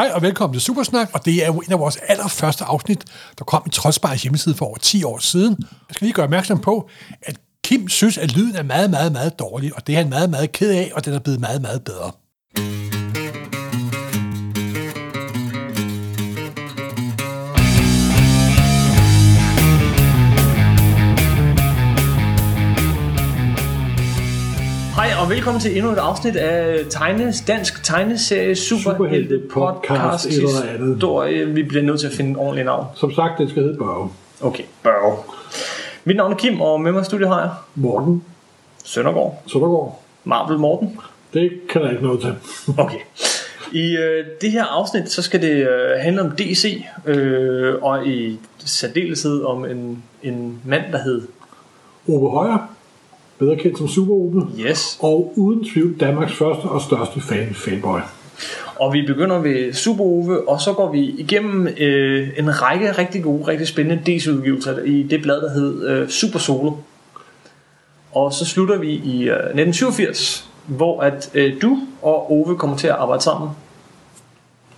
Hej 0.00 0.10
og 0.14 0.22
velkommen 0.22 0.54
til 0.54 0.62
Supersnak, 0.62 1.10
og 1.12 1.24
det 1.24 1.42
er 1.42 1.46
jo 1.46 1.58
en 1.58 1.72
af 1.72 1.78
vores 1.78 1.96
allerførste 1.96 2.64
afsnit, 2.64 3.04
der 3.38 3.44
kom 3.44 3.62
i 3.66 3.70
Trodsbars 3.70 4.22
hjemmeside 4.22 4.54
for 4.54 4.66
over 4.66 4.78
10 4.78 5.04
år 5.04 5.18
siden. 5.18 5.56
Jeg 5.60 5.94
skal 5.94 6.04
lige 6.04 6.14
gøre 6.14 6.24
opmærksom 6.24 6.58
på, 6.58 6.88
at 7.22 7.36
Kim 7.64 7.88
synes, 7.88 8.18
at 8.18 8.36
lyden 8.36 8.56
er 8.56 8.62
meget, 8.62 8.90
meget, 8.90 9.12
meget 9.12 9.38
dårlig, 9.38 9.76
og 9.76 9.86
det 9.86 9.92
er 9.92 9.96
han 9.96 10.08
meget, 10.08 10.30
meget 10.30 10.52
ked 10.52 10.70
af, 10.70 10.90
og 10.94 11.04
den 11.04 11.14
er 11.14 11.18
blevet 11.18 11.40
meget, 11.40 11.62
meget 11.62 11.84
bedre. 11.84 12.10
Og 25.30 25.34
velkommen 25.34 25.60
til 25.60 25.76
endnu 25.76 25.92
et 25.92 25.98
afsnit 25.98 26.36
af 26.36 26.84
tegne, 26.90 27.32
dansk 27.46 27.84
tegneserie 27.84 28.56
Superhelte 28.56 29.42
podcast 29.50 30.26
eller 30.26 30.48
andet. 30.74 30.94
historie. 30.94 31.46
Vi 31.46 31.62
bliver 31.62 31.82
nødt 31.82 32.00
til 32.00 32.06
at 32.06 32.12
finde 32.12 32.30
et 32.30 32.36
ordentligt 32.36 32.66
navn. 32.66 32.86
Som 32.94 33.12
sagt, 33.12 33.38
det 33.38 33.50
skal 33.50 33.62
hedde 33.62 33.78
Børge. 33.78 34.10
Okay, 34.40 34.62
Børge. 34.82 35.16
Mit 36.04 36.16
navn 36.16 36.32
er 36.32 36.36
Kim, 36.36 36.60
og 36.60 36.80
med 36.80 36.92
mig 36.92 37.02
i 37.02 37.04
studiet 37.04 37.28
har 37.28 37.40
jeg 37.40 37.50
Morten 37.74 38.24
Søndergaard. 38.84 39.42
Søndergaard. 39.46 40.02
Marvel 40.24 40.58
Morten. 40.58 40.98
Det 41.34 41.50
kan 41.70 41.82
der 41.82 41.90
ikke 41.90 42.02
noget 42.02 42.20
til. 42.20 42.34
Okay. 42.84 42.98
I 43.72 43.96
øh, 43.96 44.26
det 44.40 44.52
her 44.52 44.64
afsnit, 44.64 45.10
så 45.10 45.22
skal 45.22 45.42
det 45.42 45.68
øh, 45.68 46.00
handle 46.00 46.22
om 46.22 46.30
DC, 46.30 46.84
øh, 47.06 47.74
og 47.82 48.06
i 48.06 48.38
særdeleshed 48.58 49.44
om 49.44 49.64
en, 49.64 50.02
en 50.22 50.60
mand, 50.64 50.92
der 50.92 51.02
hed 51.02 51.22
Ove 52.08 52.30
Højer, 52.30 52.74
bedre 53.40 53.56
kendt 53.56 53.78
som 53.78 53.88
Super 53.88 54.12
Ove, 54.12 54.48
Yes. 54.60 54.98
og 55.02 55.32
uden 55.36 55.64
tvivl 55.64 55.96
Danmarks 56.00 56.32
første 56.32 56.64
og 56.64 56.80
største 56.80 57.20
fan, 57.20 57.54
fanboy. 57.54 57.98
Og 58.76 58.92
vi 58.92 59.02
begynder 59.06 59.38
ved 59.38 59.72
Super 59.72 60.04
Ove, 60.04 60.48
og 60.48 60.60
så 60.60 60.72
går 60.72 60.92
vi 60.92 61.00
igennem 61.18 61.66
øh, 61.80 62.28
en 62.38 62.62
række 62.62 62.92
rigtig 62.92 63.22
gode, 63.22 63.46
rigtig 63.48 63.68
spændende 63.68 64.02
DC-udgivelser 64.06 64.78
i 64.78 65.02
det 65.02 65.22
blad, 65.22 65.40
der 65.40 65.50
hed 65.52 65.88
øh, 65.88 66.08
Super 66.08 66.38
Solo. 66.38 66.72
Og 68.12 68.32
så 68.32 68.44
slutter 68.44 68.78
vi 68.78 68.90
i 68.90 69.22
øh, 69.28 69.36
1987, 69.36 70.48
hvor 70.66 71.00
at 71.00 71.30
øh, 71.34 71.62
du 71.62 71.78
og 72.02 72.32
Ove 72.32 72.56
kommer 72.56 72.76
til 72.76 72.86
at 72.86 72.94
arbejde 72.94 73.22
sammen. 73.22 73.50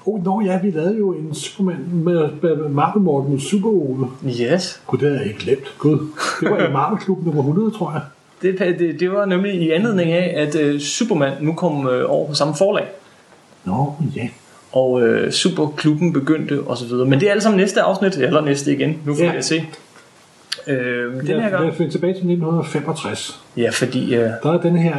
Oh, 0.06 0.24
nå 0.24 0.40
ja, 0.44 0.60
vi 0.62 0.70
lavede 0.70 0.98
jo 0.98 1.12
en 1.12 1.34
Superman 1.34 1.86
med, 1.92 2.28
med 2.42 2.68
Marvel 2.68 3.02
Morten 3.02 3.40
Super 3.40 3.68
Ove. 3.68 4.08
Yes. 4.26 4.82
Gud, 4.86 4.98
det 4.98 5.08
havde 5.08 5.20
jeg 5.20 5.28
ikke 5.28 5.40
glemt. 5.40 5.74
Gud, 5.78 5.98
det 6.40 6.50
var 6.50 6.66
i 6.68 6.72
Marvel 6.72 6.98
Klub 6.98 7.24
nummer 7.26 7.42
100, 7.42 7.70
tror 7.70 7.92
jeg. 7.92 8.00
Det, 8.42 8.58
det, 8.78 9.00
det 9.00 9.12
var 9.12 9.24
nemlig 9.24 9.54
i 9.54 9.70
anledning 9.70 10.12
af, 10.12 10.34
at 10.46 10.54
øh, 10.60 10.80
Superman 10.80 11.32
nu 11.40 11.52
kom 11.54 11.88
øh, 11.88 12.04
over 12.10 12.28
på 12.28 12.34
samme 12.34 12.54
forlag. 12.58 12.84
Nå, 13.64 13.94
ja. 14.16 14.28
Og 14.72 15.02
øh, 15.02 15.32
Superklubben 15.32 16.12
begyndte 16.12 16.60
og 16.66 16.76
så 16.76 16.84
videre. 16.86 17.06
Men 17.08 17.20
det 17.20 17.26
er 17.26 17.30
alle 17.30 17.40
sammen 17.42 17.60
næste 17.60 17.82
afsnit, 17.82 18.16
eller 18.16 18.40
næste 18.40 18.72
igen. 18.72 18.98
Nu 19.06 19.14
får 19.14 19.22
Ja. 19.24 19.30
vi 19.30 19.36
at 19.36 19.44
se. 19.44 19.64
Øh, 20.66 21.14
den 21.14 21.26
her 21.26 21.40
Jeg, 21.42 21.50
gang. 21.50 21.66
jeg 21.66 21.74
finder 21.74 21.92
tilbage 21.92 22.12
til 22.12 22.16
1965. 22.18 23.40
Ja, 23.56 23.70
fordi 23.72 24.14
øh, 24.14 24.20
Der 24.42 24.52
er 24.52 24.60
den 24.60 24.76
her... 24.76 24.96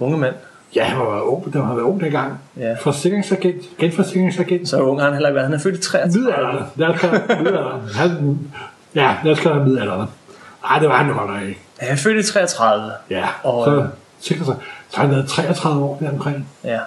unge 0.00 0.18
mand. 0.18 0.34
Ja, 0.76 0.84
han 0.84 0.98
var 0.98 1.20
ung, 1.20 1.52
der 1.52 1.62
har 1.62 1.74
været 1.74 1.84
ung 1.86 2.00
dengang. 2.00 2.32
Ja. 2.58 2.74
Forsikringsagent, 2.80 3.62
genforsikringsagent. 3.78 4.68
Så 4.68 4.80
ung 4.82 4.98
har 5.00 5.04
han 5.06 5.14
heller 5.14 5.28
ikke 5.28 5.34
været. 5.34 5.46
Han 5.46 5.54
er 5.54 5.60
født 5.62 5.74
i 5.76 5.80
33. 5.80 6.20
Midalderne. 6.24 6.66
Lad 6.76 6.88
os 6.88 7.00
kalde 7.00 7.18
ham 7.28 7.38
midalderne. 7.42 7.92
Han, 7.94 8.38
ja, 8.94 9.14
lad 9.24 9.32
os 9.32 9.40
kalde 9.40 9.56
ham 9.58 9.68
midalderne. 9.68 10.06
Nej, 10.62 10.78
det 10.78 10.88
var 10.88 10.96
han 11.02 11.14
godt 11.16 11.30
nok 11.30 11.42
ikke. 11.48 11.60
Han 11.80 11.92
er 11.92 11.96
født 11.96 12.26
i 12.26 12.32
33. 12.32 12.92
Ja, 13.10 13.28
Og, 13.42 13.64
så, 13.64 13.74
øh, 13.74 13.84
så, 14.20 14.44
så 14.44 14.54
har 14.94 15.02
han 15.02 15.10
været 15.14 15.28
33 15.28 15.84
år 15.84 15.98
der 16.00 16.10
omkring. 16.10 16.48
Ja. 16.64 16.78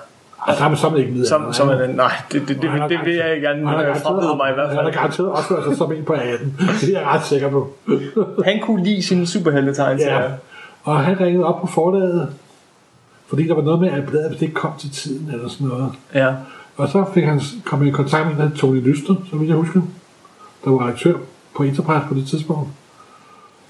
Altså, 0.48 0.60
der 0.60 0.66
er 0.66 0.70
man 0.70 0.78
så 0.78 0.96
ikke 0.96 1.12
midalderne. 1.12 1.54
Som, 1.54 1.68
som 1.68 1.70
er 1.70 1.88
den, 1.88 1.96
nej, 1.96 2.12
det, 2.32 2.42
det, 2.48 2.48
det, 2.48 2.72
det, 2.72 2.90
det 2.90 3.00
vil 3.06 3.14
jeg 3.16 3.42
gerne 3.42 3.68
han 3.68 3.78
har 3.80 3.86
øh, 3.90 4.02
frabede 4.02 4.36
mig 4.38 4.52
i 4.52 4.54
hvert 4.54 4.68
Han 4.68 4.78
har 4.78 4.84
fald. 4.84 4.94
garanteret 4.94 5.32
opført 5.32 5.64
sig 5.64 5.78
som 5.78 5.92
en 5.92 6.04
på 6.06 6.14
18. 6.14 6.60
Det 6.82 6.96
er 6.96 7.00
jeg 7.00 7.08
ret 7.08 7.26
sikker 7.26 7.50
på. 7.50 7.74
Han 8.46 8.60
kunne 8.62 8.84
lide 8.84 9.04
sine 9.04 9.28
superheltetegn 9.28 10.00
Ja. 10.00 10.22
Og 10.84 11.00
han 11.03 11.20
ringede 11.20 11.46
op 11.46 11.62
på 11.62 11.68
forlaget, 11.68 12.34
fordi 13.28 13.48
der 13.48 13.56
var 13.56 13.62
noget 13.62 13.80
med, 13.80 13.90
at 13.92 14.06
bladet 14.06 14.42
ikke 14.42 14.53
kom 14.53 14.72
til 14.80 14.92
tiden 14.92 15.30
eller 15.34 15.50
sådan 15.50 15.68
noget. 15.68 15.92
Ja. 16.14 16.34
Og 16.78 16.88
så 16.90 17.06
fik 17.14 17.24
han 17.24 17.42
kom 17.66 17.88
i 17.88 17.92
kontakt 17.92 18.26
med 18.26 18.34
en, 18.34 18.40
der 18.42 18.48
hed 18.48 18.56
Tony 18.56 18.82
Lyster, 18.82 19.16
som 19.30 19.48
jeg 19.48 19.56
husker, 19.56 19.82
der 20.66 20.72
var 20.72 20.84
redaktør 20.88 21.14
på 21.56 21.64
Enterprise 21.64 22.06
på 22.08 22.14
det 22.14 22.28
tidspunkt. 22.28 22.70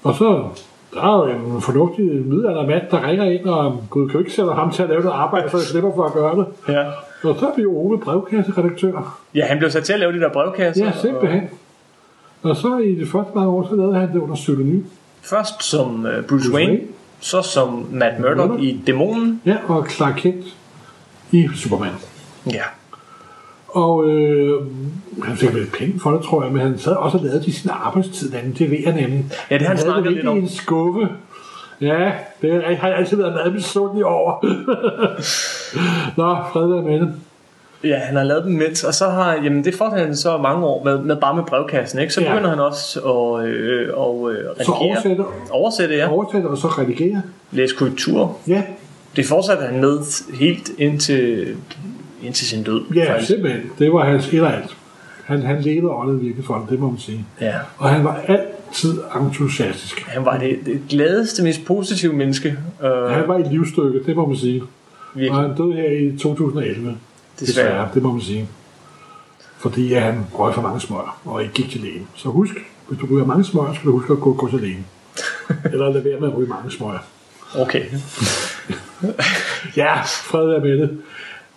Og 0.02 0.14
så 0.14 0.48
der 0.94 1.02
er 1.02 1.34
en 1.34 1.60
fornuftig 1.62 2.04
middelalder 2.04 2.66
mand, 2.66 2.82
der 2.90 3.08
ringer 3.08 3.24
ind, 3.24 3.44
og 3.44 3.82
Gud 3.90 4.08
kan 4.08 4.12
jo 4.12 4.18
ikke 4.18 4.32
sætte 4.32 4.52
ham 4.52 4.70
til 4.72 4.82
at 4.82 4.88
lave 4.88 5.00
noget 5.02 5.16
arbejde, 5.16 5.50
så 5.50 5.56
jeg 5.56 5.66
slipper 5.66 5.92
for 5.94 6.04
at 6.04 6.12
gøre 6.12 6.36
det. 6.36 6.46
ja. 6.68 6.84
Og 7.28 7.36
så 7.38 7.50
blev 7.54 7.68
Ove 7.68 7.98
brevkasseredaktør. 8.00 9.20
Ja, 9.34 9.44
han 9.46 9.58
blev 9.58 9.70
sat 9.70 9.84
til 9.84 9.92
at 9.92 10.00
lave 10.00 10.12
de 10.12 10.20
der 10.20 10.32
brevkasser. 10.32 10.84
Ja, 10.84 10.92
simpelthen. 11.00 11.42
Og 12.42 12.56
så 12.56 12.76
i 12.78 12.94
det 12.94 13.08
første 13.08 13.30
mange 13.34 13.50
år, 13.50 13.66
så 13.70 13.76
lavede 13.76 13.94
han 13.94 14.12
det 14.12 14.18
under 14.18 14.34
pseudonym. 14.34 14.78
Og 14.78 14.84
først 15.22 15.62
som 15.62 16.04
uh, 16.04 16.10
Bruce, 16.10 16.22
Bruce 16.28 16.52
Wayne, 16.52 16.72
Wayne. 16.72 16.86
så 17.20 17.42
som 17.42 17.86
Matt 17.92 18.20
Murdock 18.20 18.38
Murdock. 18.38 18.62
i 18.62 18.82
Dæmonen. 18.86 19.40
Ja, 19.46 19.56
og 19.68 19.86
Clark 19.90 20.14
Kent 20.16 20.44
i 21.32 21.48
Superman. 21.54 21.92
Ja. 22.46 22.62
Og 23.74 24.08
øh, 24.08 24.60
han 25.22 25.36
fik 25.36 25.54
vel 25.54 25.66
penge 25.78 26.00
for 26.00 26.10
det, 26.10 26.22
tror 26.24 26.42
jeg, 26.44 26.52
men 26.52 26.60
han 26.62 26.78
sad 26.78 26.92
også 26.92 27.18
og 27.18 27.24
lavede 27.24 27.42
de 27.44 27.52
sin 27.52 27.70
arbejdstid. 27.72 28.30
Det 28.58 28.70
ved 28.70 28.78
jeg 28.84 28.94
nemlig. 28.94 29.24
Ja, 29.50 29.54
det 29.58 29.62
har 29.62 29.68
han 29.68 29.76
havde 29.76 29.90
snakket 29.90 30.12
lidt 30.12 30.26
om. 30.26 30.36
i 30.36 30.40
en 30.40 30.48
skuffe. 30.48 31.08
Ja, 31.80 32.12
det 32.42 32.62
har 32.78 32.88
jeg 32.88 32.96
altid 32.98 33.16
været 33.16 33.32
meget 33.32 33.52
misundelig 33.54 34.04
over. 34.04 34.44
Nå, 36.16 36.36
fred 36.52 36.68
være 36.68 36.82
med 36.82 37.00
det. 37.00 37.12
Ja, 37.84 37.96
han 37.98 38.16
har 38.16 38.22
lavet 38.24 38.44
dem 38.44 38.52
mens, 38.52 38.84
og 38.84 38.94
så 38.94 39.08
har, 39.08 39.32
jamen 39.34 39.64
det 39.64 39.74
får 39.74 39.88
han 39.90 40.16
så 40.16 40.38
mange 40.38 40.66
år 40.66 40.84
med, 40.84 40.98
med 40.98 41.16
bare 41.16 41.34
med 41.36 41.44
brevkassen, 41.44 41.98
ikke? 41.98 42.12
Så 42.14 42.20
Ja. 42.20 42.30
begynder 42.32 42.50
han 42.50 42.60
også 42.60 43.00
at, 43.00 43.46
øh, 43.48 43.88
og, 43.94 44.32
øh, 44.32 44.38
Så 44.38 44.72
redigere. 44.72 44.76
oversætter, 44.88 45.24
Oversætte, 45.50 45.94
ja. 45.96 46.10
oversætter 46.12 46.48
og 46.48 46.58
så 46.58 46.66
redigere. 46.68 47.22
Læse 47.50 47.76
korrektur. 47.76 48.36
Ja, 48.48 48.62
Det 49.16 49.26
fortsatte 49.26 49.62
han 49.64 49.80
med 49.80 49.98
helt 50.40 50.70
indtil, 50.78 51.56
indtil 52.24 52.46
sin 52.46 52.62
død. 52.62 52.84
ja 52.94 53.12
faktisk. 53.12 53.30
simpelthen. 53.30 53.62
Det 53.78 53.92
var 53.92 54.04
hans 54.04 54.32
et 54.32 54.42
og 54.42 54.54
alt. 54.54 54.76
Han, 55.24 55.42
han 55.42 55.60
levede 55.60 55.92
åndet 55.92 56.22
virkelig 56.22 56.44
for 56.44 56.54
det, 56.54 56.70
det 56.70 56.78
må 56.80 56.90
man 56.90 56.98
sige. 56.98 57.26
Ja. 57.40 57.54
Og 57.78 57.88
han 57.90 58.04
var 58.04 58.20
altid 58.28 59.00
entusiastisk. 59.20 60.00
Han 60.08 60.24
var 60.24 60.38
det, 60.38 60.58
det 60.66 60.80
gladeste, 60.88 61.42
mest 61.42 61.64
positive 61.64 62.12
menneske. 62.12 62.58
Øh, 62.84 62.90
Han 62.90 63.28
var 63.28 63.38
et 63.38 63.46
livsstykke, 63.52 64.00
det 64.06 64.16
må 64.16 64.26
man 64.26 64.36
sige. 64.36 64.62
Og 64.62 64.68
virkelig, 65.14 65.40
han 65.42 65.56
døde 65.56 65.72
her 65.72 65.90
i 65.90 66.18
2011. 66.18 66.76
desværre. 66.76 66.96
Desværre, 67.40 67.88
det 67.94 68.02
må 68.02 68.12
man 68.12 68.20
sige. 68.20 68.48
Fordi 69.58 69.92
at 69.92 70.02
han 70.02 70.26
røg 70.32 70.54
for 70.54 70.62
mange 70.62 70.80
smøger 70.80 71.20
og 71.24 71.42
ikke 71.42 71.54
gik 71.54 71.70
til 71.70 71.80
lægen. 71.80 72.06
Så 72.14 72.28
husk, 72.28 72.54
hvis 72.88 72.98
du 73.00 73.06
ryger 73.14 73.26
mange 73.26 73.44
smøger, 73.44 73.74
skal 73.74 73.86
du 73.86 73.92
huske 73.92 74.12
at 74.12 74.20
gå, 74.20 74.34
gå 74.34 74.50
til 74.50 74.60
lægen. 74.60 74.86
Eller 75.72 75.92
lade 75.92 76.04
være 76.04 76.20
med 76.20 76.28
at 76.28 76.36
ryge 76.36 76.48
mange 76.48 76.70
smøger. 76.70 76.98
Okay. 77.58 77.82
Ja, 79.76 80.00
fred 80.02 80.46
være 80.46 80.60
med 80.60 80.78
det. 80.78 80.98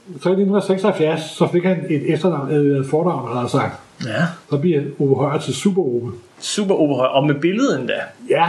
Så 0.08 0.30
i 0.30 0.32
1976, 0.32 1.22
så 1.22 1.48
fik 1.52 1.64
han 1.64 1.78
et 1.90 2.14
efternavn, 2.14 2.52
et 2.52 2.86
fornavn, 2.90 3.34
har 3.34 3.42
jeg 3.42 3.50
sagt. 3.50 3.80
Ja. 4.06 4.24
Så 4.50 4.58
bliver 4.58 4.82
Ove 5.00 5.16
Højer 5.16 5.40
til 5.40 5.54
Super 5.54 5.82
Ove. 5.82 6.12
Super 6.40 6.76
oberhøj. 6.76 7.06
Og 7.08 7.26
med 7.28 7.36
billedet 7.36 7.80
endda. 7.80 7.94
Ja, 8.30 8.46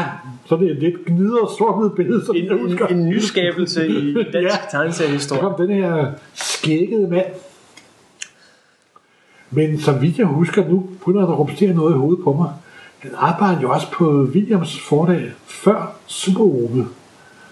så 0.47 0.57
det 0.57 0.67
er 0.67 0.71
et 0.71 0.79
lidt 0.79 1.05
gnider 1.07 1.55
sort 1.59 1.93
billede, 1.97 2.27
som 2.27 2.37
En, 2.37 2.45
jeg 2.45 2.57
husker. 2.63 2.87
en, 2.87 2.99
en 2.99 3.09
nyskabelse 3.09 3.89
i 3.89 4.15
dansk 4.15 4.35
Ja. 4.35 4.49
Så 4.51 4.59
tegneseriehistorie. 4.71 5.41
kom 5.43 5.55
den 5.59 5.71
her 5.71 6.07
skækkede 6.35 7.09
mand. 7.09 7.27
Men 9.51 9.81
som 9.81 10.03
vidt 10.03 10.19
jeg 10.19 10.27
husker, 10.27 10.69
nu 10.69 10.89
begynder 10.99 11.21
der 11.27 11.33
at 11.33 11.39
rumstere 11.39 11.75
noget 11.75 11.95
i 11.95 11.97
hovedet 11.99 12.25
på 12.25 12.33
mig. 12.33 12.51
Han 12.99 13.11
arbejdede 13.17 13.63
jo 13.63 13.71
også 13.71 13.87
på 13.93 14.11
Williams 14.11 14.81
fordag 14.81 15.33
før 15.47 15.93
Super 16.07 16.45
Ove. 16.45 16.87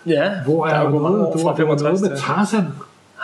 Ja, 0.06 0.30
Hvor 0.44 0.66
der 0.66 0.72
er 0.74 0.86
er 0.86 0.90
noget, 0.90 1.40
65 1.56 1.82
noget 1.82 2.00
med. 2.12 2.18
Tarzan. 2.18 2.64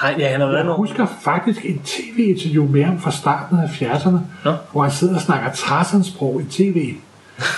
Hej, 0.00 0.14
ja, 0.18 0.28
han 0.28 0.40
har 0.40 0.46
været 0.46 0.64
Jeg 0.64 0.72
husker 0.72 1.06
faktisk 1.20 1.64
en 1.64 1.78
tv-interview 1.84 2.68
med 2.68 2.82
ham 2.84 3.00
fra 3.00 3.10
starten 3.10 3.58
af 3.58 3.64
70'erne, 3.82 4.18
Nå. 4.44 4.52
hvor 4.72 4.82
han 4.82 4.90
sidder 4.90 5.14
og 5.14 5.20
snakker 5.20 5.50
Tarzan-sprog 5.52 6.40
i 6.40 6.44
tv. 6.44 6.94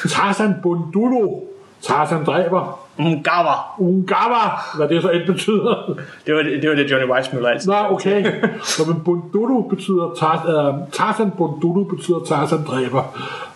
Tarzan 0.09 0.55
Bundulo. 0.63 1.41
Tarzan 1.83 2.25
dræber. 2.25 2.81
Mgawa. 2.99 3.55
Ungawa, 3.79 4.61
hvad 4.77 4.89
det 4.89 5.03
så 5.03 5.11
end 5.11 5.27
betyder. 5.27 5.99
Det 6.27 6.35
var 6.35 6.43
det, 6.43 6.63
det 6.63 6.71
var 6.71 6.77
det 6.77 6.91
Johnny 6.91 7.11
Weissmuller 7.13 7.49
altid. 7.49 7.69
Nå, 7.69 7.75
okay. 7.91 8.25
Så 8.65 8.83
men 8.91 9.01
Bundulo 9.05 9.61
betyder 9.61 10.15
Tar, 10.19 10.69
uh, 10.69 10.89
Tarzan 10.93 11.31
Bundulo 11.31 11.85
betyder 11.85 12.21
Tarzan 12.29 12.65
dræber. 12.67 13.03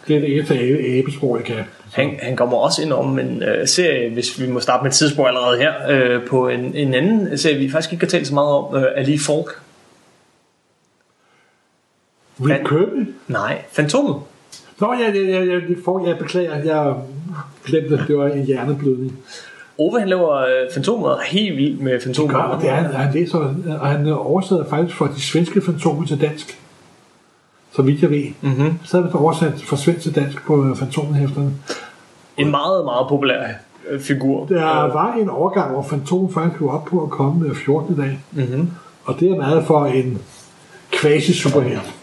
Det 0.09 0.17
er 0.17 0.21
det 0.21 0.35
eneste 0.37 0.55
abe- 0.55 0.99
abesprog, 0.99 1.37
jeg 1.37 1.45
kan. 1.45 1.65
Han, 1.93 2.19
han 2.23 2.37
kommer 2.37 2.57
også 2.57 2.83
ind 2.83 2.93
om 2.93 3.19
en 3.19 3.43
øh, 3.43 3.69
serie, 3.69 4.11
hvis 4.11 4.41
vi 4.41 4.47
må 4.47 4.61
starte 4.61 4.83
med 4.83 4.91
et 4.91 4.97
tidspunkt 4.97 5.29
allerede 5.29 5.59
her, 5.59 5.73
øh, 5.91 6.27
på 6.27 6.49
en, 6.49 6.75
en 6.75 6.95
anden 6.95 7.39
serie, 7.39 7.59
vi 7.59 7.71
faktisk 7.71 7.93
ikke 7.93 8.05
har 8.05 8.11
talt 8.11 8.27
så 8.27 8.35
meget 8.35 8.55
om, 8.55 8.77
øh, 8.77 8.87
Ali 8.97 9.19
Falk. 9.19 9.61
Rick 12.41 12.69
Kirby? 12.69 13.15
Nej, 13.29 13.63
Fantomet. 13.73 14.17
Nå, 14.81 14.93
ja, 14.93 15.11
ja, 15.11 15.21
ja, 15.21 15.45
ja, 15.45 15.55
det 15.55 15.79
får, 15.85 16.07
jeg 16.07 16.19
beklager, 16.19 16.57
jeg 16.57 16.95
glemte, 17.65 17.97
det. 17.97 18.05
det 18.09 18.19
var 18.19 18.29
en 18.29 18.45
hjerneblødning. 18.45 19.19
Ove 19.79 20.01
han 20.01 20.09
laver 20.09 20.37
øh, 20.37 20.73
Fantomet 20.75 21.07
og 21.07 21.19
er 21.19 21.25
helt 21.25 21.57
vild 21.57 21.79
med 21.79 22.01
Fantomet. 22.01 22.35
Gør, 22.35 22.43
og 22.43 22.63
det 22.63 22.71
er, 22.71 22.75
han 22.75 23.15
læser, 23.15 23.39
og 23.81 23.87
han 23.87 24.07
oversætter 24.07 24.65
faktisk 24.65 24.97
fra 24.97 25.09
de 25.17 25.21
svenske 25.21 25.63
fantomer 25.63 26.07
til 26.07 26.21
dansk. 26.21 26.59
Så 27.79 27.83
vidt 27.83 28.03
jeg 28.03 28.11
ved. 28.11 28.25
Mm-hmm. 28.41 28.79
Så 28.85 28.99
er 28.99 29.03
det 29.03 29.13
oversat 29.13 29.63
fra 29.63 29.77
svensk 29.77 30.03
til 30.03 30.15
dansk 30.15 30.47
på 30.47 30.65
øh, 30.65 30.77
Fantomenhæfterne. 30.77 31.53
En 32.37 32.51
meget, 32.51 32.85
meget 32.85 33.09
populær 33.09 33.41
øh, 33.91 34.01
figur. 34.01 34.47
Der 34.47 34.93
var 34.93 35.15
en 35.21 35.29
overgang, 35.29 35.73
hvor 35.73 35.83
Fantomen 35.83 36.33
faktisk 36.33 36.59
kunne 36.59 36.71
op 36.71 36.85
på 36.85 37.03
at 37.03 37.11
komme 37.11 37.47
med 37.47 37.55
14 37.55 37.97
dag. 37.97 38.19
Mm-hmm. 38.33 38.71
Og 39.05 39.21
det 39.21 39.31
er 39.31 39.37
meget 39.37 39.65
for 39.67 39.87
en 39.87 40.19
quasi-superhelt. 40.93 41.95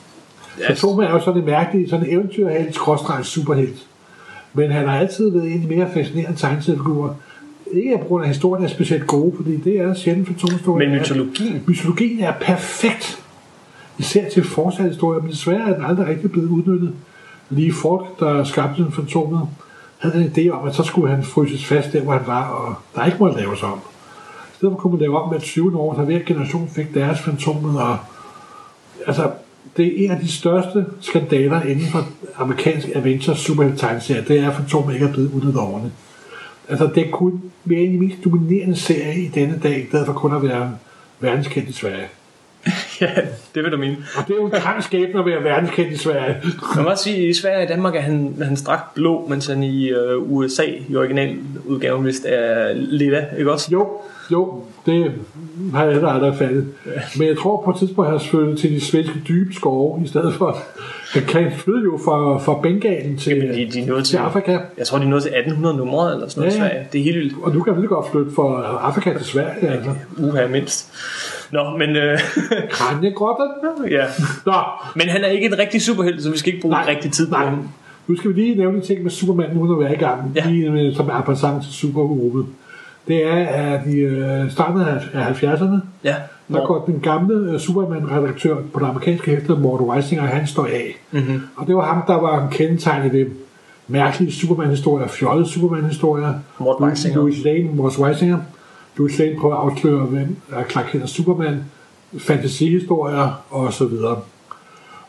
Yes. 0.59 0.67
Fantomen 0.67 1.05
er 1.07 1.11
jo 1.11 1.19
sådan 1.19 1.39
en 1.39 1.45
mærkelig, 1.45 1.89
sådan 1.89 2.05
en 2.05 2.13
eventyrhelt, 2.13 2.75
skråstrejt 2.75 3.25
superhelt. 3.25 3.87
Men 4.53 4.71
han 4.71 4.87
har 4.87 4.99
altid 4.99 5.31
været 5.31 5.47
en 5.47 5.53
af 5.53 5.67
de 5.67 5.75
mere 5.75 5.89
fascinerende 5.93 6.37
tegneseriefigurer. 6.37 7.13
Ikke 7.73 7.97
på 8.01 8.05
grund 8.07 8.23
af, 8.23 8.29
historien 8.29 8.65
er 8.65 8.69
specielt 8.69 9.07
gode, 9.07 9.33
fordi 9.35 9.57
det 9.57 9.79
er 9.79 9.93
sjældent 9.93 10.27
Fantomen-historien. 10.27 10.89
Men 10.89 10.99
mytologien, 10.99 11.63
Mytologien 11.67 12.19
er 12.19 12.33
perfekt. 12.41 13.24
Især 13.97 14.29
til 14.29 14.43
fortsat 14.43 14.87
historier, 14.87 15.21
men 15.21 15.31
desværre 15.31 15.69
er 15.69 15.75
den 15.75 15.85
aldrig 15.85 16.07
rigtig 16.07 16.31
blevet 16.31 16.49
udnyttet. 16.49 16.93
Lige 17.49 17.73
folk, 17.73 18.19
der 18.19 18.43
skabte 18.43 18.83
den 18.83 18.91
fantomet, 18.91 19.41
havde 19.97 20.25
en 20.25 20.31
idé 20.37 20.49
om, 20.49 20.67
at 20.67 20.75
så 20.75 20.83
skulle 20.83 21.15
han 21.15 21.23
fryses 21.23 21.65
fast 21.65 21.93
der, 21.93 22.01
hvor 22.01 22.13
han 22.13 22.27
var, 22.27 22.49
og 22.49 22.75
der 22.95 23.05
ikke 23.05 23.17
måtte 23.19 23.37
laves 23.37 23.63
om. 23.63 23.79
I 24.53 24.55
stedet 24.55 24.73
for 24.73 24.79
kunne 24.79 24.91
man 24.91 24.99
lave 24.99 25.21
om 25.21 25.31
med 25.31 25.39
20 25.39 25.79
år, 25.79 25.95
så 25.95 26.01
hver 26.01 26.19
generation 26.19 26.69
fik 26.75 26.93
deres 26.93 27.19
fantomet, 27.19 27.81
og 27.81 27.97
altså, 29.07 29.31
det 29.77 29.85
er 29.85 30.05
en 30.05 30.11
af 30.11 30.19
de 30.19 30.31
største 30.31 30.85
skandaler 31.01 31.61
inden 31.61 31.87
for 31.87 32.05
amerikansk 32.37 32.87
adventure 32.95 33.35
superhelt 33.35 33.79
tegneserie, 33.79 34.25
det 34.27 34.39
er, 34.39 34.49
at 34.49 34.55
Fantomet 34.55 34.93
ikke 34.93 35.05
er 35.05 35.13
blevet 35.13 35.31
udnyttet 35.31 35.61
årene. 35.61 35.91
Altså, 36.69 36.89
det 36.95 37.11
kunne 37.11 37.41
være 37.65 37.79
en 37.79 37.93
af 37.93 37.99
de 37.99 38.05
mest 38.05 38.23
dominerende 38.25 38.75
serier 38.75 39.25
i 39.25 39.27
denne 39.27 39.59
dag, 39.63 39.83
i 39.83 39.87
stedet 39.87 40.05
for 40.05 40.13
kun 40.13 40.35
at 40.35 40.43
være 40.43 40.71
verdenskendt 41.19 41.69
i 41.69 41.73
Sverige. 41.73 42.07
ja, 43.01 43.09
det 43.55 43.63
vil 43.63 43.71
du 43.71 43.77
mene. 43.77 43.97
Og 44.17 44.27
det 44.27 44.33
er 44.33 44.37
jo 44.37 44.45
en 44.45 44.51
krank 44.51 44.83
skæbne 44.83 45.19
at 45.19 45.25
være 45.25 45.43
verdenskendt 45.43 45.91
i 45.91 45.97
Sverige. 45.97 46.35
Man 46.75 46.83
må 46.83 46.89
også 46.89 47.03
sige, 47.03 47.17
at 47.17 47.29
i 47.29 47.33
Sverige 47.33 47.63
og 47.63 47.69
Danmark 47.69 47.95
er 47.95 47.99
han, 48.01 48.35
han 48.43 48.57
strakt 48.57 48.93
blå, 48.93 49.27
mens 49.29 49.47
han 49.47 49.63
i 49.63 49.89
øh, 49.89 50.31
USA 50.31 50.63
i 50.87 50.95
originaludgaven 50.95 52.05
vist 52.05 52.25
er 52.27 52.73
lilla, 52.73 53.25
ikke 53.37 53.51
også? 53.51 53.69
Jo, 53.71 53.87
jo, 54.31 54.63
det 54.85 55.11
har 55.73 55.83
jeg 55.83 55.93
heller 55.93 56.09
aldrig 56.09 56.35
fattet. 56.35 56.67
Men 57.17 57.27
jeg 57.27 57.37
tror 57.37 57.61
på 57.65 57.71
et 57.71 57.77
tidspunkt, 57.77 58.07
at 58.07 58.19
han 58.19 58.29
flyttet 58.29 58.59
til 58.59 58.71
de 58.71 58.81
svenske 58.81 59.21
dybe 59.27 59.53
skove, 59.53 60.03
i 60.05 60.07
stedet 60.07 60.33
for... 60.33 60.57
Han 61.13 61.23
kan 61.23 61.51
flytte 61.57 61.83
jo 61.83 61.99
fra, 62.05 62.37
fra 62.37 62.59
Bengalen 62.61 63.17
til, 63.17 63.37
Jamen, 63.37 63.55
de, 63.55 63.71
de 63.71 63.81
er 63.81 63.87
nået 63.87 64.05
til 64.05 64.11
til, 64.11 64.17
Afrika. 64.17 64.57
jeg 64.77 64.87
tror, 64.87 64.97
de 64.97 65.03
er 65.05 65.09
nået 65.09 65.23
til 65.23 65.29
1800 65.29 65.77
numre 65.77 66.13
eller 66.13 66.27
sådan 66.27 66.41
noget 66.41 66.57
Ja, 66.57 66.63
ja. 66.63 66.69
Sverige. 66.69 66.87
Det 66.93 66.99
er 66.99 67.03
helt 67.03 67.17
vildt. 67.17 67.33
Og 67.41 67.53
nu 67.55 67.63
kan 67.63 67.75
vel 67.77 67.87
godt 67.87 68.11
flytte 68.11 68.31
fra 68.35 68.79
Afrika 68.81 69.13
til 69.17 69.25
Sverige. 69.25 69.67
Altså. 69.69 69.91
Uha, 70.17 70.47
mindst. 70.47 70.91
Nå, 71.55 71.77
men, 71.77 71.95
øh, 71.95 72.19
Kranjegrotten. 72.75 73.47
ja. 73.91 74.05
Nå, 74.45 74.53
men 74.95 75.07
han 75.09 75.23
er 75.23 75.27
ikke 75.27 75.45
en 75.45 75.57
rigtig 75.59 75.81
superhelt, 75.81 76.23
så 76.23 76.31
vi 76.31 76.37
skal 76.37 76.53
ikke 76.53 76.61
bruge 76.61 76.71
Nej, 76.75 76.85
rigtig 76.89 77.11
tid 77.11 77.27
på 77.27 77.35
nej. 77.35 77.45
ham. 77.45 77.69
Nu 78.07 78.17
skal 78.17 78.29
vi 78.35 78.41
lige 78.41 78.55
nævne 78.55 78.77
en 78.77 78.83
ting 78.83 79.03
med 79.03 79.11
Superman, 79.11 79.57
uden 79.57 79.71
at 79.73 79.79
være 79.89 79.93
i 79.95 79.99
gang, 79.99 80.31
Ja. 80.35 80.49
lige 80.49 80.69
med, 80.71 80.95
som 80.95 81.09
er 81.09 81.21
på 81.21 81.35
til 81.35 81.73
Supergruppe. 81.73 82.45
Det 83.07 83.25
er, 83.27 83.35
at 83.47 83.87
i 83.87 83.95
øh, 83.99 84.51
starten 84.51 84.81
af 84.81 84.97
70'erne, 85.31 85.79
Ja. 86.03 86.09
der 86.09 86.15
Hvor, 86.47 86.67
går 86.67 86.83
den 86.85 86.99
gamle 86.99 87.51
øh, 87.51 87.59
Superman-redaktør 87.59 88.55
på 88.73 88.79
det 88.79 88.85
amerikanske 88.85 89.31
hæfte, 89.31 89.53
Mort 89.53 89.81
Weisinger, 89.81 90.25
han 90.25 90.47
står 90.47 90.65
af. 90.65 90.95
mm-hmm. 91.11 91.41
Og 91.55 91.67
det 91.67 91.75
var 91.75 91.85
ham, 91.93 92.03
der 92.07 92.13
var 92.21 92.43
en 92.43 92.49
kendetegn 92.51 93.05
i 93.05 93.09
det 93.19 93.27
mærkelige 93.87 94.31
Superman-historier, 94.33 95.07
fjollede 95.07 95.49
Superman-historier. 95.49 96.33
Mort 96.59 96.75
Weisinger. 96.81 97.17
Louis 97.19 97.43
Lane, 97.43 97.69
Mort 97.73 97.97
Weisinger. 97.99 98.37
Louis 98.97 99.19
Lane 99.19 99.39
prøver 99.39 99.55
at 99.55 99.71
afsløre, 99.71 100.05
hvem 100.05 100.37
er 100.51 100.63
Clark 100.69 100.85
Kent 100.91 101.03
og 101.03 101.09
Superman, 101.09 101.63
fantasihistorier 102.17 103.41
og 103.49 103.73
så 103.73 103.85
videre. 103.85 104.19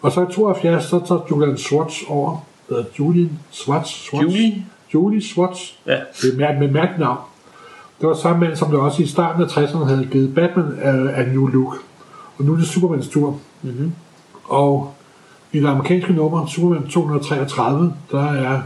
Og 0.02 0.12
så 0.12 0.22
i 0.22 0.32
72, 0.32 0.84
så 0.84 1.00
tager 1.08 1.20
Julian 1.30 1.56
Schwartz 1.58 2.02
over, 2.08 2.36
eller 2.68 2.84
Julian 2.98 3.30
Schwartz, 3.50 3.88
Schwartz 3.90 4.22
Julie? 4.24 4.64
Julie 4.94 5.20
Schwartz, 5.22 5.60
Ja. 5.86 5.96
det 6.22 6.32
er 6.32 6.36
mær- 6.36 6.58
med 6.58 6.70
mærkeligt 6.70 6.98
navn. 6.98 7.18
Det 8.00 8.08
var 8.08 8.14
samme 8.14 8.40
mand, 8.40 8.56
som 8.56 8.70
der 8.70 8.78
også 8.78 9.02
i 9.02 9.06
starten 9.06 9.42
af 9.42 9.46
60'erne 9.46 9.84
havde 9.84 10.08
givet 10.12 10.34
Batman 10.34 10.64
uh, 10.66 11.20
en 11.20 11.28
new 11.32 11.46
look. 11.46 11.74
Og 12.38 12.44
nu 12.44 12.52
er 12.52 12.56
det 12.56 12.66
Supermans 12.66 13.08
tur. 13.08 13.38
Mm-hmm. 13.62 13.92
Og 14.44 14.94
i 15.52 15.60
det 15.60 15.66
amerikanske 15.68 16.12
nummer, 16.12 16.46
Superman 16.46 16.88
233, 16.88 17.92
der 18.10 18.24
er 18.32 18.60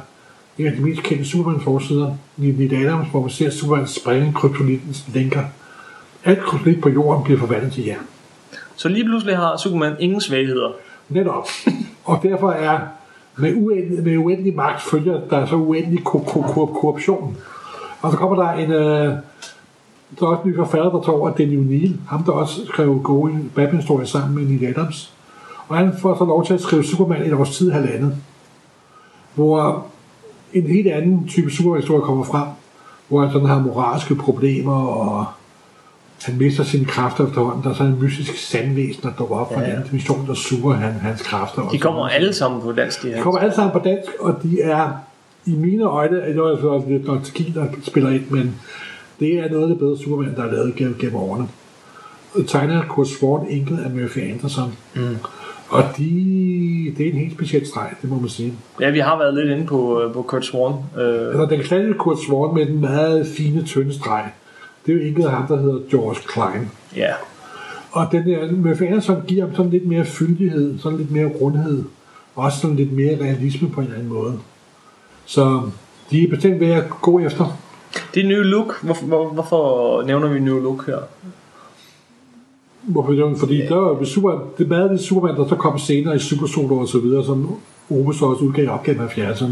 en 0.61 0.67
af 0.67 0.73
de 0.73 0.83
mest 0.83 1.03
kendte 1.03 1.25
Superman-forsider, 1.25 2.15
Neil 2.37 2.75
Adams, 2.75 3.09
hvor 3.11 3.21
man 3.21 3.31
ser 3.31 3.51
Superman 3.51 3.87
springe 3.87 4.33
kryptonitens 4.33 5.05
lænker. 5.15 5.43
Alt 6.25 6.41
kryptonit 6.41 6.81
på 6.81 6.89
jorden 6.89 7.25
bliver 7.25 7.39
forvandlet 7.41 7.73
til 7.73 7.85
jern. 7.85 8.07
Så 8.77 8.89
lige 8.89 9.05
pludselig 9.05 9.37
har 9.37 9.57
Superman 9.57 9.97
ingen 10.01 10.21
svagheder. 10.21 10.69
Netop. 11.09 11.49
Og 12.05 12.19
derfor 12.23 12.51
er 12.51 12.79
med 13.37 13.55
uendelig, 13.57 14.05
med 14.05 14.17
uendelig 14.17 14.55
magt 14.57 14.83
følger 14.83 15.21
der 15.31 15.47
så 15.47 15.57
uendelig 15.57 16.05
ko- 16.05 16.25
ko- 16.27 16.43
ko- 16.43 16.67
korruption. 16.67 17.37
Og 18.03 18.13
så 18.13 18.17
kommer 18.19 18.45
der 18.45 18.51
en, 18.53 18.71
øh, 18.73 19.15
der 20.21 20.27
er 20.27 20.27
også 20.27 20.43
en 20.45 20.51
ny 20.51 20.57
forfatter, 20.57 20.91
der 20.91 21.01
tager 21.03 21.19
over, 21.19 21.31
Daniel 21.31 21.61
Neal, 21.63 21.97
ham 22.09 22.23
der 22.25 22.33
også 22.33 22.67
skrev 22.67 23.01
gode 23.03 23.33
Batman-historier 23.55 24.07
sammen 24.07 24.35
med 24.35 24.45
Neil 24.59 24.75
Adams. 24.77 25.13
Og 25.69 25.77
han 25.77 25.93
får 26.03 26.19
så 26.19 26.25
lov 26.25 26.47
til 26.47 26.55
at 26.55 26.61
skrive 26.61 26.85
Superman 26.85 27.23
et 27.23 27.33
års 27.33 27.57
tid 27.57 27.71
halvandet, 27.71 28.17
hvor 29.35 29.87
en 30.55 30.67
helt 30.67 30.87
anden 30.89 31.29
type 31.29 31.51
Superman-historie 31.51 32.03
kommer 32.03 32.25
frem, 32.25 32.49
hvor 33.09 33.21
han 33.23 33.33
sådan 33.33 33.49
har 33.49 33.59
moralske 33.59 34.15
problemer, 34.15 34.85
og 34.85 35.25
han 36.23 36.39
mister 36.39 36.65
sine 36.65 36.85
kræfter 36.85 37.27
efterhånden. 37.27 37.63
Der 37.65 37.71
er 37.71 37.75
sådan 37.75 37.93
en 37.93 38.03
mystisk 38.03 38.37
sandvæsen, 38.37 39.03
der 39.03 39.11
dukker 39.19 39.37
op 39.37 39.53
fra 39.55 39.61
Ja, 39.61 39.67
en 39.67 39.71
ja. 39.71 39.77
anden 39.77 39.89
dimension, 39.89 40.27
der 40.27 40.35
suger 40.35 40.75
han, 40.75 40.93
hans 40.93 41.23
kræfter. 41.23 41.69
De 41.69 41.79
kommer 41.79 42.01
videre. 42.01 42.15
alle 42.15 42.33
sammen 42.35 42.61
på 42.63 42.73
dansk, 42.73 43.03
de 43.03 43.09
De 43.09 43.13
her. 43.15 43.23
kommer 43.23 43.41
alle 43.41 43.55
sammen 43.55 43.73
på 43.73 43.79
dansk, 43.79 44.11
og 44.21 44.35
de 44.43 44.61
er 44.63 44.89
i 45.47 45.51
mine 45.55 45.85
øjne, 45.85 46.21
er 46.21 46.33
det 46.33 46.41
også 46.41 46.69
også 46.69 46.89
lidt 46.89 47.07
nostalgi, 47.07 47.53
der 47.55 47.67
spiller 47.83 48.11
ind, 48.11 48.31
men 48.31 48.55
det 49.21 49.35
er 49.39 49.49
noget 49.51 49.63
af 49.63 49.69
det 49.69 49.79
bedre 49.79 49.99
Superman, 49.99 50.35
der 50.37 50.43
er 50.45 50.53
lavet 50.53 50.75
gennem, 50.77 50.97
gennem 50.99 51.17
årene. 51.17 51.49
Tegner 52.49 52.83
Kurt 52.89 53.09
Swan, 53.09 53.47
enkel 53.49 53.79
af 53.85 53.91
Murphy 53.91 54.19
Anderson. 54.33 54.73
Mm. 54.95 55.17
Og 55.71 55.85
de, 55.99 56.95
det 56.99 57.07
er 57.07 57.11
en 57.13 57.19
helt 57.19 57.33
speciel 57.35 57.67
streg, 57.67 57.91
det 58.03 58.11
må 58.11 58.19
man 58.19 58.29
sige. 58.29 58.55
Ja, 58.81 58.91
vi 58.91 58.99
har 58.99 59.19
været 59.19 59.35
lidt 59.35 59.51
inde 59.51 59.67
på, 59.67 60.03
øh, 60.03 60.13
på 60.13 60.23
Kurt 60.23 60.45
Swan. 60.45 60.73
Øh, 60.99 61.27
Altså, 61.27 61.47
den 61.51 61.61
klassiske 61.63 61.99
Kurt 61.99 62.19
Swan 62.27 62.55
med 62.55 62.67
den 62.67 62.81
meget 62.81 63.27
fine, 63.27 63.63
tynde 63.63 63.95
streg, 63.95 64.25
det 64.87 64.93
er 64.93 64.97
jo 64.99 65.05
enkelt 65.09 65.27
af 65.27 65.33
ham, 65.33 65.47
der 65.47 65.57
hedder 65.57 65.79
George 65.91 66.21
Klein. 66.29 66.71
ja. 66.97 67.13
Og 67.93 68.07
den 68.13 68.27
der 68.27 68.53
Murphy 68.53 68.83
Anderson 68.83 69.23
giver 69.27 69.47
ham 69.47 69.55
sådan 69.55 69.71
lidt 69.71 69.87
mere 69.87 70.05
fyldighed, 70.05 70.79
sådan 70.79 70.99
lidt 70.99 71.11
mere 71.11 71.27
rundhed, 71.27 71.85
og 72.37 72.45
også 72.45 72.59
sådan 72.59 72.77
lidt 72.77 72.93
mere 72.93 73.19
realisme 73.25 73.71
på 73.71 73.81
en 73.81 73.87
eller 73.87 73.99
anden 73.99 74.13
måde. 74.13 74.39
Så 75.27 75.63
de 76.11 76.25
er 76.25 76.29
bestemt 76.31 76.61
ved 76.61 76.69
at 76.71 76.85
gå 77.03 77.21
efter. 77.21 77.59
Det 78.15 78.25
er 78.25 78.29
New 78.29 78.43
Look. 78.43 78.83
Hvorfor, 78.83 79.07
hvor, 79.07 79.29
hvorfor 79.29 80.03
nævner 80.03 80.29
vi 80.29 80.41
New 80.41 80.63
Look 80.63 80.87
her? 80.87 80.99
Hvorfor 82.83 83.13
det? 83.13 83.39
Fordi 83.39 83.59
der 83.59 83.75
var 83.75 84.05
super, 84.05 84.39
det 84.59 84.69
meget 84.69 84.83
af 84.83 84.89
det 84.89 85.01
Superman, 85.01 85.37
der 85.37 85.49
så 85.49 85.55
kom 85.55 85.79
senere 85.79 86.17
i 86.17 86.19
Super 86.19 86.47
Solo 86.47 86.79
og 86.79 86.89
så 86.89 86.99
videre, 86.99 87.25
som 87.25 87.57
Ove 87.91 88.15
så 88.15 88.25
også 88.25 88.45
udgav 88.45 88.69
op 88.69 88.83
gennem 88.83 89.07
70'erne. 89.07 89.51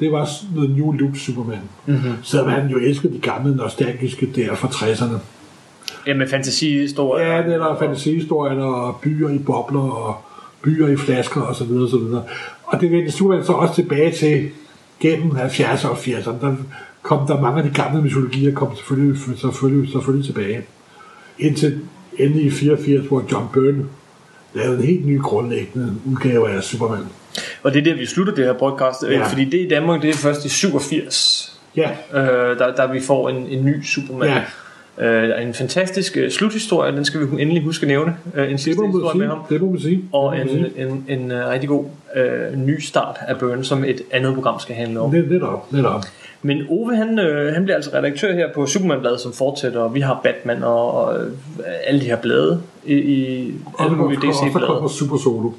Det 0.00 0.12
var 0.12 0.28
noget 0.54 0.70
New 0.70 0.92
Look 0.92 1.16
Superman. 1.16 1.58
Mm-hmm. 1.86 2.12
Så 2.22 2.44
han 2.44 2.70
jo 2.70 2.78
elskede 2.78 3.14
de 3.14 3.18
gamle 3.18 3.56
nostalgiske 3.56 4.32
der 4.36 4.54
fra 4.54 4.68
60'erne. 4.68 5.16
Ja, 6.06 6.14
med 6.14 6.28
fantasihistorier. 6.28 7.26
Ja, 7.26 7.42
det 7.42 7.54
er 7.54 7.76
fantasihistorier 7.78 8.62
og 8.62 8.96
byer 9.02 9.28
i 9.28 9.38
bobler 9.38 9.80
og 9.80 10.16
byer 10.62 10.88
i 10.88 10.96
flasker 10.96 11.40
og 11.40 11.56
så 11.56 11.64
videre 11.64 11.84
og 11.84 11.90
så 11.90 11.98
videre. 11.98 12.22
Og 12.64 12.80
det 12.80 12.90
vendte 12.90 13.12
Superman 13.12 13.44
så 13.44 13.52
også 13.52 13.74
tilbage 13.74 14.12
til 14.12 14.48
gennem 15.00 15.30
70'erne 15.30 15.88
og 15.88 15.96
80'erne. 15.96 16.40
Der 16.40 16.56
kom 17.02 17.26
der 17.26 17.40
mange 17.40 17.62
af 17.62 17.68
de 17.68 17.74
gamle 17.74 18.02
mytologier 18.02 18.54
kom 18.54 18.76
selvfølgelig, 18.76 19.18
selvfølgelig, 19.38 19.92
selvfølgelig 19.92 20.26
tilbage. 20.26 20.62
Indtil 21.38 21.80
endelig 22.18 22.44
i 22.46 22.50
84, 22.50 23.06
hvor 23.06 23.24
John 23.32 23.46
Byrne 23.54 23.84
lavede 24.54 24.78
en 24.78 24.84
helt 24.84 25.06
ny 25.06 25.20
grundlæggende 25.20 25.94
udgave 26.10 26.50
af 26.50 26.62
Superman. 26.62 27.04
Og 27.62 27.72
det 27.74 27.80
er 27.80 27.84
der, 27.84 27.94
vi 27.94 28.06
slutter 28.06 28.34
det 28.34 28.44
her 28.44 28.52
podcast. 28.52 29.02
Ja. 29.02 29.10
Ja. 29.10 29.26
Fordi 29.26 29.44
det 29.44 29.58
i 29.58 29.68
Danmark, 29.68 30.02
det 30.02 30.10
er 30.10 30.14
først 30.14 30.44
i 30.44 30.48
87, 30.48 31.48
Ja, 31.76 31.90
øh, 32.14 32.58
der, 32.58 32.74
der 32.74 32.92
vi 32.92 33.00
får 33.00 33.28
en, 33.28 33.36
en 33.46 33.64
ny 33.64 33.84
Superman. 33.84 34.28
ja 34.28 34.42
Øh, 34.98 35.42
en 35.42 35.54
fantastisk 35.54 36.16
øh, 36.16 36.30
sluthistorie, 36.30 36.92
den 36.96 37.04
skal 37.04 37.20
vi 37.20 37.42
endelig 37.42 37.62
huske 37.62 37.84
at 37.84 37.88
nævne. 37.88 38.16
Øh, 38.34 38.50
en 38.50 38.58
sidste 38.58 38.86
historie 38.86 39.02
med 39.04 39.12
sige. 39.12 39.26
ham. 39.28 39.38
det 39.50 39.60
må 39.60 39.70
man 39.70 39.80
sige. 39.80 40.04
Og 40.12 40.38
en, 40.40 40.48
sige. 40.48 40.72
en, 40.76 41.04
en, 41.08 41.20
en 41.22 41.32
rigtig 41.48 41.68
god 41.68 41.84
øh, 42.16 42.58
ny 42.58 42.80
start 42.80 43.16
af 43.28 43.38
Burn, 43.38 43.64
som 43.64 43.84
et 43.84 44.00
andet 44.10 44.34
program 44.34 44.60
skal 44.60 44.74
handle 44.74 45.00
om. 45.00 45.10
Net, 45.10 45.30
netop, 45.30 45.72
netop. 45.72 46.04
Men 46.42 46.66
Ove, 46.68 46.96
han, 46.96 47.18
øh, 47.18 47.54
han 47.54 47.62
bliver 47.64 47.76
altså 47.76 47.90
redaktør 47.94 48.32
her 48.34 48.52
på 48.54 48.66
Superman-bladet, 48.66 49.20
som 49.20 49.32
fortsætter, 49.32 49.80
og 49.80 49.94
vi 49.94 50.00
har 50.00 50.20
Batman 50.24 50.62
og, 50.62 50.92
og 50.94 51.20
øh, 51.20 51.30
alle 51.86 52.00
de 52.00 52.04
her 52.04 52.16
blade 52.16 52.60
i, 52.84 52.94
i 52.94 53.54
Og 53.74 53.84
alle 53.84 53.96
mulige 53.96 54.16
kommer- 54.20 54.32
og 54.32 54.38
så 54.38 54.44
DC-blade. 54.44 54.66
kommer 54.66 54.88
Super 54.88 55.16
Solo. 55.16 55.50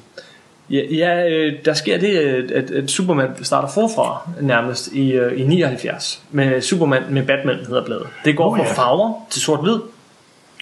Ja, 0.70 0.82
ja 0.91 1.29
øh, 1.29 1.53
der 1.65 1.74
sker 1.74 1.98
det, 1.98 2.17
at, 2.51 2.72
at, 2.72 2.91
Superman 2.91 3.29
starter 3.43 3.67
forfra 3.67 4.29
nærmest 4.41 4.88
i, 4.93 5.12
øh, 5.12 5.39
i 5.39 5.43
79 5.43 6.22
med 6.32 6.62
Superman 6.62 7.03
med 7.10 7.25
Batman 7.25 7.55
hedder 7.55 7.86
bladet. 7.86 8.08
Det 8.25 8.38
går 8.38 8.55
fra 8.55 8.63
ja. 8.63 8.74
farver 8.74 9.13
til 9.29 9.41
sort-hvid, 9.41 9.79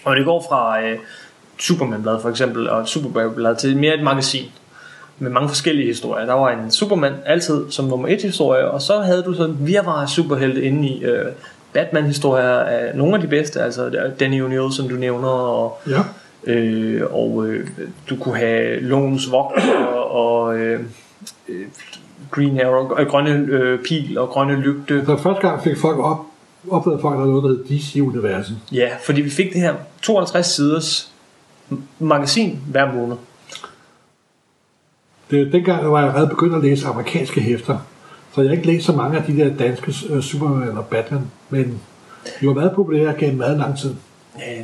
og 0.06 0.16
det 0.16 0.26
går 0.26 0.46
fra 0.50 0.82
øh, 0.84 0.98
Superman-bladet 1.60 2.22
for 2.22 2.30
eksempel, 2.30 2.70
og 2.70 2.88
Superman-bladet 2.88 3.58
til 3.58 3.78
mere 3.78 3.96
et 3.96 4.04
magasin. 4.04 4.46
med 5.20 5.32
mange 5.32 5.50
forskellige 5.50 5.88
historier. 5.88 6.26
Der 6.26 6.34
var 6.34 6.50
en 6.50 6.72
Superman 6.72 7.14
altid 7.26 7.72
som 7.72 7.86
nummer 7.86 8.08
et 8.08 8.22
historie, 8.22 8.72
og 8.72 8.82
så 8.82 9.00
havde 9.00 9.24
du 9.24 9.34
sådan 9.34 9.58
virvar 9.60 10.02
af 10.02 10.10
superhelte 10.10 10.64
inde 10.64 10.88
i 10.88 11.04
øh, 11.04 11.26
Batman-historier 11.74 12.60
af 12.60 12.98
nogle 12.98 13.16
af 13.16 13.22
de 13.22 13.28
bedste, 13.28 13.62
altså 13.62 14.10
Danny 14.20 14.44
O'Neill, 14.44 14.76
som 14.76 14.90
du 14.90 14.96
nævner, 14.96 15.28
og, 15.28 15.82
Ja. 15.88 16.00
Øh, 16.44 17.02
og 17.12 17.48
øh, 17.48 17.70
du 18.10 18.16
kunne 18.16 18.38
have 18.38 18.80
Logens 18.80 19.32
Vogter 19.32 19.86
og 19.96 20.58
øh, 20.58 20.80
øh, 21.50 21.66
Green 22.32 22.62
Arrow, 22.62 22.98
øh, 22.98 23.08
Grønne 23.08 23.30
øh, 23.30 23.80
Pil 23.84 24.18
og 24.18 24.28
Grønne 24.28 24.56
Lygte. 24.56 25.06
Så 25.06 25.18
første 25.18 25.48
gang 25.48 25.64
fik 25.64 25.78
folk 25.78 26.00
op, 26.00 26.18
opdaget 26.70 27.02
folk, 27.02 27.14
at 27.14 27.20
der 27.20 27.26
var 27.26 27.42
noget, 27.42 27.44
der 27.44 27.50
hed 27.50 27.80
DC-universet. 27.80 28.58
Ja, 28.72 28.90
fordi 29.06 29.22
vi 29.22 29.30
fik 29.30 29.54
det 29.54 29.62
her 29.62 29.76
52 30.02 30.46
siders 30.46 31.12
magasin 32.00 32.60
hver 32.68 32.94
måned. 32.94 33.16
Det, 35.32 35.54
dengang 35.54 35.92
var 35.92 36.00
jeg 36.00 36.08
allerede 36.08 36.30
begyndt 36.30 36.56
at 36.56 36.62
læse 36.62 36.88
amerikanske 36.88 37.42
hæfter, 37.42 37.78
så 38.34 38.42
jeg 38.42 38.50
har 38.50 38.56
ikke 38.56 38.68
læst 38.68 38.86
så 38.86 38.92
mange 38.92 39.18
af 39.18 39.24
de 39.24 39.38
der 39.38 39.56
danske 39.58 39.94
uh, 40.10 40.22
Superman 40.22 40.78
og 40.78 40.86
Batman, 40.86 41.22
men 41.50 41.82
de 42.42 42.48
var 42.48 42.54
meget 42.54 42.72
populære 42.76 43.14
gennem 43.20 43.38
meget 43.38 43.58
lang 43.58 43.78
tid. 43.78 43.96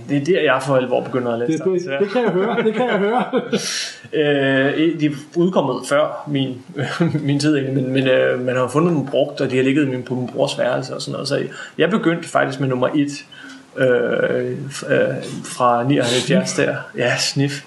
Det 0.09 0.17
er 0.17 0.25
der, 0.25 0.41
jeg 0.41 0.61
for 0.65 0.75
alvor 0.75 1.01
begynder 1.03 1.31
at 1.33 1.39
læse 1.39 1.63
Det, 1.63 1.81
det, 1.81 1.99
det 1.99 2.09
kan 2.11 2.23
jeg 2.23 2.31
høre, 2.31 2.63
det 2.63 2.73
kan 2.73 2.87
jeg 2.89 2.97
høre. 2.97 3.23
Øh, 4.13 4.99
de 4.99 5.05
er 5.05 5.09
udkommet 5.35 5.75
før 5.89 6.23
min, 6.27 6.61
min 7.27 7.39
tid 7.39 7.55
egentlig, 7.57 7.83
men, 7.83 7.93
men 7.93 8.07
øh, 8.07 8.45
man 8.45 8.55
har 8.55 8.67
fundet 8.67 8.95
dem 8.95 9.05
brugt, 9.05 9.41
og 9.41 9.51
de 9.51 9.55
har 9.57 9.63
ligget 9.63 9.87
min, 9.87 10.03
på 10.03 10.15
min 10.15 10.27
brors 10.27 10.59
værelse 10.59 10.95
og 10.95 11.01
sådan 11.01 11.11
noget. 11.11 11.27
Så 11.27 11.43
jeg 11.77 11.89
begyndte 11.89 12.29
faktisk 12.29 12.59
med 12.59 12.67
nummer 12.67 12.87
et 12.87 13.25
øh, 13.77 14.57
f- 14.69 14.93
øh, 14.93 15.15
fra 15.45 15.83
79 15.83 16.53
der. 16.53 16.75
Ja, 16.97 17.17
snif. 17.17 17.63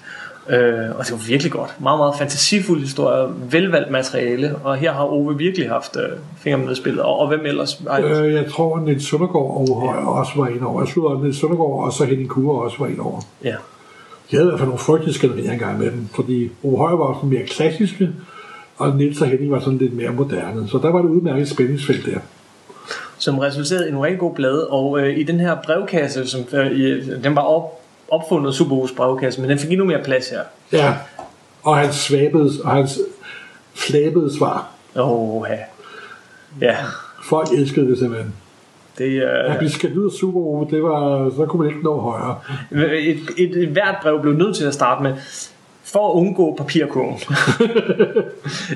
Øh, 0.51 0.95
og 0.97 1.05
det 1.05 1.11
var 1.11 1.27
virkelig 1.27 1.51
godt. 1.51 1.75
Meget, 1.79 1.99
meget 1.99 2.13
fantasifuld 2.17 2.79
historie, 2.81 3.33
velvalgt 3.51 3.91
materiale, 3.91 4.55
og 4.63 4.77
her 4.77 4.93
har 4.93 5.03
Ove 5.03 5.37
virkelig 5.37 5.69
haft 5.69 5.97
øh, 5.97 6.17
fingre 6.37 6.59
med 6.59 6.71
i 6.71 6.75
spillet. 6.75 7.01
Og, 7.01 7.19
og 7.19 7.27
hvem 7.27 7.45
ellers? 7.45 7.81
Ej, 7.89 8.01
øh, 8.01 8.33
jeg 8.33 8.45
tror, 8.51 8.77
at 8.77 8.83
Niels 8.83 9.09
Søndergaard 9.09 9.67
og 9.69 9.81
Højer 9.81 10.05
også 10.05 10.31
var 10.35 10.47
ind 10.47 10.61
over. 10.61 10.81
Jeg 10.81 11.11
at 11.11 11.21
Niels 11.21 11.39
Søndergaard 11.39 11.83
og 11.85 11.93
så 11.93 12.05
Henning 12.05 12.29
Kure 12.29 12.63
også 12.63 12.77
var 12.79 12.87
ind 12.87 12.99
over. 12.99 13.21
ja. 13.43 13.55
Jeg 14.31 14.37
havde 14.37 14.47
i 14.47 14.49
hvert 14.49 14.59
fald 14.59 14.67
nogle 14.67 14.79
frygtelige 14.79 15.13
skænderier 15.13 15.51
engang 15.51 15.79
med 15.79 15.91
dem, 15.91 16.07
fordi 16.15 16.51
Ove 16.63 16.77
Højer 16.77 16.95
var 16.95 17.13
sådan 17.13 17.29
mere 17.29 17.45
klassiske, 17.45 18.09
og 18.77 18.95
Niels 18.95 19.21
og 19.21 19.27
Henning 19.27 19.51
var 19.51 19.59
sådan 19.59 19.77
lidt 19.77 19.93
mere 19.93 20.11
moderne. 20.11 20.67
Så 20.67 20.77
der 20.77 20.91
var 20.91 21.01
det 21.01 21.09
udmærket 21.09 21.49
spændingsfelt 21.49 22.05
der. 22.05 22.19
som 23.17 23.39
resulterede 23.39 23.87
i 23.87 23.91
nogle 23.91 24.05
rigtig 24.05 24.19
gode 24.19 24.33
blade, 24.35 24.67
og 24.67 24.99
øh, 24.99 25.17
i 25.17 25.23
den 25.23 25.39
her 25.39 25.57
brevkasse, 25.63 26.27
som 26.27 26.41
øh, 26.53 27.23
den 27.23 27.35
var 27.35 27.41
op, 27.41 27.80
opfundet 28.11 28.55
Superhus 28.55 28.91
brevkasse, 28.91 29.41
men 29.41 29.49
den 29.49 29.59
fik 29.59 29.71
endnu 29.71 29.85
mere 29.85 30.03
plads 30.03 30.29
her. 30.29 30.41
Ja, 30.71 30.93
og 31.63 31.77
hans 31.77 31.95
svabede, 31.95 32.51
og 32.63 32.71
hans 32.71 32.99
flabede 33.73 34.37
svar. 34.37 34.69
Åh, 34.95 35.45
ja. 35.49 35.57
Ja, 36.61 36.75
Folk 37.23 37.47
elskede 37.51 37.89
det 37.89 37.97
simpelthen. 37.97 38.33
det 38.97 39.21
At 39.21 39.51
øh, 39.51 39.57
blive 39.57 39.71
skældt 39.71 39.97
ud 39.97 40.05
af 40.05 40.11
Super 40.11 40.39
Ove, 40.39 40.67
det 40.71 40.83
var, 40.83 41.31
så 41.35 41.45
kunne 41.45 41.63
man 41.63 41.69
ikke 41.69 41.83
nå 41.83 41.99
højere. 41.99 42.39
et, 42.71 43.19
et, 43.37 43.63
et 43.63 43.67
hvert 43.69 43.95
brev 44.01 44.21
blev 44.21 44.33
nødt 44.33 44.55
til 44.55 44.65
at 44.65 44.73
starte 44.73 45.03
med, 45.03 45.13
for 45.83 46.09
at 46.09 46.13
undgå 46.13 46.55
papirkurven. 46.57 47.13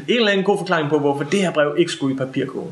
en 0.07 0.17
eller 0.17 0.31
anden 0.31 0.45
god 0.45 0.57
forklaring 0.57 0.89
på, 0.89 0.99
hvorfor 0.99 1.23
det 1.23 1.41
her 1.41 1.51
brev 1.51 1.75
ikke 1.77 1.91
skulle 1.91 2.15
i 2.15 2.17
papirkurven. 2.17 2.71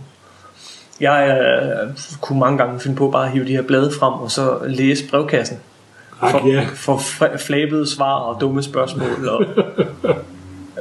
Jeg 0.99 1.41
øh, 1.41 1.97
kunne 2.21 2.39
mange 2.39 2.57
gange 2.57 2.79
finde 2.79 2.95
på 2.95 3.09
bare 3.09 3.25
at 3.25 3.31
hive 3.31 3.45
de 3.45 3.51
her 3.55 3.61
blade 3.61 3.91
frem, 3.99 4.13
og 4.13 4.31
så 4.31 4.57
læse 4.67 5.09
brevkassen. 5.09 5.59
Ak, 6.23 6.31
for, 6.31 6.47
ja. 6.47 6.65
for 6.73 6.99
flabede 7.37 7.87
svar 7.87 8.13
og 8.13 8.41
dumme 8.41 8.63
spørgsmål. 8.63 9.27
Og 9.27 9.45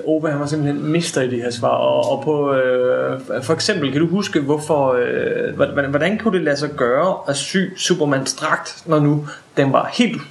Ove 0.06 0.30
han 0.30 0.40
var 0.40 0.46
simpelthen 0.46 0.86
mister 0.86 1.22
i 1.22 1.30
de 1.30 1.36
her 1.36 1.50
svar. 1.50 1.68
Og, 1.68 2.10
og 2.10 2.24
på, 2.24 2.52
øh, 2.52 3.20
for 3.42 3.52
eksempel, 3.52 3.92
kan 3.92 4.00
du 4.00 4.06
huske, 4.06 4.40
hvorfor, 4.40 4.92
øh, 4.92 5.54
hvordan, 5.54 5.90
hvordan 5.90 6.18
kunne 6.18 6.38
det 6.38 6.44
lade 6.44 6.56
sig 6.56 6.70
gøre 6.70 7.14
at 7.28 7.36
sy 7.36 7.56
Supermans 7.76 8.34
dragt, 8.34 8.82
når 8.86 9.00
nu 9.00 9.26
den 9.56 9.72
var 9.72 9.90
helt 9.92 10.22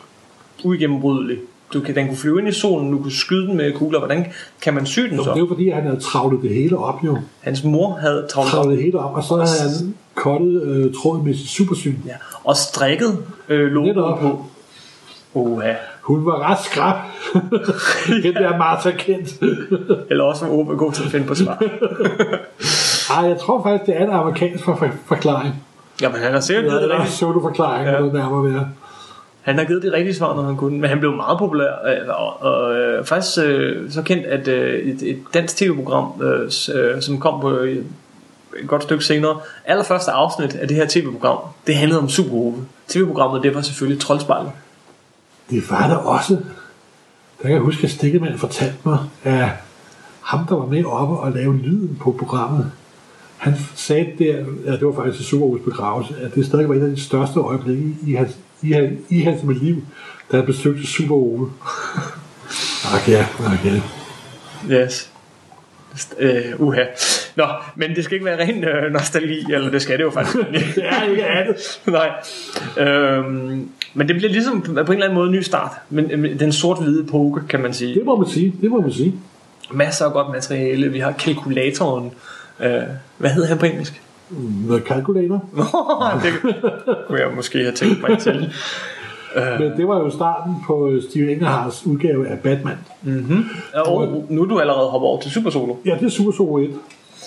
uigennembrydelig? 0.64 1.38
Du 1.74 1.80
kan, 1.80 1.96
den 1.96 2.08
kunne 2.08 2.18
flyve 2.18 2.40
ind 2.40 2.48
i 2.48 2.52
solen, 2.52 2.92
du 2.92 2.98
kunne 2.98 3.12
skyde 3.12 3.48
den 3.48 3.58
med 3.58 3.74
kugler. 3.74 4.00
Hvordan 4.00 4.26
kan 4.62 4.74
man 4.74 4.86
sy 4.86 5.00
den 5.00 5.24
Så 5.24 5.32
det 5.34 5.42
var 5.42 5.48
fordi, 5.48 5.70
han 5.70 5.84
havde 5.84 6.00
travlet 6.00 6.42
det 6.42 6.50
hele 6.50 6.78
op 6.78 7.04
jo. 7.04 7.18
Hans 7.40 7.64
mor 7.64 7.98
havde 8.02 8.28
travlt 8.30 8.48
op 8.48 8.52
Travlet 8.52 8.78
det 8.78 8.86
hele 8.86 9.00
op, 9.00 9.16
og 9.16 9.24
så 9.24 9.36
havde 9.36 9.70
han 9.70 9.96
kottet 10.16 10.64
øh, 10.64 10.94
tråden 10.94 11.26
med 11.26 11.34
sit 11.34 11.50
supersyn. 11.50 11.96
ja, 12.06 12.14
og 12.44 12.58
strikket 12.58 13.18
øh, 13.50 13.72
logoen 13.72 14.20
på. 14.22 14.46
Oha. 15.34 15.74
Hun 16.02 16.26
var 16.26 16.52
ret 16.52 16.58
skrab. 16.64 16.96
Den 18.24 18.34
der 18.34 18.58
Martha 18.58 18.92
Kent. 18.92 19.30
Eller 20.10 20.24
også 20.24 20.46
var 20.46 20.54
Ove 20.54 20.78
god 20.78 20.92
til 20.92 21.04
at 21.04 21.10
finde 21.10 21.28
på 21.28 21.36
svar. 21.36 21.62
Ej, 23.18 23.28
jeg 23.28 23.38
tror 23.40 23.64
faktisk, 23.64 23.86
det 23.86 24.02
er 24.02 24.06
en 24.06 24.12
amerikansk 24.14 24.64
for, 24.64 24.76
for, 24.76 24.90
forklaring. 25.06 25.64
Jamen 26.02 26.22
han 26.22 26.34
har 26.34 26.40
sikkert 26.40 26.64
Det 26.64 26.72
givet 26.72 26.84
er 26.84 26.88
det 26.88 26.96
rigtige 26.96 27.12
pseudo-forklaring, 27.16 27.86
Ja. 27.86 27.92
ja. 27.92 28.00
noget 28.00 28.14
nærmere 28.14 28.54
være. 28.54 28.70
Han 29.42 29.58
har 29.58 29.66
givet 29.66 29.84
de 29.84 29.92
rigtige 29.94 30.16
svar, 30.16 30.36
når 30.36 30.44
han 30.44 30.58
kunne, 30.58 30.78
men 30.80 30.90
han 30.90 31.00
blev 31.00 31.12
meget 31.16 31.40
populær, 31.40 31.72
øh, 31.88 32.08
og, 32.08 32.42
og 32.42 32.76
øh, 32.76 33.06
faktisk 33.06 33.38
øh, 33.46 33.92
så 33.92 34.02
kendt, 34.02 34.26
at 34.26 34.48
øh, 34.48 34.80
et, 34.80 35.04
et 35.04 35.20
dansk 35.34 35.58
tv-program, 35.58 36.22
øh, 36.22 36.52
øh, 36.76 37.02
som 37.02 37.20
kom 37.20 37.42
på 37.42 37.52
øh, 37.52 37.78
et 38.60 38.68
godt 38.68 38.84
stykke 38.84 39.04
senere, 39.06 39.40
allerførste 39.66 40.12
afsnit 40.12 40.56
af 40.56 40.68
det 40.68 40.78
her 40.78 40.86
tv-program, 40.90 41.38
det 41.68 41.76
handlede 41.76 42.02
om 42.02 42.10
Super 42.10 42.52
TV-programmet, 42.88 43.44
det 43.44 43.56
var 43.56 43.62
selvfølgelig 43.62 44.02
Troldspejlet. 44.02 44.52
Det 45.52 45.70
var 45.72 45.88
der 45.88 45.96
også. 45.96 46.34
Der 47.38 47.44
kan 47.44 47.52
jeg 47.52 47.60
huske, 47.60 47.84
at 47.84 47.90
Stikkemand 47.92 48.38
fortalte 48.38 48.78
mig, 48.86 48.98
at 49.24 49.50
ham, 50.22 50.46
der 50.48 50.56
var 50.56 50.66
med 50.66 50.86
oppe 50.86 51.16
og 51.18 51.32
lave 51.32 51.58
lyden 51.58 51.98
på 52.02 52.16
programmet, 52.20 52.72
han 53.38 53.54
sagde 53.76 54.08
der, 54.20 54.46
ja, 54.66 54.72
det 54.72 54.86
var 54.88 54.94
faktisk 54.96 55.18
til 55.18 55.26
Superhus 55.26 55.60
begravelse, 55.66 56.14
at 56.22 56.36
det 56.36 56.46
stadig 56.46 56.70
var 56.70 56.76
et 56.76 56.82
af 56.82 56.90
de 56.90 57.02
største 57.02 57.40
øjeblikke 57.40 57.96
i 58.08 58.14
hans, 58.14 58.38
i, 58.62 58.72
hans- 58.72 59.00
i 59.10 59.20
hans 59.22 59.44
mit 59.44 59.64
liv, 59.64 59.84
da 60.32 60.38
han 60.38 60.46
besøgte 60.46 60.88
Super 60.88 61.16
Ove. 61.16 61.52
Ak 62.96 63.10
ja, 63.10 63.26
ak 63.46 63.66
ja. 63.66 63.82
Yes. 64.70 65.12
Øh, 66.20 66.44
uha. 66.58 66.84
Nå, 67.36 67.46
men 67.76 67.96
det 67.96 68.04
skal 68.04 68.14
ikke 68.16 68.26
være 68.26 68.40
ren 68.40 68.64
øh, 68.64 68.92
nostalgi, 68.94 69.54
eller 69.54 69.72
det 69.72 69.82
skal 69.82 69.98
det 69.98 70.04
jo 70.04 70.12
faktisk. 70.12 70.38
Det 70.76 70.86
er 70.86 71.04
ikke 71.04 71.26
andet. 71.28 71.80
Nej. 71.88 72.10
Øhm, 72.88 73.70
men 73.94 74.08
det 74.08 74.16
bliver 74.16 74.32
ligesom 74.32 74.62
på 74.62 74.72
en 74.72 74.78
eller 74.78 75.04
anden 75.04 75.14
måde 75.14 75.28
en 75.28 75.34
ny 75.34 75.42
start. 75.42 75.72
Men 75.90 76.12
øh, 76.12 76.40
den 76.40 76.52
sort-hvide 76.52 77.04
epoke, 77.04 77.42
kan 77.50 77.60
man 77.60 77.74
sige. 77.74 77.96
Det 77.96 78.06
må 78.06 78.16
man 78.16 78.28
sige, 78.28 78.56
det 78.62 78.72
må 78.72 78.82
man 78.82 78.92
sige. 78.92 79.16
Masser 79.72 80.06
af 80.06 80.14
godt 80.14 80.30
materiale. 80.30 80.90
Vi 80.90 81.00
har 81.00 81.12
kalkulatoren. 81.12 82.12
Øh, 82.60 82.82
hvad 83.18 83.30
hedder 83.30 83.48
han 83.48 83.58
på 83.58 83.66
engelsk? 83.66 84.02
The 84.70 84.80
Calculator. 84.80 85.46
det 86.24 86.34
kunne 87.08 87.20
jeg 87.20 87.32
måske 87.36 87.60
have 87.60 87.72
tænkt 87.72 88.10
mig 88.10 88.20
til. 88.20 88.54
Men 89.60 89.72
det 89.78 89.88
var 89.88 90.00
jo 90.00 90.10
starten 90.10 90.56
på 90.68 90.90
øh, 90.90 91.04
Steve 91.10 91.32
Engelhardts 91.32 91.86
udgave 91.86 92.28
af 92.28 92.40
Batman. 92.40 92.78
Og 93.86 94.26
nu 94.30 94.42
er 94.42 94.46
du 94.46 94.60
allerede 94.60 94.90
hoppet 94.90 95.08
over 95.08 95.22
til 95.22 95.32
Super 95.32 95.50
Solo. 95.50 95.76
Ja, 95.86 95.96
det 96.00 96.06
er 96.06 96.10
Super 96.10 96.32
Solo 96.32 96.58
1. 96.58 96.70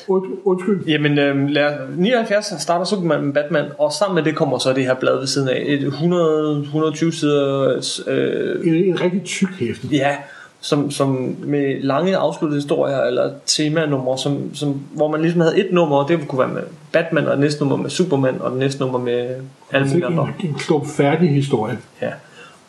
Und, 0.08 0.24
undskyld. 0.44 0.86
Jamen, 0.86 1.18
øh, 1.18 1.48
lad, 1.48 1.72
79 1.96 2.54
starter 2.62 2.84
Superman 2.84 3.22
med 3.24 3.34
Batman, 3.34 3.64
og 3.78 3.92
sammen 3.92 4.14
med 4.14 4.22
det 4.22 4.36
kommer 4.36 4.58
så 4.58 4.72
det 4.72 4.84
her 4.84 4.94
blad 4.94 5.18
ved 5.18 5.26
siden 5.26 5.48
af. 5.48 5.62
Et 5.66 5.80
100-120 5.80 7.10
sider 7.10 7.68
øh, 8.06 8.66
En, 8.66 8.74
en 8.74 9.00
rigtig 9.00 9.22
tyk 9.24 9.48
hæfte. 9.60 9.86
Ja, 9.86 10.16
som, 10.60 10.90
som 10.90 11.36
med 11.44 11.82
lange 11.82 12.16
afsluttede 12.16 12.60
historier 12.60 13.00
eller 13.00 13.30
temanumre, 13.46 14.18
som, 14.18 14.54
som, 14.54 14.80
hvor 14.92 15.10
man 15.10 15.20
ligesom 15.22 15.40
havde 15.40 15.58
et 15.58 15.68
nummer, 15.72 15.96
og 15.96 16.08
det 16.08 16.28
kunne 16.28 16.38
være 16.38 16.48
med 16.48 16.62
Batman, 16.92 17.26
og 17.26 17.30
det 17.30 17.40
næste 17.40 17.60
nummer 17.60 17.76
med 17.76 17.90
Superman, 17.90 18.40
og 18.40 18.50
det 18.50 18.58
næste 18.58 18.80
nummer 18.80 18.98
med 18.98 19.18
alle 19.18 19.40
Altså 19.72 19.94
mulige 19.94 20.06
andre. 20.06 20.28
en, 20.40 20.48
en 20.48 20.54
klump 20.54 20.86
færdig 20.86 21.30
historie. 21.30 21.78
Ja. 22.02 22.10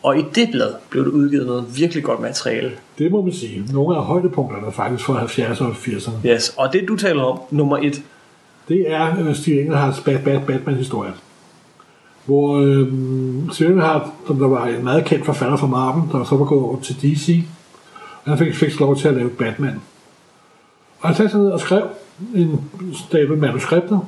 Og 0.05 0.19
i 0.19 0.25
det 0.35 0.49
blad 0.51 0.73
blev 0.89 1.05
der 1.05 1.11
udgivet 1.11 1.45
noget 1.45 1.65
virkelig 1.77 2.03
godt 2.03 2.19
materiale. 2.19 2.71
Det 2.97 3.11
må 3.11 3.21
man 3.21 3.33
sige. 3.33 3.63
Nogle 3.73 3.97
af 3.97 4.03
højdepunkterne 4.03 4.71
faktisk 4.71 5.05
fra 5.05 5.23
70'erne 5.23 5.63
og 5.63 5.71
80'erne. 5.71 6.27
Yes. 6.27 6.53
Og 6.57 6.73
det 6.73 6.87
du 6.87 6.95
taler 6.95 7.23
om, 7.23 7.39
nummer 7.51 7.77
et, 7.77 8.03
Det 8.67 8.91
er 8.91 9.19
øh, 9.19 9.35
Steve 9.35 9.61
Engelhardts 9.61 9.99
Bat, 9.99 10.23
Bat, 10.23 10.41
Batman-historie. 10.47 11.11
Hvor 12.25 12.57
øh, 12.57 12.87
Steve 13.51 13.69
Engelhardt, 13.69 14.03
som 14.27 14.39
der 14.39 14.47
var 14.47 14.65
en 14.67 14.83
meget 14.83 15.05
kendt 15.05 15.25
forfatter 15.25 15.57
fra 15.57 15.67
Marvel, 15.67 16.11
der 16.11 16.23
så 16.23 16.35
var 16.35 16.45
gået 16.45 16.61
over 16.61 16.81
til 16.81 16.95
DC, 16.95 17.43
han 18.23 18.37
fik, 18.37 18.55
fik 18.55 18.79
lov 18.79 18.95
til 18.95 19.07
at 19.07 19.13
lave 19.13 19.29
Batman. 19.29 19.81
Og 20.99 21.09
han 21.09 21.15
satte 21.15 21.31
sig 21.31 21.39
ned 21.39 21.49
og 21.49 21.59
skrev 21.59 21.83
en 22.35 22.61
stabel 22.93 23.37
manuskripter, 23.37 23.99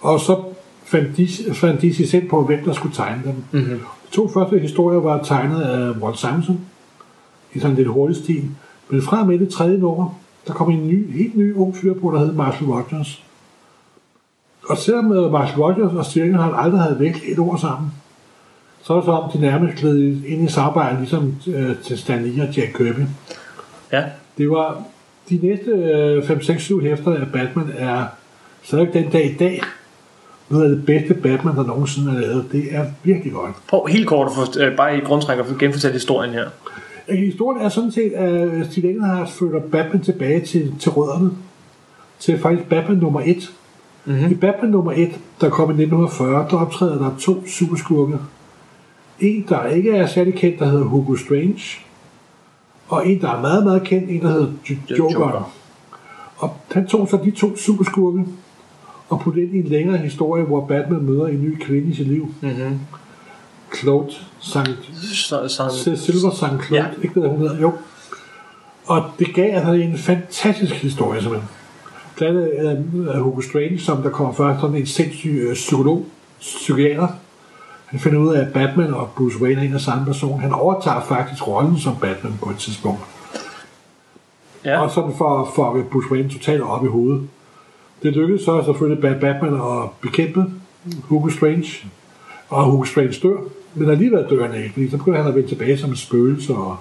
og 0.00 0.20
så 0.20 0.42
fandt 0.90 1.16
DC, 1.16 1.56
fandt 1.56 1.82
DC 1.82 2.10
selv 2.10 2.28
på, 2.28 2.44
hvem 2.44 2.64
der 2.64 2.72
skulle 2.72 2.94
tegne 2.94 3.22
dem. 3.24 3.34
Mm-hmm. 3.50 3.78
De 3.78 4.16
to 4.16 4.28
første 4.28 4.58
historier 4.58 5.00
var 5.00 5.22
tegnet 5.22 5.62
af 5.62 5.90
Walt 5.90 6.18
Simonson, 6.18 6.60
i 7.54 7.58
sådan 7.58 7.76
lidt 7.76 7.88
hurtig 7.88 8.16
stil. 8.16 8.44
Men 8.88 9.02
fra 9.02 9.24
med 9.24 9.38
det 9.38 9.48
tredje 9.48 9.78
nummer, 9.78 10.18
der 10.46 10.52
kom 10.52 10.70
en 10.70 10.88
ny, 10.88 11.16
helt 11.16 11.36
ny 11.36 11.54
ung 11.54 11.76
fyr 11.76 11.94
på, 11.94 12.10
der 12.10 12.18
hed 12.18 12.32
Marshall 12.32 12.72
Rogers. 12.72 13.22
Og 14.68 14.76
selvom 14.76 15.12
øh, 15.12 15.32
Marshall 15.32 15.62
Rogers 15.62 16.16
og 16.16 16.22
Engelhardt 16.22 16.54
aldrig 16.56 16.80
havde 16.80 17.00
vægt 17.00 17.18
et 17.26 17.38
ord 17.38 17.58
sammen, 17.58 17.92
så 18.82 18.92
er 18.92 18.96
det 18.96 19.04
så 19.04 19.12
om, 19.12 19.30
de 19.32 19.40
nærmest 19.40 19.78
gled 19.78 20.24
ind 20.24 20.44
i 20.44 20.48
samarbejde, 20.48 20.98
ligesom 20.98 21.34
øh, 21.46 21.76
til 21.82 21.98
Stan 21.98 22.22
Lee 22.22 22.48
og 22.48 22.56
Jack 22.56 22.76
Kirby. 22.76 23.00
ja, 23.92 24.04
Det 24.38 24.50
var, 24.50 24.82
de 25.30 25.38
næste 25.42 25.70
øh, 25.70 26.24
5, 26.24 26.42
6, 26.42 26.62
7 26.62 26.80
hæfter 26.80 27.16
af 27.16 27.26
Batman 27.32 27.70
er 27.78 28.04
stadig 28.62 28.92
den 28.92 29.10
dag 29.10 29.30
i 29.30 29.34
dag 29.34 29.62
noget 30.50 30.64
af 30.64 30.76
det 30.76 30.86
bedste 30.86 31.14
Batman, 31.14 31.56
der 31.56 31.66
nogensinde 31.66 32.12
er 32.12 32.20
lavet. 32.20 32.46
Det 32.52 32.74
er 32.74 32.84
virkelig 33.02 33.32
godt. 33.32 33.50
Prøv 33.68 33.86
helt 33.86 34.06
kort 34.06 34.30
få, 34.34 34.60
øh, 34.60 34.76
bare 34.76 34.98
i 34.98 35.00
grundtræk 35.00 35.38
at 35.38 35.46
få 35.46 35.54
genfortalt 35.58 35.94
historien 35.94 36.32
her. 36.32 36.48
Øh, 37.08 37.18
Historien 37.18 37.60
er 37.62 37.68
sådan 37.68 37.92
set, 37.92 38.12
at 38.12 38.66
Steve 38.70 38.90
Englehart 38.90 39.30
flytter 39.30 39.60
Batman 39.60 40.02
tilbage 40.02 40.40
til, 40.40 40.74
til 40.80 40.90
rødderne. 40.90 41.30
Til 42.18 42.38
faktisk 42.38 42.68
Batman 42.68 42.98
nummer 42.98 43.20
1. 43.24 43.52
Mm-hmm. 44.04 44.30
I 44.30 44.34
Batman 44.34 44.70
nummer 44.70 44.92
1, 44.92 45.10
der 45.40 45.50
kom 45.50 45.70
i 45.70 45.82
1940, 45.82 46.46
der 46.50 46.56
optræder 46.56 46.98
der 46.98 47.10
to 47.18 47.46
superskurke. 47.46 48.18
En, 49.20 49.46
der 49.48 49.66
ikke 49.66 49.90
er 49.90 50.06
særlig 50.06 50.34
kendt, 50.34 50.58
der 50.58 50.66
hedder 50.66 50.84
Hugo 50.84 51.16
Strange. 51.16 51.60
Og 52.88 53.08
en, 53.08 53.20
der 53.20 53.30
er 53.30 53.40
meget, 53.40 53.64
meget 53.64 53.82
kendt, 53.82 54.10
en, 54.10 54.20
der 54.20 54.28
hedder 54.28 54.52
Joker. 54.98 55.12
Joker. 55.12 55.52
Og 56.36 56.56
han 56.72 56.86
tog 56.86 57.08
så 57.08 57.18
de 57.24 57.30
to 57.30 57.56
superskurke 57.56 58.24
og 59.10 59.20
puttede 59.20 59.46
ind 59.46 59.54
i 59.54 59.58
en 59.58 59.64
længere 59.66 59.98
historie, 59.98 60.44
hvor 60.44 60.66
Batman 60.66 61.02
møder 61.02 61.26
en 61.26 61.42
ny 61.42 61.58
kvinde 61.62 61.90
i 61.90 61.94
sit 61.94 62.08
liv. 62.08 62.34
Mm-hmm. 62.40 62.78
Claude 63.80 64.10
til 65.84 65.98
Silver 65.98 66.30
St. 66.30 66.66
Claude, 66.66 66.84
Ja. 66.84 66.84
ikke 67.02 67.20
hvad 67.20 67.28
hun 67.30 67.38
hedder, 67.38 67.60
jo. 67.60 67.72
Og 68.86 69.02
det 69.18 69.34
gav 69.34 69.54
altså 69.54 69.72
en 69.72 69.98
fantastisk 69.98 70.74
historie, 70.74 71.20
simpelthen. 71.20 71.50
Blandt 72.16 72.38
andet 72.52 73.14
er 73.16 73.20
Hugo 73.20 73.40
Strange, 73.40 73.78
som 73.78 74.02
der 74.02 74.10
kommer 74.10 74.32
først 74.32 74.60
sådan 74.60 74.76
en 74.76 74.86
sindssyg 74.86 75.30
øh, 75.48 75.54
psykolog, 75.54 76.06
psykiater. 76.40 77.08
Han 77.86 78.00
finder 78.00 78.18
ud 78.18 78.34
af, 78.34 78.40
at 78.40 78.52
Batman 78.52 78.94
og 78.94 79.10
Bruce 79.16 79.42
Wayne 79.42 79.60
er 79.60 79.64
en 79.64 79.74
og 79.74 79.80
samme 79.80 80.04
person. 80.06 80.40
Han 80.40 80.52
overtager 80.52 81.00
faktisk 81.00 81.48
rollen 81.48 81.78
som 81.78 81.96
Batman 82.00 82.32
på 82.42 82.50
et 82.50 82.56
tidspunkt. 82.58 83.00
ja. 84.64 84.80
Og 84.82 84.90
sådan 84.90 85.12
for 85.18 85.40
at 85.40 85.48
få 85.54 85.82
Bruce 85.92 86.12
Wayne 86.12 86.28
totalt 86.30 86.62
op 86.62 86.84
i 86.84 86.88
hovedet. 86.88 87.28
Det 88.02 88.12
lykkedes 88.16 88.42
så 88.42 88.62
selvfølgelig 88.64 89.02
Bat- 89.04 89.20
Batman 89.20 89.54
at 89.54 89.88
bekæmpe 90.02 90.44
Hugo 91.02 91.28
Strange. 91.30 91.66
Og 92.48 92.64
Hugo 92.64 92.84
Strange 92.84 93.14
dør. 93.22 93.36
Men 93.74 93.90
alligevel 93.90 94.24
dør 94.30 94.46
han 94.46 94.56
ikke, 94.62 94.72
fordi 94.72 94.90
så 94.90 94.96
begynder 94.96 95.18
han 95.18 95.28
at 95.28 95.34
vende 95.34 95.48
tilbage 95.48 95.78
som 95.78 95.90
et 95.90 95.98
spøgelse 95.98 96.54
og 96.54 96.76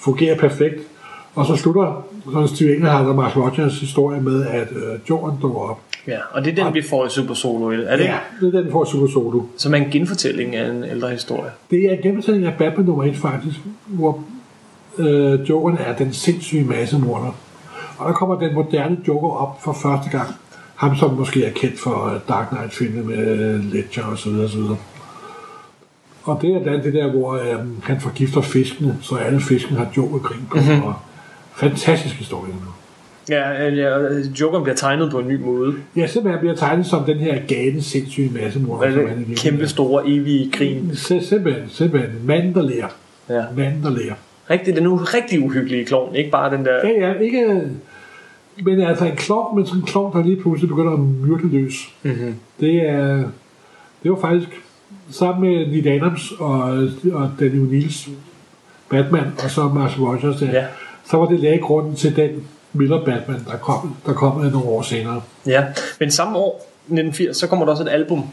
fungerer 0.00 0.38
perfekt. 0.38 0.82
Og 1.34 1.46
så 1.46 1.56
slutter 1.56 2.06
sådan 2.32 2.48
Steve 2.48 2.74
Englehart 2.74 3.06
og 3.06 3.14
Mark 3.14 3.36
Rogers 3.36 3.80
historie 3.80 4.20
med, 4.20 4.46
at 4.46 4.68
øh, 4.72 4.98
Jorden 5.10 5.38
dukker 5.42 5.60
op. 5.60 5.80
ja. 6.06 6.18
Og 6.32 6.44
det 6.44 6.58
er 6.58 6.64
den, 6.64 6.74
vi 6.74 6.82
får 6.82 7.06
i 7.06 7.08
Super 7.08 7.34
Solo. 7.34 7.66
Er 7.70 7.96
det? 7.96 8.04
Ja, 8.04 8.18
det 8.40 8.54
er 8.54 8.60
den 8.62 8.70
for 8.70 8.84
Super 8.84 9.06
Solo. 9.06 9.42
Som 9.56 9.74
er 9.74 9.78
en 9.78 9.90
genfortælling 9.90 10.56
af 10.56 10.70
en 10.70 10.84
ældre 10.84 11.10
historie. 11.10 11.50
Det 11.70 11.84
er 11.86 11.90
en 11.96 12.02
genfortælling 12.02 12.46
af 12.46 12.54
Batman 12.58 12.86
nummer 12.86 13.04
1 13.04 13.16
faktisk, 13.16 13.56
hvor 13.86 14.24
øh, 14.98 15.48
Jokeren 15.48 15.78
er 15.78 15.96
den 15.96 16.12
sindssyge 16.12 16.64
massemorder. 16.64 17.36
Og 17.98 18.08
der 18.08 18.12
kommer 18.14 18.38
den 18.38 18.54
moderne 18.54 18.98
Joker 19.08 19.28
op 19.28 19.62
for 19.62 19.72
første 19.72 20.10
gang. 20.10 20.28
Ham, 20.74 20.96
som 20.96 21.14
måske 21.14 21.44
er 21.44 21.52
kendt 21.52 21.78
for 21.80 22.14
øh, 22.14 22.20
Dark 22.28 22.48
Knight-filmen 22.48 23.06
med 23.06 23.38
øh, 23.38 23.72
Ledger 23.72 24.04
og 24.04 24.18
så 24.18 24.30
videre, 24.30 24.44
og 24.44 24.50
så 24.50 24.56
videre. 24.58 24.76
Og 26.24 26.38
det 26.42 26.54
er 26.56 26.62
blandt 26.62 26.84
det 26.84 26.94
der, 26.94 27.10
hvor 27.10 27.32
øh, 27.34 27.82
han 27.82 28.00
forgifter 28.00 28.40
fiskene, 28.40 28.98
så 29.02 29.14
alle 29.14 29.40
fiskene 29.40 29.78
har 29.78 29.86
Joker-grin 29.96 30.46
på. 30.50 30.56
Mm-hmm. 30.56 30.82
Og 30.82 30.94
fantastisk 31.56 32.14
historie. 32.14 32.52
Ja, 33.28 33.66
øh, 33.66 33.78
ja, 33.78 33.98
Jokeren 34.40 34.62
bliver 34.64 34.76
tegnet 34.76 35.10
på 35.10 35.18
en 35.18 35.28
ny 35.28 35.40
måde. 35.40 35.74
Ja, 35.96 36.06
simpelthen 36.06 36.40
bliver 36.40 36.54
tegnet 36.54 36.86
som 36.86 37.04
den 37.04 37.18
her 37.18 37.38
gale, 37.48 37.82
sindssyge 37.82 38.28
virkeligheden 38.32 39.36
kæmpe 39.36 39.68
store, 39.68 40.08
evige 40.08 40.50
grin. 40.50 40.90
Sim- 40.92 41.24
Simpelthen, 41.28 41.68
simpelthen. 41.68 42.10
Manden, 42.26 42.54
der 42.54 42.62
lærer. 42.62 42.88
Ja. 43.28 43.42
Manden, 43.56 43.82
der 43.82 43.90
lærer. 43.90 44.14
Rigtig, 44.50 44.76
den 44.76 44.86
er 44.86 45.14
rigtig 45.14 45.44
uhyggelige 45.44 45.84
klovn. 45.84 46.14
Ikke 46.14 46.30
bare 46.30 46.56
den 46.56 46.64
der... 46.64 46.74
Ja, 46.88 47.08
ja, 47.08 47.12
ikke... 47.20 47.62
Men 48.62 48.80
altså 48.80 49.04
en 49.04 49.16
klovn, 49.16 49.56
men 49.56 49.66
sådan 49.66 49.80
en 49.80 49.86
klovn, 49.86 50.16
der 50.16 50.24
lige 50.24 50.40
pludselig 50.42 50.68
begynder 50.68 50.92
at 50.92 50.98
myrde 50.98 51.48
løs. 51.48 51.74
Mm-hmm. 52.02 52.34
Det 52.60 52.88
er... 52.88 53.22
Det 54.02 54.10
var 54.10 54.20
faktisk 54.20 54.48
sammen 55.10 55.50
med 55.50 55.66
Neil 55.66 55.88
Adams 55.88 56.32
og, 56.38 56.60
og 57.12 57.30
Daniel 57.40 57.62
Niels 57.62 58.08
Batman, 58.90 59.24
og 59.44 59.50
så 59.50 59.62
Marshall 59.68 60.04
Rogers 60.04 60.36
der, 60.36 60.50
Ja. 60.52 60.64
så 61.10 61.16
var 61.16 61.26
det 61.26 61.40
læggrunden 61.40 61.94
til 61.94 62.16
den 62.16 62.46
Miller 62.72 63.04
Batman, 63.04 63.44
der 63.50 63.56
kom, 63.56 63.96
der 64.06 64.12
kom 64.12 64.36
nogle 64.36 64.68
år 64.68 64.82
senere. 64.82 65.22
Ja, 65.46 65.64
men 66.00 66.10
samme 66.10 66.38
år, 66.38 66.54
1980, 66.56 67.36
så 67.36 67.46
kommer 67.46 67.64
der 67.64 67.72
også 67.72 67.84
et 67.84 67.88
album, 67.88 68.24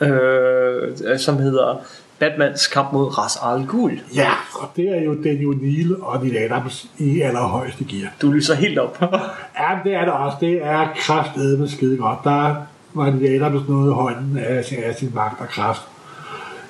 øh, 0.00 1.18
som 1.18 1.38
hedder 1.38 1.80
Batmans 2.18 2.66
kamp 2.66 2.92
mod 2.92 3.18
Ras 3.18 3.38
Al 3.42 3.66
Ghul. 3.66 4.00
Ja, 4.14 4.30
og 4.54 4.68
det 4.76 4.88
er 4.98 5.02
jo 5.02 5.14
Daniel 5.24 5.56
Neal 5.62 5.96
og 6.02 6.24
Neil 6.24 6.36
Adams 6.36 6.86
i 6.98 7.20
allerhøjeste 7.20 7.84
gear. 7.84 8.10
Du 8.22 8.30
lyser 8.30 8.54
helt 8.54 8.78
op. 8.78 8.98
Ja, 9.60 9.78
det 9.84 9.94
er 9.94 10.04
det 10.04 10.12
også. 10.12 10.36
Det 10.40 10.64
er 10.66 10.88
kraftedeme 10.96 11.68
skide 11.68 11.96
godt. 11.96 12.18
Der 12.24 12.54
var 12.94 13.10
Neil 13.10 13.42
Adams 13.42 13.68
noget 13.68 13.90
i 13.90 13.94
hånden 13.94 14.38
af 14.38 14.64
sin, 14.64 14.78
af 14.82 14.94
sin 14.94 15.10
magt 15.14 15.40
og 15.40 15.48
kraft, 15.48 15.82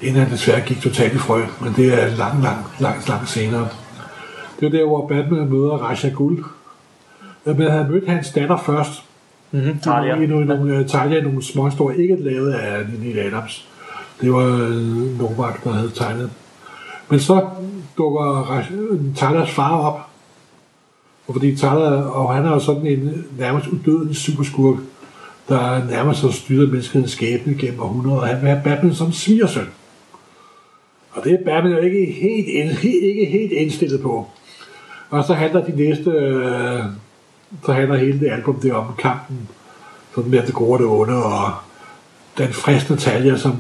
inden 0.03 0.23
han 0.23 0.31
desværre 0.31 0.61
gik 0.61 0.81
totalt 0.81 1.15
i 1.15 1.19
frø. 1.19 1.43
Men 1.61 1.73
det 1.77 2.03
er 2.03 2.17
langt, 2.17 2.43
langt, 2.43 2.81
langt, 2.81 3.09
langt 3.09 3.29
senere. 3.29 3.69
Det 4.61 4.67
er 4.67 4.71
der, 4.71 4.85
hvor 4.87 5.09
Batman 5.09 5.49
møder 5.49 5.71
Raja 5.73 6.09
Gul. 6.15 6.45
Men 7.45 7.57
han 7.61 7.71
havde 7.71 7.89
mødt 7.89 8.09
hans 8.09 8.31
datter 8.33 8.57
først. 8.57 9.03
mm-hmm. 9.51 9.79
Talia. 9.79 10.15
I 10.21 10.27
nogle, 10.27 10.47
nogle, 10.47 10.89
Talia, 10.89 11.21
nogle 11.23 11.43
små 11.45 11.65
historier, 11.69 12.03
ikke 12.03 12.17
lavet 12.17 12.53
af 12.53 12.85
Neil 13.03 13.19
Adams. 13.19 13.67
Det 14.21 14.33
var 14.33 14.45
øh, 14.45 14.97
uh, 14.97 15.19
Novak, 15.19 15.65
der 15.65 15.73
havde 15.73 15.91
tegnet. 15.91 16.31
Men 17.09 17.21
så 17.21 17.49
dukker 17.99 18.63
Tylers 19.17 19.51
far 19.51 19.79
op. 19.79 20.01
Og 21.27 21.35
fordi 21.35 21.57
Tyler, 21.57 22.03
og 22.03 22.35
han 22.35 22.45
er 22.45 22.51
jo 22.51 22.61
sådan 22.61 22.87
en 22.87 23.27
nærmest 23.39 23.67
udødelig 23.67 24.17
superskurk, 24.17 24.77
der 25.49 25.85
nærmest 25.85 26.21
har 26.21 26.31
styret 26.31 26.69
menneskets 26.69 27.13
skæbne 27.13 27.55
gennem 27.59 27.81
århundreder, 27.81 28.21
og 28.21 28.27
han 28.27 28.41
vil 28.41 28.49
have 28.49 28.63
Batman 28.65 28.95
som 28.95 29.13
svigersøn. 29.13 29.67
Og 31.11 31.25
det 31.25 31.33
er 31.33 31.45
Batman 31.45 31.73
jo 31.73 31.79
ikke 31.79 32.13
helt, 32.13 32.49
ind, 32.49 32.85
ikke 33.11 33.27
helt 33.27 33.53
indstillet 33.53 34.03
på. 34.03 34.27
Og 35.11 35.25
så 35.25 35.35
handler 35.35 35.65
de 35.65 35.77
næste, 35.77 36.11
øh, 36.11 36.85
så 37.65 37.73
handler 37.73 37.97
hele 37.97 38.21
det 38.21 38.31
album 38.31 38.61
det 38.61 38.73
om 38.73 38.87
kampen, 38.99 39.49
sådan 40.15 40.31
med 40.31 40.43
det 40.43 40.55
gode 40.55 40.73
og 40.73 40.79
det 40.79 40.87
onde, 40.87 41.25
og 41.25 41.53
den 42.39 42.53
fristende 42.53 43.01
talje, 43.01 43.39
som 43.39 43.57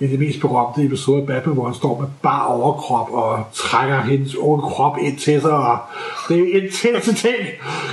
i 0.00 0.06
det 0.06 0.18
mest 0.18 0.40
berømte 0.40 0.84
episode 0.84 1.20
af 1.20 1.26
Batman, 1.26 1.54
hvor 1.54 1.64
han 1.64 1.74
står 1.74 2.00
med 2.00 2.08
bare 2.22 2.46
overkrop 2.46 3.10
og 3.12 3.44
trækker 3.54 4.00
hendes 4.00 4.36
unge 4.36 4.62
krop 4.62 4.96
ind 5.00 5.18
til 5.18 5.40
sig, 5.40 5.52
og 5.52 5.78
det 6.28 6.38
er 6.56 6.62
intense 6.62 7.14
ting. 7.14 7.36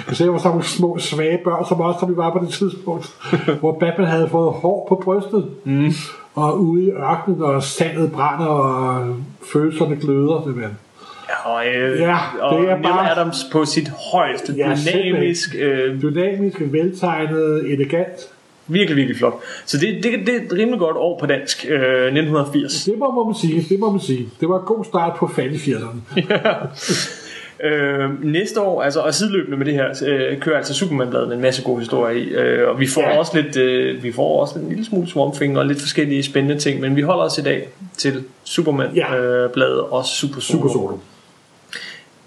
Jeg 0.07 0.15
ser 0.15 0.29
hvor 0.29 0.37
sådan 0.37 0.49
nogle 0.51 0.63
små, 0.65 0.97
svage 0.99 1.39
børn, 1.43 1.65
som 1.67 1.81
også, 1.81 1.99
som 1.99 2.09
vi 2.09 2.17
var 2.17 2.29
på 2.31 2.39
det 2.45 2.49
tidspunkt, 2.53 3.09
hvor 3.59 3.77
Batman 3.79 4.07
havde 4.07 4.29
fået 4.29 4.53
hår 4.53 4.85
på 4.89 5.01
brystet, 5.03 5.47
mm. 5.63 5.91
og 6.35 6.59
ude 6.63 6.83
i 6.85 6.89
ørkenen, 6.91 7.41
og 7.41 7.63
sandet 7.63 8.11
brænder, 8.11 8.45
og 8.45 9.15
følelserne 9.53 9.95
gløder, 9.95 10.41
simpelthen. 10.43 10.77
og, 11.45 11.67
øh, 11.67 11.99
Ja, 11.99 12.17
og 12.41 12.59
det 12.61 12.69
er 12.69 12.73
Neil 12.77 12.83
bare- 12.83 13.11
Adams 13.11 13.45
på 13.51 13.65
sit 13.65 13.91
højeste, 14.13 14.53
Ja, 14.57 14.75
dynamisk, 14.85 15.55
øh, 15.59 16.01
Dynamisk, 16.01 16.55
veltegnet, 16.61 17.71
elegant. 17.73 18.07
Virkelig, 18.67 18.95
virkelig 18.97 19.17
flot. 19.17 19.33
Så 19.65 19.77
det, 19.77 20.03
det, 20.03 20.11
det 20.25 20.35
er 20.35 20.39
et 20.45 20.53
rimelig 20.53 20.79
godt 20.79 20.97
år 20.97 21.19
på 21.19 21.25
dansk, 21.25 21.65
øh, 21.69 21.79
1980. 21.81 22.83
Det 22.85 22.93
må, 22.99 23.23
man 23.25 23.35
sige, 23.35 23.65
det 23.69 23.79
må 23.79 23.91
man 23.91 24.01
sige. 24.01 24.29
Det 24.39 24.49
var 24.49 24.59
en 24.59 24.65
god 24.65 24.85
start 24.85 25.15
på 25.19 25.27
fattigfirserne. 25.35 26.01
Øh, 27.63 28.23
næste 28.25 28.61
år, 28.61 28.81
altså 28.83 28.99
og 28.99 29.13
sideløbende 29.13 29.57
med 29.57 29.65
det 29.65 29.73
her, 29.73 30.03
øh, 30.07 30.39
kører 30.39 30.57
altså 30.57 30.73
Superman-bladet 30.73 31.27
med 31.27 31.35
en 31.35 31.41
masse 31.41 31.63
gode 31.63 31.79
historier 31.79 32.15
i, 32.17 32.23
øh, 32.23 32.69
og 32.69 32.79
vi 32.79 32.87
får 32.87 33.01
Ja. 33.01 33.17
også 33.19 33.41
lidt, 33.41 33.57
øh, 33.57 34.03
vi 34.03 34.11
får 34.11 34.41
også 34.41 34.59
en 34.59 34.69
lille 34.69 34.85
smule 34.85 35.07
Swamp 35.07 35.33
Thing 35.33 35.57
og 35.59 35.65
lidt 35.65 35.79
forskellige 35.81 36.23
spændende 36.23 36.59
ting, 36.59 36.81
men 36.81 36.95
vi 36.95 37.01
holder 37.01 37.23
os 37.23 37.37
i 37.37 37.41
dag 37.41 37.67
til 37.97 38.23
Superman-bladet 38.43 38.95
Ja. 39.13 39.17
øh, 39.17 39.49
bladet 39.49 39.79
og 39.79 40.05
Super 40.05 40.39
Solo. 40.41 40.61
Super 40.61 40.73
solo. 40.73 40.97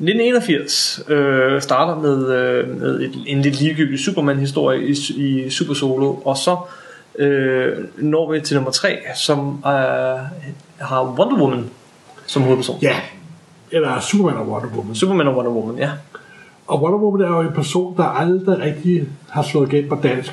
1981 0.00 1.02
øh, 1.08 1.62
starter 1.62 2.00
med, 2.00 2.34
øh, 2.34 2.80
med 2.80 3.00
et, 3.00 3.12
en 3.26 3.42
lidt 3.42 3.60
ligegyldig 3.60 3.98
Superman-historie 3.98 4.88
i, 4.88 4.94
i 5.16 5.50
Super 5.50 5.74
Solo, 5.74 6.14
og 6.14 6.36
så 6.36 6.56
øh, 7.18 7.72
når 7.98 8.32
vi 8.32 8.40
til 8.40 8.54
nummer 8.54 8.70
3, 8.70 8.98
som 9.16 9.62
øh, 9.66 9.72
har 10.78 11.14
Wonder 11.18 11.40
Woman 11.40 11.70
som 12.26 12.42
hovedperson. 12.42 12.78
Ja, 12.82 12.96
eller 13.70 14.00
Superman 14.00 14.36
og 14.36 14.48
Wonder 14.48 14.68
Woman. 14.76 14.94
Superman 14.94 15.28
og 15.28 15.36
Wonder 15.36 15.52
Woman, 15.52 15.78
ja. 15.78 15.90
Og 16.66 16.82
Wonder 16.82 16.98
Woman 16.98 17.20
er 17.20 17.28
jo 17.28 17.40
en 17.40 17.54
person, 17.54 17.96
der 17.96 18.04
aldrig 18.04 18.58
rigtig 18.58 19.08
har 19.28 19.42
slået 19.42 19.72
igennem 19.72 19.90
på 19.90 19.98
dansk. 20.02 20.32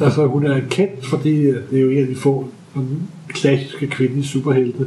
Altså, 0.00 0.26
hun 0.26 0.46
er 0.46 0.60
kendt, 0.70 1.06
fordi 1.06 1.40
øh, 1.40 1.62
det 1.70 1.78
er 1.78 1.82
jo 1.82 1.90
en 1.90 1.98
af 1.98 2.06
de 2.06 2.16
få 2.16 2.48
sådan 2.74 3.08
klassiske 3.28 3.86
kvindelige 3.86 4.26
superhelte. 4.26 4.86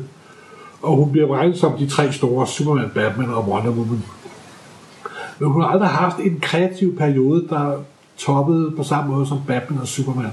Og 0.86 0.96
hun 0.96 1.12
bliver 1.12 1.36
regnet 1.36 1.58
som 1.58 1.72
de 1.80 1.88
tre 1.88 2.12
store, 2.12 2.48
Superman, 2.48 2.90
Batman 2.96 3.30
og 3.30 3.50
Wonder 3.50 3.72
Woman. 3.72 4.04
Men 5.40 5.50
hun 5.50 5.62
har 5.62 5.70
aldrig 5.70 5.90
haft 5.90 6.18
en 6.20 6.40
kreativ 6.42 6.98
periode, 6.98 7.48
der 7.50 7.72
toppede 8.18 8.72
på 8.78 8.84
samme 8.84 9.16
måde 9.16 9.28
som 9.28 9.38
Batman 9.48 9.80
og 9.82 9.88
Superman. 9.88 10.32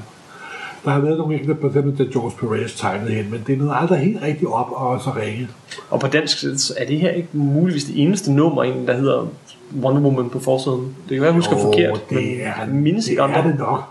Der 0.85 0.91
har 0.91 1.01
været 1.01 1.19
nogle 1.19 1.35
enkelte, 1.35 1.55
på 1.55 1.67
eksempel, 1.67 1.99
da 1.99 2.13
George 2.13 2.31
Perez 2.41 2.75
tegnede 2.77 3.11
hen, 3.13 3.31
men 3.31 3.41
det 3.47 3.53
er 3.53 3.57
noget 3.59 3.73
aldrig 3.81 3.99
helt 3.99 4.23
rigtigt 4.23 4.51
op 4.51 4.67
og 4.71 5.01
så 5.01 5.11
ringe. 5.11 5.49
Og 5.91 6.01
på 6.01 6.07
dansk 6.07 6.45
er 6.79 6.87
det 6.87 6.99
her 7.01 7.11
ikke 7.11 7.29
muligvis 7.33 7.85
det 7.85 8.03
eneste 8.03 8.33
nummer, 8.33 8.63
egentlig, 8.63 8.89
der 8.89 8.95
hedder 8.95 9.27
Wonder 9.83 10.01
Woman 10.03 10.31
på 10.31 10.39
forsiden. 10.39 10.81
Det 10.81 11.09
kan 11.09 11.17
være, 11.21 11.25
jeg 11.25 11.35
husker 11.35 11.57
Jo, 11.57 11.63
forkert, 11.63 12.11
det 12.11 12.17
men 12.19 12.41
er, 12.43 12.67
mindes 12.73 13.05
det 13.05 13.19
er 13.19 13.43
det 13.43 13.59
nok. 13.59 13.83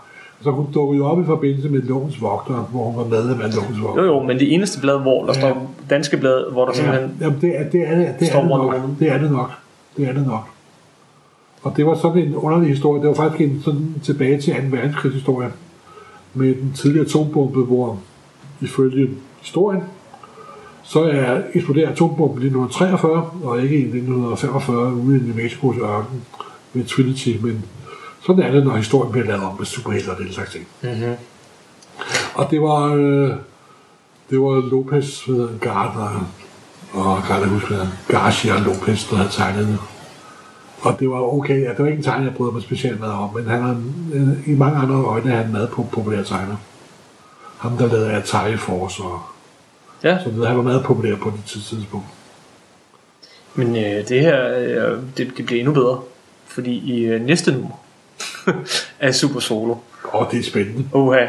Så 0.42 0.50
hun 0.50 0.66
dukkede 0.74 0.98
jo 0.98 1.06
op 1.06 1.20
i 1.20 1.24
forbindelse 1.24 1.68
med 1.68 1.82
Lovens 1.82 2.20
Vogter, 2.20 2.54
hvor 2.54 2.84
hun 2.84 2.96
var 2.96 3.04
medlem 3.04 3.40
af 3.40 3.54
Lovens 3.54 3.82
Vogter. 3.82 4.02
Jo, 4.04 4.12
jo, 4.14 4.22
men 4.22 4.38
det 4.38 4.54
eneste 4.54 4.80
blad, 4.80 4.98
hvor 4.98 5.24
der 5.26 5.32
Ja. 5.34 5.40
står 5.40 5.71
danske 5.90 6.16
blad, 6.16 6.52
hvor 6.52 6.64
der 6.64 6.72
Ja, 6.72 6.76
simpelthen... 6.76 7.16
jamen 7.20 7.40
det 7.40 7.60
er 7.60 7.70
det, 7.70 7.88
er, 7.88 7.94
det, 7.94 8.14
det, 8.20 8.28
er 8.32 8.38
det 8.38 8.48
nok. 8.48 8.74
Det 8.98 9.12
er 9.12 9.18
det 9.18 9.30
nok. 9.30 9.50
Det 9.96 10.08
er 10.08 10.12
det 10.12 10.26
nok. 10.26 10.48
Og 11.62 11.76
det 11.76 11.86
var 11.86 11.94
sådan 11.94 12.22
en 12.22 12.36
underlig 12.36 12.68
historie. 12.68 13.00
Det 13.00 13.08
var 13.08 13.14
faktisk 13.14 13.50
en 13.50 13.62
sådan 13.64 13.94
tilbage 14.04 14.40
til 14.40 14.54
2. 14.54 14.60
verdenskrigshistorie 14.76 15.48
med 16.34 16.54
den 16.54 16.72
tidligere 16.72 17.06
atombombe, 17.06 17.60
hvor 17.64 17.98
ifølge 18.60 19.10
historien, 19.40 19.82
så 20.82 21.02
er 21.04 21.42
eksploderet 21.54 21.92
atombomben 21.92 22.42
i 22.42 22.46
1943, 22.46 23.30
og 23.44 23.62
ikke 23.62 23.76
i 23.76 23.82
1945 23.82 24.94
ude 24.94 25.16
i 25.16 25.20
New 25.20 25.36
Mexicos 25.36 25.76
ørken 25.76 26.22
med 26.72 26.84
Trinity, 26.84 27.28
men 27.42 27.64
sådan 28.26 28.42
er 28.42 28.50
det, 28.50 28.64
når 28.64 28.76
historien 28.76 29.12
bliver 29.12 29.26
lavet 29.26 29.42
om 29.42 29.56
med 29.58 29.66
superhelte 29.66 30.08
og 30.08 30.18
den 30.18 30.32
slags 30.32 30.52
ting. 30.52 30.66
Mm-hmm. 30.82 31.14
Og 32.34 32.50
det 32.50 32.60
var, 32.62 32.94
øh, 32.94 33.30
det 34.32 34.40
var 34.40 34.70
Lopez, 34.70 35.24
hedder 35.24 35.46
han, 35.48 35.58
Gardner, 35.58 36.26
og 36.92 37.22
kan 37.26 37.40
jeg 37.40 37.48
huske, 37.48 37.74
Garcia 38.08 38.58
Lopez, 38.58 39.10
der 39.10 39.16
havde 39.16 39.30
tegnet 39.30 39.66
det. 39.66 39.78
Og 40.80 40.96
det 41.00 41.10
var 41.10 41.20
okay, 41.20 41.62
ja, 41.62 41.68
det 41.68 41.78
var 41.78 41.86
ikke 41.86 41.96
en 41.98 42.02
tegner, 42.04 42.24
jeg 42.24 42.34
bryder 42.34 42.52
mig 42.52 42.62
specielt 42.62 43.00
meget 43.00 43.14
om, 43.14 43.34
men 43.34 43.46
han 43.46 43.62
er, 43.62 43.74
øh, 44.14 44.48
i 44.48 44.56
mange 44.56 44.78
andre 44.78 44.94
øjne 44.94 45.32
er 45.32 45.36
han 45.42 45.52
meget 45.52 45.68
på 45.70 45.86
populær 45.92 46.22
tegner. 46.22 46.56
Ham, 47.58 47.76
der 47.76 47.86
lavede 47.86 48.12
Atari 48.12 48.56
Force 48.56 49.02
og 49.02 49.20
Ja, 50.04 50.18
så 50.24 50.30
videre. 50.30 50.46
Han 50.48 50.56
var 50.56 50.62
meget 50.62 50.84
populær 50.84 51.16
på 51.16 51.30
det 51.30 51.44
tidspunkt. 51.44 52.06
men 53.54 53.76
øh, 53.76 54.08
det 54.08 54.20
her, 54.20 54.58
øh, 54.58 54.98
det, 55.16 55.32
det 55.36 55.46
bliver 55.46 55.60
endnu 55.60 55.74
bedre. 55.74 56.00
Fordi 56.46 56.94
i 56.94 57.04
øh, 57.04 57.20
næste 57.20 57.52
nummer 57.52 57.70
af 59.00 59.14
Super 59.14 59.40
Solo, 59.40 59.74
Og 60.04 60.28
det 60.30 60.38
er 60.38 60.42
spændende. 60.42 60.88
Oha. 60.92 61.26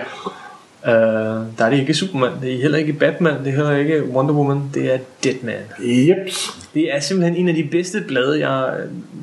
Uh, 0.88 0.90
der 1.58 1.66
er 1.66 1.70
det 1.70 1.80
ikke 1.80 1.94
Superman, 1.94 2.32
det 2.42 2.54
er 2.54 2.62
heller 2.62 2.78
ikke 2.78 2.94
Batman, 2.94 3.40
det 3.40 3.48
er 3.48 3.56
heller 3.56 3.76
ikke 3.76 4.04
Wonder 4.10 4.34
Woman, 4.34 4.62
det 4.74 4.94
er 4.94 4.98
Deadman. 5.24 5.56
Jeps. 5.80 6.68
Det 6.74 6.96
er 6.96 7.00
simpelthen 7.00 7.36
en 7.36 7.50
af 7.50 7.56
de 7.56 7.64
bedste 7.64 8.02
blade, 8.08 8.50
jeg 8.50 8.74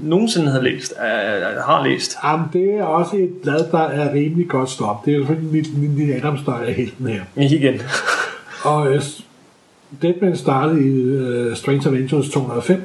nogensinde 0.03 0.51
har 0.51 0.61
læst. 0.61 0.93
Uh, 0.97 1.63
har 1.67 1.85
læst. 1.85 2.17
Jamen, 2.25 2.47
det 2.53 2.75
er 2.75 2.83
også 2.83 3.17
et 3.17 3.31
blad, 3.43 3.71
der 3.73 3.83
er 3.83 4.15
rimelig 4.15 4.49
godt 4.49 4.71
stop. 4.71 5.07
Det 5.07 5.15
er 5.15 5.27
selvfølgelig 5.27 5.91
Lille 5.97 6.15
Adams, 6.15 6.41
der 6.47 6.55
er 6.55 6.71
helten 6.71 7.07
her. 7.07 7.23
Igen. 7.37 7.83
Og 8.65 8.93
øh, 8.93 9.03
Deadman 10.03 10.37
startede 10.37 10.81
i 10.81 10.89
øh, 10.89 11.57
Strange 11.57 11.89
Adventures 11.89 12.29
205, 12.29 12.83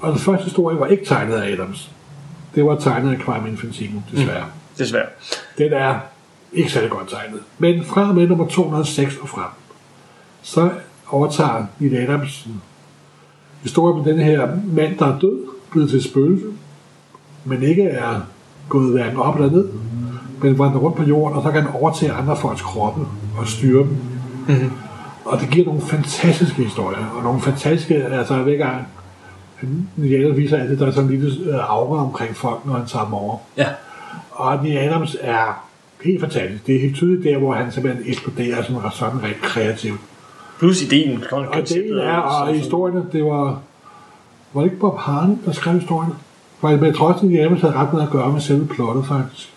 og 0.00 0.12
den 0.12 0.18
første 0.18 0.44
historie 0.44 0.80
var 0.80 0.86
ikke 0.86 1.04
tegnet 1.04 1.34
af 1.34 1.52
Adams. 1.52 1.90
Det 2.54 2.64
var 2.64 2.76
tegnet 2.76 3.12
af 3.12 3.18
Crime 3.18 3.48
Infantino, 3.48 4.00
desværre. 4.12 4.44
Mm. 4.44 4.78
Desværre. 4.78 5.06
Den 5.58 5.72
er 5.72 5.98
ikke 6.52 6.72
særlig 6.72 6.90
godt 6.90 7.08
tegnet. 7.08 7.40
Men 7.58 7.84
fra 7.84 8.08
og 8.08 8.14
med 8.14 8.28
nummer 8.28 8.46
206 8.46 9.16
og 9.16 9.28
frem, 9.28 9.48
så 10.42 10.70
overtager 11.08 11.64
Neil 11.78 11.96
Adams 11.96 12.48
historien 13.62 14.04
med 14.04 14.12
den 14.12 14.22
her 14.22 14.48
mand, 14.72 14.98
der 14.98 15.06
er 15.06 15.18
død, 15.18 15.38
blevet 15.70 15.90
til 15.90 16.02
spøgelse, 16.02 16.46
men 17.44 17.62
ikke 17.62 17.82
er 17.82 18.20
gået 18.68 18.92
hverken 18.92 19.18
op 19.18 19.36
eller 19.36 19.50
ned, 19.50 19.68
men 20.42 20.58
vandrer 20.58 20.80
rundt 20.80 20.96
på 20.96 21.02
jorden, 21.02 21.36
og 21.36 21.42
så 21.42 21.50
kan 21.50 21.62
han 21.62 21.72
overtage 21.80 22.12
andre 22.12 22.36
folks 22.36 22.62
kroppe 22.62 23.06
og 23.38 23.48
styre 23.48 23.82
dem. 23.82 23.96
Mhm. 24.48 24.70
Og 25.24 25.40
det 25.40 25.50
giver 25.50 25.66
nogle 25.66 25.80
fantastiske 25.80 26.62
historier, 26.62 27.06
og 27.16 27.22
nogle 27.22 27.40
fantastiske, 27.40 27.94
altså 27.94 28.34
hver 28.36 28.56
gang 28.56 28.86
Neil 29.96 30.36
viser 30.36 30.56
altid, 30.58 30.76
der 30.76 30.86
er 30.86 30.90
sådan 30.90 31.10
en 31.10 31.18
lille 31.18 31.50
øh, 31.50 31.70
aura 31.70 32.04
omkring 32.04 32.36
folk, 32.36 32.66
når 32.66 32.74
han 32.74 32.86
tager 32.86 33.04
dem 33.04 33.14
over. 33.14 33.38
Ja. 33.56 33.66
Og 34.30 34.64
Neil 34.64 34.78
Adams 34.78 35.16
er 35.20 35.64
helt 36.04 36.20
fantastisk. 36.20 36.66
Det 36.66 36.76
er 36.76 36.80
helt 36.80 36.96
tydeligt 36.96 37.24
der, 37.24 37.38
hvor 37.38 37.52
han 37.52 37.72
simpelthen 37.72 38.04
eksploderer 38.06 38.62
sådan, 38.62 38.80
sådan 38.92 39.22
rigtig 39.22 39.42
kreativt. 39.42 40.00
Plus 40.58 40.82
ideen. 40.82 41.24
Og 41.30 41.68
det 41.68 42.04
er, 42.04 42.16
og 42.16 42.54
historierne, 42.54 43.06
det 43.12 43.24
var... 43.24 43.62
Var 44.52 44.60
det 44.60 44.66
ikke 44.66 44.80
Bob 44.80 44.98
Harney, 44.98 45.36
der 45.44 45.52
skrev 45.52 45.74
historierne? 45.74 46.14
For 46.60 46.68
jeg 46.68 46.78
med 46.78 46.92
trods, 46.92 47.22
at 47.22 47.40
Adams 47.40 47.60
havde 47.60 47.74
ret 47.74 47.92
meget 47.92 48.06
at 48.06 48.12
gøre 48.12 48.32
med 48.32 48.40
selve 48.40 48.66
plottet, 48.66 49.06
faktisk. 49.06 49.48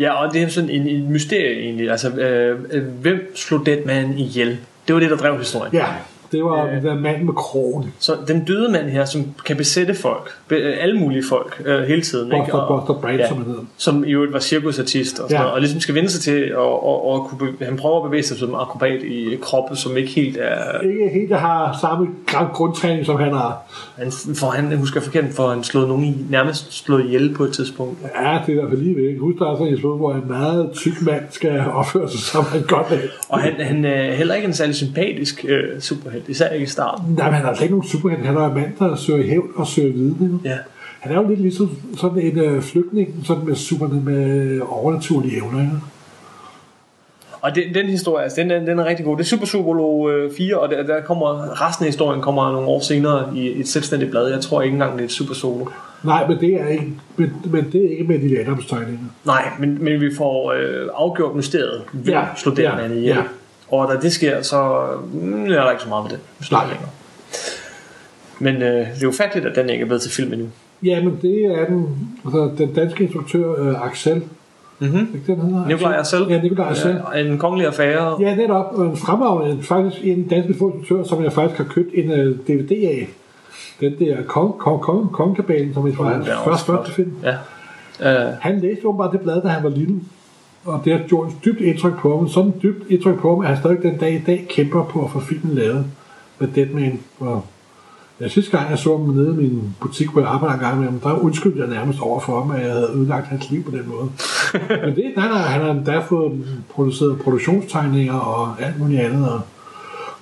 Ja, 0.00 0.12
og 0.12 0.32
det 0.32 0.42
er 0.42 0.48
sådan 0.48 0.70
en, 0.70 0.88
en 0.88 1.12
mysterie 1.12 1.60
egentlig. 1.60 1.90
Altså, 1.90 2.08
øh, 2.10 2.58
øh, 2.70 2.82
hvem 2.84 3.32
slog 3.34 3.66
Deadman 3.66 4.18
ihjel? 4.18 4.58
Det 4.86 4.94
var 4.94 5.00
det, 5.00 5.10
der 5.10 5.16
drev 5.16 5.38
historien. 5.38 5.74
Ja, 5.74 5.86
det 6.32 6.44
var 6.44 6.66
Øh. 6.66 6.82
den 6.82 7.02
mand 7.02 7.22
med 7.22 7.32
krogen. 7.34 7.92
Så 7.98 8.12
den 8.28 8.44
døde 8.44 8.72
mand 8.72 8.88
her, 8.88 9.04
som 9.04 9.24
kan 9.46 9.56
besætte 9.56 9.94
folk, 9.94 10.30
be, 10.48 10.56
alle 10.56 10.98
mulige 10.98 11.22
folk, 11.28 11.62
øh, 11.64 11.82
hele 11.82 12.02
tiden. 12.02 12.30
Buster, 12.30 12.54
Og- 12.54 12.80
Buster 12.80 13.00
Brand, 13.00 13.16
ja. 13.18 13.28
som 13.28 13.36
han 13.36 13.46
hedder. 13.46 13.62
som 13.76 14.04
i 14.04 14.10
øvrigt 14.10 14.32
var 14.32 14.38
cirkusartist 14.38 15.18
og, 15.18 15.22
sådan 15.28 15.30
Ja. 15.36 15.38
noget, 15.38 15.54
og 15.54 15.60
ligesom 15.60 15.80
skal 15.80 15.94
vende 15.94 16.08
sig 16.10 16.20
til 16.20 16.40
at 16.40 16.54
og, 16.56 17.08
og 17.10 17.26
kunne 17.28 17.52
han 17.62 17.76
prøver 17.76 17.96
at 18.04 18.10
bevæge 18.10 18.22
sig 18.22 18.36
som 18.38 18.54
akrobat 18.54 19.02
i 19.02 19.36
kroppe, 19.42 19.76
som 19.76 19.96
ikke 19.96 20.10
helt 20.10 20.36
er 20.40 20.80
Ikke 20.80 21.08
helt, 21.12 21.36
har 21.36 21.78
samme 21.80 22.08
grundtræning, 22.52 23.06
som 23.06 23.16
han 23.16 23.32
har. 23.32 23.58
han, 23.96 24.10
for 24.34 24.46
han 24.46 24.70
jeg 24.70 24.78
husker 24.78 25.00
forkert, 25.00 25.24
for 25.32 25.48
han 25.48 25.64
slået 25.64 25.88
nogen 25.88 26.04
i, 26.04 26.14
nærmest 26.30 26.72
slået 26.84 27.04
ihjel 27.04 27.34
på 27.34 27.44
et 27.44 27.52
tidspunkt. 27.52 27.98
Ja, 28.02 28.08
det 28.46 28.48
er 28.48 28.48
i 28.48 28.54
hvert 28.54 28.68
fald 28.68 28.80
lige 28.82 28.96
ved. 28.96 29.18
Husk, 29.18 29.38
der 29.38 29.50
er 29.50 29.54
sådan 29.54 29.66
en 29.66 29.72
episode, 29.72 29.96
hvor 29.96 30.12
en 30.12 30.22
meget 30.28 30.70
tyk 30.74 31.02
mand 31.02 31.22
skal 31.30 31.60
opføre 31.74 32.10
sig 32.10 32.20
som 32.20 32.44
han 32.44 32.62
godt. 32.62 32.86
Og 33.28 33.40
han, 33.40 33.52
han 33.60 33.84
er 33.84 34.12
heller 34.14 34.34
ikke 34.34 34.46
en 34.46 34.54
særlig 34.54 34.74
sympatisk 34.74 35.44
øh, 35.48 35.80
superhelt, 35.80 36.17
især 36.28 36.48
ikke 36.48 36.62
i 36.64 36.66
starten. 36.66 37.04
Nej, 37.16 37.26
men 37.26 37.34
han 37.34 37.44
er 37.44 37.48
altså 37.48 37.64
ikke 37.64 37.74
nogen 37.74 37.88
superhelt. 37.88 38.26
Han 38.26 38.36
er 38.36 38.46
en 38.46 38.54
mand, 38.54 38.72
der 38.78 38.96
søger 38.96 39.26
hævn 39.26 39.48
og 39.56 39.66
søger 39.66 39.92
viden. 39.92 40.40
Ja. 40.44 40.56
Han 41.00 41.12
er 41.12 41.16
jo 41.22 41.28
lidt 41.28 41.40
ligesom 41.40 41.70
sådan 41.96 42.18
en 42.18 42.38
øh, 42.38 42.62
flygtning, 42.62 43.14
sådan 43.24 43.44
med, 43.46 43.54
super, 43.54 43.88
med 43.88 44.60
overnaturlige 44.68 45.36
evner. 45.36 45.60
Ikke? 45.60 45.72
Og 47.42 47.54
den, 47.54 47.74
den 47.74 47.86
historie, 47.86 48.22
altså, 48.24 48.40
den, 48.40 48.50
er- 48.50 48.64
den 48.64 48.78
er 48.78 48.84
rigtig 48.84 49.04
god. 49.06 49.16
Det 49.16 49.22
er 49.22 49.26
Super 49.26 49.46
Superlo 49.46 50.08
øh, 50.10 50.32
4, 50.36 50.58
og 50.58 50.68
der, 50.70 50.82
der 50.82 51.00
kommer, 51.02 51.26
resten 51.66 51.84
af 51.84 51.88
historien 51.88 52.20
kommer 52.22 52.52
nogle 52.52 52.68
år 52.68 52.80
senere 52.80 53.36
i 53.36 53.60
et 53.60 53.68
selvstændigt 53.68 54.10
blad. 54.10 54.28
Jeg 54.30 54.40
tror 54.40 54.62
ikke 54.62 54.72
engang, 54.74 54.92
det 54.92 55.00
er 55.00 55.04
et 55.04 55.10
Super 55.12 55.34
Solo. 55.34 55.64
Nej, 56.04 56.28
men 56.28 56.40
det 56.40 56.54
er 56.60 56.66
ikke, 56.68 56.92
men, 57.16 57.32
men 57.44 57.66
det 57.72 57.84
er 57.84 57.90
ikke 57.90 58.04
med 58.04 58.18
de 58.18 58.40
Adams 58.40 58.66
tegninger. 58.66 58.98
Nej, 59.24 59.42
men, 59.58 59.84
men 59.84 60.00
vi 60.00 60.14
får 60.16 60.52
øh, 60.52 60.88
afgjort 60.94 61.36
mysteriet. 61.36 61.82
Hvem 61.92 62.14
ja, 62.14 62.20
Ja, 62.20 62.26
slog 62.36 62.56
den 62.56 62.64
ja, 62.64 62.84
ihjel? 62.84 63.02
ja. 63.02 63.16
Og 63.70 63.88
da 63.88 64.00
det 64.00 64.12
sker, 64.12 64.42
så 64.42 64.86
mm, 65.12 65.44
er 65.44 65.48
der 65.48 65.70
ikke 65.70 65.82
så 65.82 65.88
meget 65.88 66.04
ved 66.04 66.10
det. 66.10 66.50
Nej. 66.52 66.66
længere. 66.66 66.88
Men 68.38 68.54
øh, 68.54 68.62
det 68.62 69.02
er 69.02 69.02
jo 69.02 69.12
fattigt, 69.12 69.46
at 69.46 69.56
den 69.56 69.70
ikke 69.70 69.82
er 69.82 69.86
blevet 69.86 70.02
til 70.02 70.10
film 70.10 70.32
endnu. 70.32 70.48
Ja, 70.82 71.02
men 71.04 71.18
det 71.22 71.44
er 71.44 71.66
den, 71.66 72.08
altså, 72.24 72.50
den 72.58 72.72
danske 72.74 73.04
instruktør 73.04 73.54
øh, 73.58 73.86
Axel. 73.86 74.22
Mm-hmm. 74.78 75.08
Ikke 75.14 75.26
den 75.26 75.40
hedder? 75.40 75.66
Nikolaj 75.66 75.96
Arcel. 75.96 76.26
Ja, 76.28 76.42
Nikolaj 76.42 76.66
Arcel. 76.66 77.00
Ja, 77.14 77.20
en 77.20 77.38
kongelig 77.38 77.66
affære. 77.66 78.16
Ja, 78.20 78.34
netop. 78.34 78.66
Og 78.72 78.86
en 78.86 78.96
fremragende, 78.96 79.62
faktisk 79.62 80.04
en 80.04 80.28
dansk 80.28 80.48
instruktør, 80.48 81.04
som 81.04 81.24
jeg 81.24 81.32
faktisk 81.32 81.58
har 81.58 81.64
købt 81.64 81.88
en 81.94 82.10
uh, 82.10 82.16
DVD 82.16 82.72
af. 82.72 83.08
Den 83.80 83.98
der 83.98 84.22
Kong, 84.22 84.58
Kong, 84.58 84.82
Kong, 84.82 85.12
Kongekabalen, 85.12 85.74
som 85.74 85.86
er 85.86 86.02
hans 86.02 86.24
den 86.24 86.32
er 86.32 86.36
også 86.36 86.50
første, 86.50 86.66
første 86.66 86.92
film. 86.92 87.12
Ja. 87.22 87.34
Uh, 88.00 88.34
Han 88.40 88.60
læste 88.60 88.80
jo 88.84 88.92
bare 88.92 89.12
det 89.12 89.20
blad, 89.20 89.42
da 89.42 89.48
han 89.48 89.62
var 89.62 89.70
lille. 89.70 90.00
Og 90.64 90.80
det 90.84 90.92
har 90.92 91.06
gjort 91.08 91.32
dybt 91.44 91.60
indtryk 91.60 91.98
på 91.98 92.18
ham. 92.18 92.28
Sådan 92.28 92.52
dybt 92.62 92.90
indtryk 92.90 93.18
på 93.18 93.30
ham, 93.30 93.40
at 93.40 93.48
han 93.48 93.58
stadig 93.58 93.82
den 93.82 93.98
dag 93.98 94.14
i 94.14 94.22
dag 94.26 94.46
kæmper 94.50 94.84
på 94.84 95.04
at 95.04 95.10
få 95.10 95.20
filmen 95.20 95.54
lavet 95.54 95.86
med 96.38 96.48
Deadman. 96.48 97.00
Og 97.20 97.44
ja, 98.20 98.28
sidste 98.28 98.58
gang 98.58 98.70
jeg 98.70 98.78
så 98.78 98.96
ham 98.96 99.08
nede 99.08 99.34
i 99.34 99.36
min 99.36 99.74
butik, 99.80 100.08
hvor 100.08 100.20
jeg 100.20 100.30
arbejder 100.30 100.54
en 100.54 100.60
gang 100.60 100.78
med 100.78 100.88
ham, 100.88 101.00
der 101.00 101.24
undskyldte 101.24 101.60
jeg 101.60 101.68
nærmest 101.68 102.00
over 102.00 102.20
for 102.20 102.40
ham, 102.40 102.50
at 102.50 102.62
jeg 102.62 102.72
havde 102.72 102.90
ødelagt 102.94 103.26
hans 103.26 103.50
liv 103.50 103.64
på 103.64 103.70
den 103.70 103.88
måde. 103.88 104.10
Men 104.86 104.96
det, 104.96 105.12
nej, 105.16 105.28
nej, 105.28 105.38
han 105.38 105.60
har 105.60 105.70
endda 105.70 105.98
fået 105.98 106.62
produceret 106.70 107.20
produktionstegninger 107.20 108.18
og 108.18 108.62
alt 108.62 108.78
muligt 108.78 109.00
andet. 109.00 109.32
Og 109.32 109.40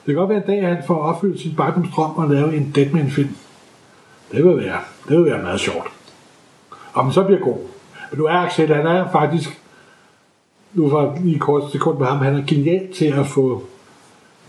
det 0.06 0.14
kan 0.14 0.14
godt 0.14 0.28
være 0.28 0.38
en 0.38 0.46
dag, 0.46 0.58
at 0.58 0.76
han 0.76 0.84
får 0.86 1.02
opfyldt 1.02 1.40
sin 1.40 1.54
barndomsdrøm 1.56 2.10
og 2.16 2.30
lave 2.30 2.56
en 2.56 2.72
Deadman-film. 2.74 3.36
Det 4.32 4.44
vil 4.44 4.56
være, 4.56 4.78
det 5.08 5.16
vil 5.16 5.24
være 5.24 5.42
meget 5.42 5.60
sjovt. 5.60 5.86
Og 6.92 7.04
den 7.04 7.12
så 7.12 7.22
bliver 7.22 7.40
god. 7.40 7.58
Men 8.10 8.18
nu 8.18 8.24
er 8.24 8.32
Axel, 8.32 8.74
han 8.74 8.86
er 8.86 9.10
faktisk, 9.12 9.60
nu 10.76 10.88
var 10.88 11.18
lige 11.24 11.38
kort 11.38 11.72
sekund 11.72 11.98
med 11.98 12.06
ham, 12.06 12.18
han 12.18 12.34
er 12.34 12.42
genial 12.46 12.92
til 12.92 13.04
at 13.04 13.26
få 13.26 13.62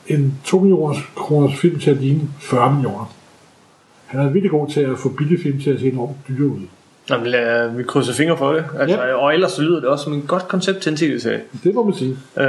en 0.08 0.34
2 0.44 0.60
millioner 0.60 0.96
kroners 1.16 1.60
film 1.60 1.80
til 1.80 1.92
at 1.92 1.98
ligne 1.98 2.30
40 2.40 2.74
millioner. 2.74 3.14
Han 4.06 4.20
er 4.20 4.30
virkelig 4.30 4.52
god 4.52 4.68
til 4.68 4.82
at 4.82 4.98
få 4.98 5.10
billige 5.10 5.42
film 5.42 5.60
til 5.60 5.70
at 5.70 5.80
se 5.80 5.92
enormt 5.92 6.18
dyre 6.28 6.48
ud. 6.48 6.62
Jamen, 7.10 7.28
lad, 7.28 7.70
vi 7.70 7.84
krydser 7.84 8.14
fingre 8.14 8.38
for 8.38 8.54
det. 8.54 8.64
Altså, 8.80 8.98
Ja. 8.98 9.14
Og 9.14 9.34
ellers 9.34 9.52
så 9.52 9.62
lyder 9.62 9.80
det 9.80 9.90
også 9.90 10.04
som 10.04 10.14
en 10.14 10.22
godt 10.22 10.48
koncept 10.48 10.80
til 10.80 10.90
en 10.92 10.98
tv-serie. 10.98 11.42
Det 11.64 11.74
må 11.76 11.84
man 11.84 11.94
sige. 11.94 12.18
Øh, 12.40 12.48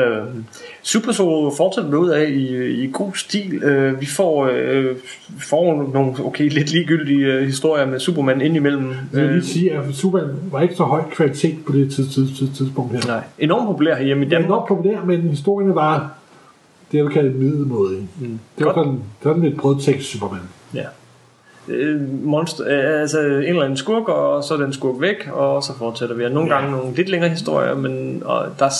Super 0.83 1.13
Solo 1.13 1.51
fortsætter 1.57 1.97
ud 1.99 2.09
af 2.09 2.29
i, 2.29 2.67
i 2.85 2.91
god 2.93 3.13
stil. 3.15 3.55
Øh, 3.65 4.01
vi 4.01 4.07
får, 4.07 4.51
øh, 4.53 4.97
får 5.41 5.91
nogle 5.95 6.15
okay, 6.25 6.51
lidt 6.51 6.73
ligegyldige 6.73 7.27
øh, 7.27 7.43
historier 7.47 7.87
med 7.87 8.01
Superman 8.01 8.41
indimellem. 8.41 8.89
Jeg 8.89 8.97
vil 9.13 9.23
Øh, 9.23 9.31
lige 9.33 9.45
sige, 9.47 9.73
at 9.73 9.95
Superman 9.95 10.37
var 10.53 10.61
ikke 10.61 10.75
så 10.75 10.83
høj 10.85 11.03
kvalitet 11.13 11.57
på 11.67 11.73
det 11.73 11.93
tids, 11.95 12.15
tids, 12.15 12.39
tids, 12.39 12.57
tidspunkt 12.59 12.93
her. 12.93 13.01
nej, 13.07 13.23
enormt 13.39 13.67
populær 13.67 13.95
herhjemme 13.97 14.27
i 14.27 14.29
Danmark. 14.29 14.49
nok 14.49 14.69
populær, 14.69 15.05
men 15.05 15.21
historien 15.21 15.75
var 15.75 16.15
det, 16.93 16.99
jeg 16.99 17.05
vil 17.05 17.13
kalde 17.13 17.31
middelmåde. 17.31 17.97
Mm. 18.21 18.39
Det 18.59 18.67
var 18.67 18.75
sådan, 18.75 18.99
sådan 19.23 19.43
lidt 19.43 19.57
brødtekst 19.57 20.09
Superman. 20.13 20.41
Ja. 20.75 20.85
Øh, 21.69 22.25
monster, 22.25 22.65
øh, 22.67 23.01
altså 23.01 23.21
en 23.21 23.27
eller 23.43 23.63
anden 23.63 23.77
skurk, 23.77 24.09
og 24.09 24.45
så 24.45 24.55
er 24.55 24.59
den 24.59 24.73
skurk 24.73 25.01
væk, 25.01 25.29
og 25.33 25.63
så 25.63 25.73
fortsætter 25.79 26.15
vi. 26.15 26.25
Og 26.25 26.31
nogle 26.31 26.55
Ja. 26.55 26.61
gange 26.61 26.77
nogle 26.77 26.95
lidt 26.97 27.09
længere 27.09 27.31
historier, 27.31 27.75
men 27.75 28.23
og 28.25 28.47
der, 28.59 28.65
er 28.65 28.71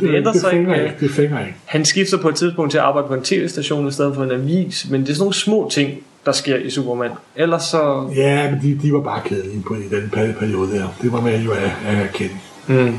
det 0.00 0.14
ændrer 0.14 0.32
det 0.32 0.40
sig 0.40 0.52
ikke. 0.58 0.82
ikke. 0.82 0.94
Det 1.00 1.10
fænger 1.10 1.40
ikke. 1.40 1.54
Han 1.64 1.84
skifter 1.84 2.18
på 2.18 2.28
et 2.28 2.34
tidspunkt 2.34 2.70
til 2.70 2.78
at 2.78 2.84
arbejde 2.84 3.08
på 3.08 3.14
en 3.14 3.22
tv-station 3.22 3.88
i 3.88 3.90
stedet 3.92 4.14
for 4.14 4.24
en 4.24 4.30
avis, 4.30 4.86
men 4.90 5.00
det 5.00 5.08
er 5.10 5.14
sådan 5.14 5.22
nogle 5.22 5.34
små 5.34 5.68
ting, 5.72 5.90
der 6.26 6.32
sker 6.32 6.56
i 6.56 6.70
Superman. 6.70 7.10
Ellers 7.36 7.62
så... 7.62 8.10
Ja, 8.16 8.50
men 8.50 8.60
de, 8.62 8.78
de 8.82 8.92
var 8.92 9.00
bare 9.00 9.20
kedelige 9.24 9.62
på 9.68 9.74
i 9.74 9.94
den 9.96 10.10
peri- 10.16 10.32
periode 10.38 10.72
der. 10.72 10.84
Det 11.02 11.12
var 11.12 11.20
man 11.20 11.40
jo 11.40 11.50
at, 11.50 11.72
at 11.88 11.98
erkende. 12.04 12.34
Mm. 12.66 12.98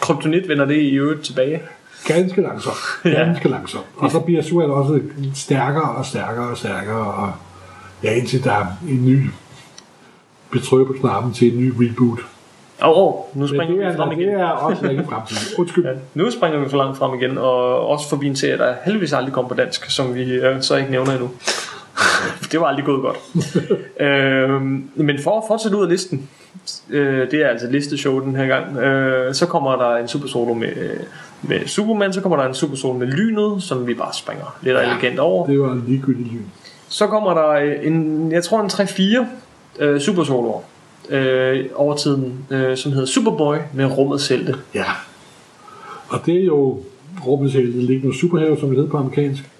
Kryptonit 0.00 0.48
vender 0.48 0.64
det 0.64 0.74
i 0.76 0.94
øvrigt 0.94 1.22
tilbage. 1.24 1.60
Ganske 2.06 2.42
langsomt. 2.42 2.76
Ja. 3.04 3.10
Ganske 3.10 3.48
langsomt. 3.48 3.84
Og 3.96 4.10
så 4.10 4.20
bliver 4.20 4.42
Superman 4.42 4.70
også 4.76 5.00
stærkere 5.34 5.90
og 5.90 6.06
stærkere 6.06 6.48
og 6.48 6.56
stærkere. 6.56 6.96
Og 7.14 7.32
ja, 8.02 8.14
indtil 8.14 8.44
der 8.44 8.52
er 8.52 8.66
en 8.88 9.06
ny 9.06 9.30
betryk 10.50 10.86
på 10.86 10.92
knappen 10.92 11.32
til 11.32 11.52
en 11.52 11.60
ny 11.60 11.72
reboot. 11.76 12.18
Åh, 12.82 12.88
oh, 12.88 13.14
oh, 13.14 13.40
nu 13.40 13.46
springer 13.46 13.66
det 13.66 13.78
vi 13.78 13.84
er, 13.84 13.96
frem 13.96 14.08
det 14.08 14.18
igen. 14.18 14.28
er 14.28 14.44
også 14.44 14.88
ikke 14.88 15.04
fremtid. 15.08 15.36
Undskyld. 15.58 15.84
Ja, 15.84 15.92
nu 16.14 16.30
springer 16.30 16.58
vi 16.58 16.68
for 16.68 16.76
langt 16.76 16.98
frem 16.98 17.20
igen, 17.20 17.38
og 17.38 17.88
også 17.88 18.08
forbi 18.08 18.26
en 18.26 18.36
serie, 18.36 18.58
der 18.58 18.74
heldigvis 18.84 19.12
aldrig 19.12 19.32
kom 19.34 19.48
på 19.48 19.54
dansk, 19.54 19.90
som 19.90 20.14
vi 20.14 20.22
øh, 20.22 20.62
så 20.62 20.76
ikke 20.76 20.90
nævner 20.90 21.12
endnu. 21.12 21.30
det 22.52 22.60
var 22.60 22.66
aldrig 22.66 22.84
gået 22.84 23.02
godt. 23.02 23.18
øhm, 24.06 24.90
men 24.94 25.22
for 25.22 25.38
at 25.38 25.44
fortsætte 25.48 25.76
ud 25.76 25.82
af 25.82 25.88
listen, 25.88 26.28
øh, 26.90 27.30
det 27.30 27.42
er 27.42 27.48
altså 27.48 27.70
listeshow 27.70 28.20
den 28.20 28.36
her 28.36 28.46
gang, 28.46 28.76
øh, 28.76 29.34
så 29.34 29.46
kommer 29.46 29.76
der 29.76 29.96
en 29.96 30.08
super 30.08 30.28
solo 30.28 30.54
med, 30.54 30.96
med 31.42 31.66
Superman, 31.66 32.12
så 32.12 32.20
kommer 32.20 32.36
der 32.36 32.44
en 32.44 32.54
super 32.54 32.76
solo 32.76 32.98
med 32.98 33.06
Lynet, 33.06 33.62
som 33.62 33.86
vi 33.86 33.94
bare 33.94 34.14
springer 34.14 34.56
lidt 34.62 34.76
ja, 34.76 34.82
elegant 34.82 35.18
over. 35.18 35.46
Det 35.46 35.60
var 35.60 35.72
en 35.72 35.84
ligegyldig 35.86 36.26
lyn. 36.32 36.44
Så 36.88 37.06
kommer 37.06 37.34
der 37.34 37.48
øh, 37.48 37.86
en, 37.86 38.32
jeg 38.32 38.44
tror 38.44 38.60
en 38.60 38.70
3-4 39.80 39.84
øh, 39.84 40.00
super 40.00 40.24
soloer 40.24 40.60
øh, 41.08 41.64
over 41.74 41.96
tiden, 41.96 42.46
øh, 42.50 42.76
som 42.76 42.92
hedder 42.92 43.06
Superboy 43.06 43.56
med 43.74 43.98
rummets 43.98 44.28
helte. 44.28 44.54
Ja. 44.74 44.84
Og 46.08 46.26
det 46.26 46.34
er 46.34 46.44
jo 46.44 46.80
rummets 47.26 47.54
helte, 47.54 47.78
liggende 47.78 48.18
superhave, 48.18 48.58
som 48.58 48.68
det 48.68 48.76
hedder 48.76 48.90
på 48.90 48.96
amerikansk. 48.96 49.50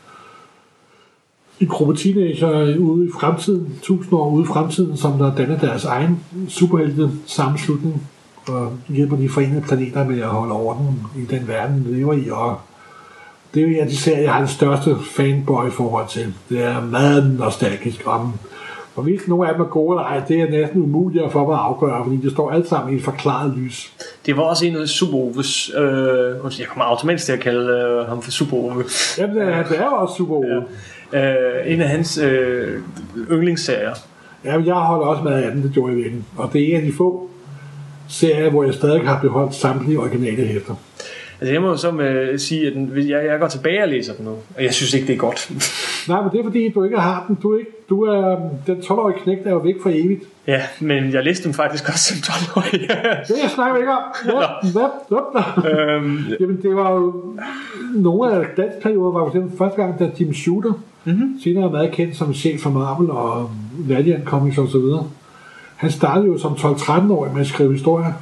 En 1.61 1.67
gruppe 1.67 1.97
teenager 1.97 2.79
ude 2.79 3.07
i 3.07 3.11
fremtiden, 3.21 3.79
tusind 3.83 4.12
år 4.12 4.31
ude 4.31 4.45
i 4.45 4.47
fremtiden, 4.47 4.97
som 4.97 5.19
der 5.19 5.35
danner 5.35 5.59
deres 5.59 5.85
egen 5.85 6.21
superhelte 6.49 7.11
sammenslutning 7.27 8.09
og 8.49 8.73
hjælper 8.88 9.17
de 9.17 9.29
forenede 9.29 9.61
planeter 9.61 10.05
med 10.05 10.21
at 10.21 10.29
holde 10.29 10.53
orden 10.53 11.01
i 11.17 11.25
den 11.25 11.49
verden, 11.49 11.85
de 11.85 11.97
lever 11.97 12.12
i. 12.12 12.31
Og 12.31 12.61
det 13.55 13.63
er 13.63 13.67
en 13.67 13.77
af 13.77 13.87
de 13.87 13.97
serier, 13.97 14.23
jeg 14.23 14.33
har 14.33 14.41
det 14.41 14.51
største 14.51 14.97
fanboy 15.11 15.71
forhold 15.71 16.09
til. 16.09 16.35
Det 16.49 16.65
er 16.65 16.81
meget 16.81 17.37
nostalgisk 17.39 18.03
om, 18.07 18.33
hvorvidt 18.95 19.29
nogle 19.29 19.49
af 19.49 19.55
dem 19.55 19.63
er 19.63 19.69
gode 19.69 19.95
eller 19.95 20.05
ej, 20.05 20.23
det 20.29 20.41
er 20.41 20.51
næsten 20.51 20.83
umuligt 20.83 21.33
for 21.33 21.47
mig 21.47 21.55
at 21.55 21.61
afgøre, 21.61 22.05
fordi 22.05 22.17
det 22.17 22.33
står 22.33 22.51
alt 22.51 22.69
sammen 22.69 22.95
i 22.95 22.97
et 22.97 23.05
forklaret 23.05 23.55
lys. 23.57 23.93
Det 24.27 24.37
var 24.37 24.43
også 24.43 24.67
en 24.67 24.77
af 24.77 24.89
Super 24.89 25.19
Oves, 25.19 25.71
øh, 25.79 26.61
jeg 26.61 26.67
kommer 26.69 26.85
automatisk 26.85 27.25
til 27.25 27.33
at 27.33 27.41
kalde 27.41 27.73
øh, 27.73 28.09
ham 28.09 28.23
for 28.23 28.31
Super 28.31 28.57
Ove. 28.57 28.85
Jamen, 29.19 29.37
det 29.37 29.43
er, 29.43 29.63
det 29.63 29.79
er 29.79 29.87
også 29.87 30.15
super 30.15 30.41
ja. 31.13 31.65
Øh, 31.65 31.73
en 31.73 31.81
af 31.81 31.89
hans 31.89 32.19
øh, 32.19 32.81
yndlingsserier. 33.31 33.95
Jamen, 34.45 34.67
jeg 34.67 34.75
holder 34.75 35.07
også 35.07 35.23
med 35.23 35.33
af 35.33 35.53
den, 35.53 35.63
det 35.63 35.73
gjorde 35.73 35.93
jeg 35.93 35.97
virkelig. 35.97 36.25
Og 36.37 36.53
det 36.53 36.63
er 36.63 36.67
en 36.67 36.77
af 36.77 36.83
de 36.83 36.93
få 36.97 37.31
serier, 38.09 38.51
hvor 38.51 38.65
jeg 38.65 38.75
stadig 38.75 39.09
har 39.09 39.21
beholdt 39.21 39.55
samtlige 39.55 39.99
originale 39.99 40.47
hæfter. 40.47 40.75
Altså 41.40 41.53
jeg 41.53 41.62
må 41.62 41.77
så 41.77 41.90
med 41.90 42.38
sige, 42.38 42.66
at 42.66 42.72
den, 42.72 42.92
jeg, 42.96 43.24
jeg 43.24 43.40
går 43.40 43.48
tilbage 43.48 43.83
og 43.83 43.88
læser 43.88 44.14
den 44.14 44.24
nu, 44.24 44.31
og 44.31 44.62
jeg 44.62 44.74
synes 44.74 44.94
ikke, 44.94 45.07
det 45.07 45.12
er 45.12 45.18
godt. 45.18 45.51
Nej, 46.09 46.22
men 46.22 46.31
det 46.33 46.40
er 46.40 46.44
fordi, 46.44 46.68
du 46.68 46.85
ikke 46.85 46.98
har 46.98 47.24
den. 47.29 47.38
Du 47.42 47.55
er, 47.55 47.59
ikke, 47.59 47.70
du 47.88 48.03
er 48.03 48.51
den 48.66 48.77
12-årige 48.77 49.18
knægt, 49.18 49.44
der 49.44 49.51
er 49.51 49.55
jo 49.55 49.59
væk 49.59 49.74
for 49.83 49.90
evigt. 49.94 50.22
ja, 50.46 50.62
men 50.81 51.12
jeg 51.12 51.24
læste 51.24 51.44
den 51.44 51.55
faktisk 51.55 51.88
også 51.88 52.14
som 52.14 52.16
12-årig. 52.16 52.81
Det 53.29 53.37
jeg 53.42 53.51
snakker 53.55 53.74
vi 53.74 53.81
ikke 53.81 53.92
om. 53.92 54.03
Hvad? 54.72 54.88
Hvad? 55.09 55.72
Øhm, 55.72 56.18
Jamen, 56.40 56.62
det 56.62 56.77
var 56.77 56.92
jo... 56.92 57.35
Nogle 57.94 58.33
af 58.33 58.46
dansperioder 58.57 59.12
var 59.12 59.20
jo 59.20 59.51
første 59.59 59.83
gang, 59.83 59.98
da 59.98 60.11
Jim 60.20 60.35
Shooter, 60.35 60.72
mm-hmm. 61.05 61.40
senere 61.44 61.64
er 61.64 61.70
meget 61.70 61.92
kendt 61.92 62.16
som 62.16 62.35
chef 62.35 62.61
for 62.61 62.70
Marvel 62.70 63.11
og 63.11 63.51
Valiant 63.79 64.24
Comics 64.24 64.59
og 64.59 64.68
så 64.68 64.79
videre. 64.79 65.11
Han 65.77 65.90
startede 65.90 66.27
jo 66.27 66.38
som 66.38 66.53
12-13-årig 66.53 67.33
med 67.33 67.40
at 67.40 67.46
skrive 67.46 67.72
historier 67.72 68.12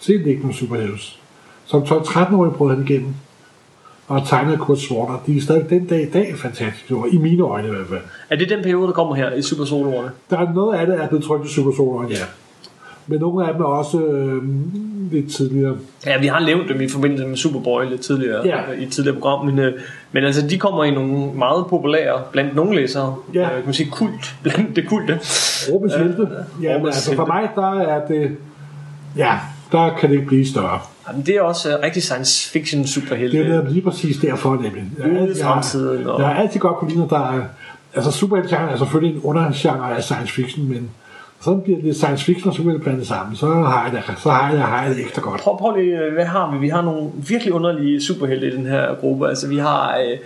til 0.00 0.20
Lignende 0.20 0.54
Superheroes. 0.54 1.19
Som 1.70 1.82
12-13-årig 1.82 2.52
brød 2.52 2.74
han 2.76 2.84
igennem 2.88 3.14
og 4.08 4.28
tegnede 4.28 4.56
Kurt 4.56 4.78
Swarter. 4.78 5.22
De 5.26 5.36
er 5.36 5.40
stadig 5.40 5.70
den 5.70 5.86
dag 5.86 6.02
i 6.02 6.10
dag 6.10 6.34
fantastiske 6.38 6.94
ord, 6.94 7.08
i 7.12 7.18
mine 7.18 7.42
øjne 7.42 7.68
i 7.68 7.70
hvert 7.70 7.86
fald. 7.88 8.00
er 8.30 8.36
det 8.36 8.48
den 8.48 8.62
periode, 8.62 8.86
der 8.86 8.92
kommer 8.92 9.14
her 9.14 9.32
i 9.32 9.42
Super 9.42 9.64
Soloerne? 9.64 10.10
Der 10.30 10.38
er 10.38 10.52
noget 10.52 10.78
af 10.78 10.86
det, 10.86 11.02
er 11.02 11.08
blevet 11.08 11.24
trykt 11.24 11.46
i 11.46 11.54
Super 11.54 11.72
Solar, 11.76 12.08
ja. 12.08 12.14
Men 13.06 13.20
nogle 13.20 13.46
af 13.46 13.52
dem 13.52 13.62
er 13.62 13.66
også 13.66 13.98
øh, 14.00 14.42
lidt 15.12 15.32
tidligere. 15.32 15.76
Ja, 16.06 16.18
vi 16.20 16.26
har 16.26 16.40
nævnt 16.40 16.68
dem 16.68 16.80
i 16.80 16.88
forbindelse 16.88 17.26
med 17.26 17.36
Superboy 17.36 17.84
lidt 17.90 18.00
tidligere 18.00 18.46
Ja. 18.46 18.60
i 18.78 18.82
et 18.82 18.92
tidligere 18.92 19.18
program, 19.20 19.46
men, 19.46 19.58
øh, 19.58 19.72
men 20.12 20.24
altså 20.24 20.46
de 20.46 20.58
kommer 20.58 20.84
i 20.84 20.90
nogle 20.90 21.32
meget 21.34 21.66
populære 21.66 22.22
blandt 22.32 22.54
nogle 22.56 22.76
læsere. 22.76 23.16
Ja. 23.34 23.42
Øh, 23.42 23.48
kan 23.54 23.62
man 23.64 23.74
sige 23.74 23.90
kult 23.90 24.34
blandt 24.42 24.76
det 24.76 24.88
kulte. 24.88 25.18
Rubbes 25.72 25.94
Helte. 25.94 26.28
Ja, 26.62 26.68
men 26.68 26.76
Rubbes 26.76 26.96
altså 26.96 27.14
for 27.16 27.26
mig, 27.26 27.48
der 27.54 27.80
er 27.80 28.06
det... 28.06 28.36
Ja, 29.16 29.38
der 29.72 29.94
kan 30.00 30.08
det 30.08 30.14
ikke 30.16 30.26
blive 30.28 30.46
større. 30.46 30.80
Jamen, 31.10 31.26
det 31.26 31.34
er 31.36 31.40
også 31.42 31.76
uh, 31.76 31.84
rigtig 31.84 32.02
science 32.02 32.50
fiction 32.50 32.86
superhelte. 32.86 33.38
Det 33.38 33.46
er 33.46 33.50
netop 33.50 33.68
lige 33.68 33.82
præcis 33.82 34.16
derfor, 34.16 34.54
nemlig. 34.54 34.84
Ude 35.22 35.34
i 35.38 35.42
fremtiden, 35.42 36.06
og- 36.06 36.20
jeg 36.20 36.28
har 36.28 36.34
altid 36.34 36.60
godt 36.60 36.76
kunne 36.76 36.88
lide, 36.90 37.00
når 37.00 37.06
der 37.08 37.18
er... 37.36 37.40
Altså, 37.94 38.10
superhelte 38.10 38.54
er 38.56 38.76
selvfølgelig 38.76 39.16
en 39.16 39.22
undergenre 39.22 39.96
af 39.96 40.02
science 40.02 40.32
fiction, 40.32 40.68
men 40.68 40.90
sådan 41.40 41.60
bliver 41.60 41.80
det 41.80 41.96
science 41.96 42.24
fiction 42.24 42.48
og 42.48 42.54
superhelte 42.54 42.84
blandet 42.84 43.06
sammen, 43.06 43.36
så 43.36 43.46
har 43.46 43.84
jeg 43.84 43.92
det, 43.92 44.18
så 44.18 44.30
har 44.30 44.52
jeg, 44.52 44.62
har 44.62 44.82
jeg 44.84 44.94
det 44.94 45.00
ekstra 45.04 45.22
godt. 45.22 45.40
Prøv, 45.40 45.58
prøv 45.58 45.76
lige, 45.76 45.98
øh, 45.98 46.12
hvad 46.14 46.24
har 46.24 46.52
vi? 46.52 46.58
Vi 46.58 46.68
har 46.68 46.82
nogle 46.82 47.10
virkelig 47.28 47.52
underlige 47.54 48.02
superhelte 48.02 48.46
i 48.46 48.56
den 48.56 48.66
her 48.66 48.94
gruppe. 49.00 49.28
Altså, 49.28 49.48
vi 49.48 49.58
har 49.58 49.98
uh, 49.98 50.18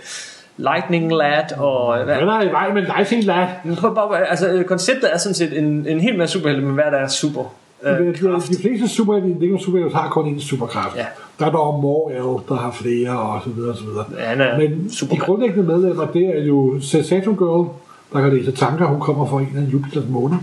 Lightning 0.57 1.11
Lad 1.15 1.57
og... 1.57 1.95
Hvad, 1.95 2.15
Hvad 2.15 2.27
er 2.27 2.41
i 2.41 2.51
vej 2.51 2.73
med 2.73 2.81
Lightning 2.81 3.23
Lad? 3.23 3.47
Men 3.63 3.75
prøv, 3.75 3.95
bare, 3.95 4.27
altså, 4.29 4.47
øh, 4.49 4.63
konceptet 4.65 5.13
er 5.13 5.17
sådan 5.17 5.33
set 5.35 5.57
en, 5.57 5.87
en 5.87 5.99
hel 5.99 6.17
masse 6.17 6.33
superhelte 6.33 6.65
med 6.65 6.73
hver 6.73 6.89
deres 6.89 7.13
super. 7.13 7.43
De, 7.85 7.89
Øh, 7.89 8.13
de, 8.13 8.29
kraft. 8.31 8.49
de 8.49 8.55
fleste 8.61 8.87
superhelte, 8.87 9.59
superhelte, 9.59 9.95
har 9.95 10.09
kun 10.09 10.35
én 10.35 10.39
superkraft. 10.39 10.95
Ja. 10.95 11.05
Der 11.39 11.45
er 11.45 11.51
dog 11.51 11.79
Mor 11.81 12.43
der 12.49 12.55
har 12.55 12.71
flere, 12.71 13.19
og 13.19 13.41
så 13.43 13.49
videre, 13.49 13.71
og 13.71 13.77
så 13.77 13.83
videre. 13.83 14.05
Ja, 14.19 14.25
han 14.25 14.41
er 14.41 14.57
Men 14.57 14.83
de 14.83 14.95
Superman. 14.95 15.19
grundlæggende 15.25 15.63
medlemmer, 15.67 16.05
det 16.05 16.39
er 16.39 16.43
jo 16.43 16.79
Saturn 16.81 17.35
Girl, 17.37 17.67
der 18.13 18.21
kan 18.21 18.37
læse 18.37 18.51
tanker. 18.51 18.85
Hun 18.85 18.99
kommer 18.99 19.25
fra 19.25 19.39
en 19.39 19.49
af 19.55 19.61
Jupiters 19.73 20.03
måner. 20.09 20.37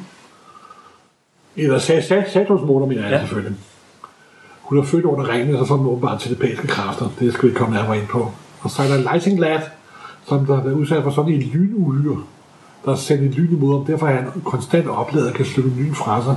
Eller 1.57 1.79
Sa- 1.79 2.01
Sa- 2.01 2.31
Saturns 2.33 2.63
måner, 2.67 2.87
mener 2.87 3.03
jeg 3.03 3.11
Ja. 3.11 3.21
selvfølgelig. 3.21 3.57
Hun 4.63 4.79
er 4.79 4.83
født 4.83 5.05
under 5.05 5.29
ringen, 5.33 5.57
så 5.59 5.65
får 5.65 5.77
hun 5.77 5.87
åbenbart 5.87 6.21
telepatiske 6.21 6.67
kræfter. 6.67 7.07
Det 7.21 7.33
skal 7.35 7.49
vi 7.49 7.55
komme 7.55 7.75
nærmere 7.75 7.99
ind 7.99 8.07
på. 8.07 8.31
Og 8.61 8.71
så 8.71 8.83
er 8.83 8.87
der 8.87 8.97
Lighting 9.13 9.41
Lad, 9.41 9.61
som 10.27 10.47
der 10.47 10.55
har 10.55 10.63
været 10.63 10.75
udsat 10.75 11.03
for 11.03 11.11
sådan 11.11 11.33
en 11.33 11.41
lynuhyre, 11.43 12.17
der 12.85 12.93
er 12.93 12.97
sendt 12.97 13.23
et 13.23 13.31
lyn 13.35 13.57
imod 13.57 13.77
ham. 13.79 13.87
Derfor 13.87 14.07
er 14.07 14.13
han 14.15 14.27
konstant 14.45 14.89
opladet 14.89 15.29
og 15.29 15.35
kan 15.35 15.45
slukke 15.45 15.71
lyn 15.71 15.95
fra 15.95 16.23
sig. 16.25 16.37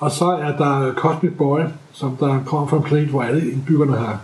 Og 0.00 0.10
så 0.10 0.24
er 0.24 0.56
der 0.56 0.92
Cosmic 0.94 1.32
Boy, 1.38 1.60
som 1.92 2.16
der 2.20 2.38
kommer 2.46 2.66
fra 2.68 2.76
en 2.76 2.82
planet, 2.82 3.08
hvor 3.08 3.22
alle 3.22 3.50
indbyggerne 3.50 3.96
har 3.96 4.20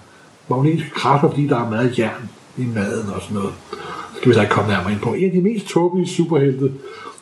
magnetiske 0.48 0.90
kræfter, 0.90 1.28
fordi 1.28 1.46
der 1.46 1.64
er 1.64 1.70
meget 1.70 1.98
jern 1.98 2.30
i 2.56 2.64
maden 2.74 3.10
og 3.14 3.22
sådan 3.22 3.34
noget. 3.34 3.52
Det 3.70 4.16
skal 4.16 4.30
vi 4.30 4.34
da 4.36 4.40
ikke 4.40 4.52
komme 4.54 4.70
nærmere 4.70 4.92
ind 4.92 5.00
på. 5.00 5.12
En 5.12 5.24
af 5.24 5.30
de 5.30 5.40
mest 5.42 5.66
tåbelige 5.66 6.08
superhelte, 6.08 6.72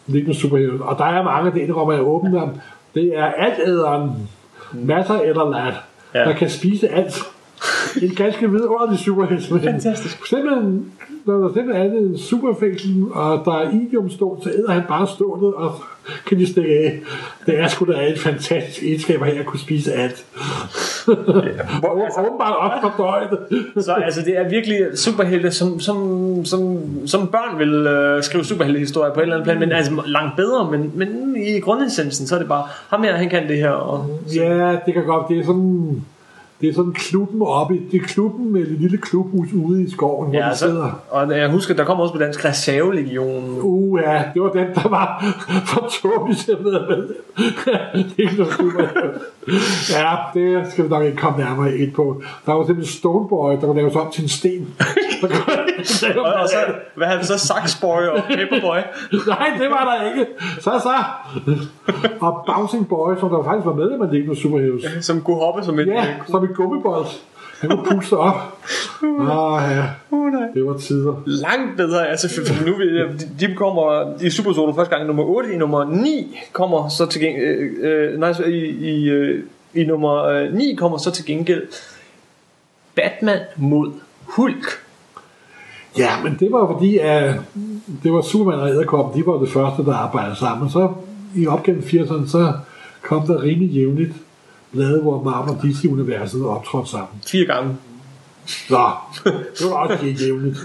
liggende 0.07 0.39
superhelte, 0.39 0.83
og 0.83 0.99
der 0.99 1.05
er 1.05 1.23
mange, 1.25 1.51
det 1.51 1.61
indrømmer 1.61 1.93
jeg 1.93 2.03
åbent 2.03 2.37
om, 2.37 2.49
det 2.95 3.19
er 3.19 3.25
altæderen, 3.25 4.11
masser 4.73 5.15
eller 5.15 5.51
lad, 5.51 5.73
Ja. 6.15 6.19
der 6.29 6.33
kan 6.33 6.51
spise 6.51 6.89
alt. 6.89 7.23
en 8.03 8.11
ganske 8.15 8.51
vidunderlig 8.51 8.99
superhelte. 8.99 9.61
Fantastisk. 9.61 10.27
Simpelthen, 10.27 10.93
når 11.25 11.35
der 11.39 11.53
simpelthen 11.55 11.93
er 11.93 11.99
en 11.99 12.19
superfængsel, 12.19 13.05
og 13.13 13.43
der 13.45 13.53
er 13.53 13.71
idiomstål, 13.71 14.39
så 14.43 14.51
æder 14.51 14.73
han 14.73 14.83
bare 14.89 15.07
stålet, 15.07 15.55
og 15.55 15.75
kan 16.27 16.39
de 16.39 16.53
stikke 16.53 16.79
af. 16.79 17.01
Det 17.47 17.59
er 17.59 17.69
sgu 17.69 17.93
da 17.93 18.09
et 18.09 18.19
fantastisk 18.19 18.83
egenskab 18.83 19.23
her, 19.23 19.41
at 19.41 19.47
kunne 19.47 19.61
spise 19.61 19.93
alt. 19.93 20.25
Hvor, 21.81 21.89
Og 21.89 22.27
åbenbart 22.27 22.57
op 22.57 22.73
for 22.83 23.05
døjet. 23.05 23.39
Så 23.85 23.93
altså, 23.93 24.21
det 24.23 24.39
er 24.39 24.49
virkelig 24.49 24.79
superhelte, 24.95 25.51
som, 25.51 25.81
som, 25.81 26.45
som, 26.45 26.79
som 27.07 27.27
børn 27.27 27.59
vil 27.59 27.87
øh, 27.87 28.23
skrive 28.23 28.45
superheltehistorier 28.45 29.15
på 29.15 29.21
et 29.21 29.23
eller 29.23 29.35
andet 29.35 29.45
plan, 29.45 29.61
men 29.61 29.73
altså 29.73 30.03
langt 30.07 30.37
bedre, 30.37 30.71
men, 30.71 30.93
men 30.95 31.37
i 31.37 31.61
grundessensen, 31.61 32.27
så 32.27 32.35
er 32.35 32.39
det 32.39 32.49
bare, 32.49 32.65
ham 32.89 33.03
her, 33.03 33.17
han 33.17 33.29
kan 33.29 33.49
det 33.49 33.57
her, 33.57 33.71
og 33.71 34.21
Ja, 34.35 34.77
det 34.87 34.95
kan 34.95 35.05
godt. 35.05 35.29
Det 35.29 35.39
er 35.39 35.45
sådan... 35.45 36.05
Det 36.61 36.69
er 36.69 36.75
sådan 36.75 36.93
klubben 36.93 37.43
oppe. 37.43 37.77
i- 37.77 37.83
Det 37.93 38.03
er 38.03 38.07
klubben 38.07 38.53
med 38.53 38.61
et 38.61 38.69
lille 38.81 38.99
klubhus 38.99 39.49
ude 39.53 39.83
i 39.83 39.91
skoven, 39.91 40.29
hvor 40.31 40.39
Ja, 40.39 40.49
de 40.51 40.55
så, 40.57 40.59
sidder. 40.59 41.01
og 41.11 41.39
jeg 41.39 41.51
husker, 41.51 41.75
der 41.75 41.85
kom 41.85 42.01
også 42.01 42.15
på 42.15 42.21
dansk 42.21 42.45
reservelegion. 42.45 43.59
Uh, 43.63 44.01
ja, 44.07 44.23
det 44.35 44.43
var 44.43 44.49
den, 44.51 44.67
der 44.75 44.89
var 44.89 45.25
for 45.71 45.89
tåbelig 46.03 46.37
til 46.39 46.53
at 46.53 46.65
være 46.65 46.87
med. 46.89 47.09
det 47.95 48.15
er 48.19 48.23
ikke 48.23 48.37
noget 48.37 48.53
super. 48.53 48.83
Ja, 49.99 50.17
det 50.35 50.73
skal 50.73 50.85
vi 50.85 50.89
nok 50.89 51.05
ikke 51.05 51.17
komme 51.17 51.39
nærmere 51.39 51.77
ind 51.77 51.93
på. 51.93 52.23
Der 52.47 52.53
var 52.53 52.67
simpelthen 52.67 52.99
Stoneboy, 52.99 53.53
der 53.61 53.67
var 53.67 53.75
lavet 53.75 53.97
om 53.97 54.11
til 54.13 54.23
en 54.23 54.29
sten. 54.29 54.69
Og, 55.23 56.33
og 56.43 56.49
så, 56.49 56.57
hvad 56.97 57.07
havde 57.07 57.19
vi 57.21 57.25
så? 57.27 57.39
Saxboy 57.39 58.03
og 58.03 58.23
Paperboy. 58.29 58.77
Nej, 59.27 59.51
det 59.59 59.69
var 59.71 59.85
der 59.99 60.11
ikke. 60.11 60.27
Så 60.61 60.71
så. 60.83 60.95
Og 62.21 62.45
Bouncing 62.47 62.89
Boy, 62.89 63.15
som 63.21 63.29
der 63.31 63.43
faktisk 63.45 63.67
var 63.67 63.75
medlem 63.75 64.03
af 64.03 64.09
Lego 64.13 64.35
Superheroes. 64.35 64.85
Som 65.01 65.21
kunne 65.21 65.37
hoppe 65.37 65.63
som 65.65 65.81
en... 65.81 65.89
Ja, 65.89 66.05
som 66.29 66.45
en 66.45 66.50
gummibold. 66.55 67.07
Han 67.61 67.71
kunne 67.71 67.85
puste 67.85 68.17
op. 68.17 68.35
Åh, 69.03 69.63
ja. 69.71 69.85
Nej. 70.11 70.49
Det 70.55 70.67
var 70.67 70.77
tider. 70.79 71.23
Langt 71.27 71.77
bedre, 71.77 72.09
altså 72.09 72.29
for, 72.29 72.65
nu 72.67 72.77
vil 72.77 72.95
de, 72.95 73.49
de 73.49 73.55
kommer 73.55 74.13
i 74.23 74.31
Super 74.31 74.53
Solo 74.53 74.73
første 74.73 74.91
gang 74.91 75.05
i 75.05 75.07
nummer 75.07 75.25
8, 75.25 75.53
i 75.53 75.57
nummer 75.57 75.85
9 75.85 76.39
kommer 76.53 76.89
så 76.89 77.07
til 77.07 77.21
gengæld, 77.21 77.47
øh, 77.47 78.13
øh, 78.13 78.21
nej, 78.21 78.33
så 78.33 78.43
i, 78.43 78.59
i, 78.69 79.09
øh, 79.09 79.45
i 79.75 79.85
nummer 79.85 80.25
øh, 80.25 80.55
9 80.55 80.75
kommer 80.75 80.99
så 80.99 81.11
til 81.11 81.25
gengæld 81.25 81.63
Batman 82.95 83.41
mod 83.57 83.93
Hulk. 84.25 84.67
Ja, 85.99 86.11
men 86.25 86.37
det 86.41 86.53
var 86.53 86.67
fordi, 86.67 86.99
at 86.99 87.35
det 88.03 88.13
var 88.13 88.23
Superman 88.23 88.61
og 88.61 88.69
Edderkoppen, 88.69 89.21
de 89.21 89.27
var 89.27 89.39
det 89.39 89.49
første, 89.49 89.85
der 89.85 89.95
arbejdede 89.95 90.37
sammen. 90.37 90.71
Så 90.71 90.93
i 91.37 91.47
op 91.47 91.63
gennem 91.63 91.83
80'erne, 91.83 92.29
så 92.29 92.53
kom 93.03 93.27
der 93.27 93.43
rimelig 93.43 93.69
jævnligt 93.69 94.13
blade, 94.73 95.03
hvor 95.03 95.23
Marvel 95.23 95.51
og 95.51 95.63
DC-universet 95.63 96.45
optrådte 96.47 96.91
sammen. 96.91 97.09
Fire 97.27 97.45
gange. 97.47 97.77
Så, 98.47 98.87
det 99.25 99.67
var 99.71 99.77
også 99.77 100.05
ikke 100.07 100.25
jævnligt. 100.25 100.59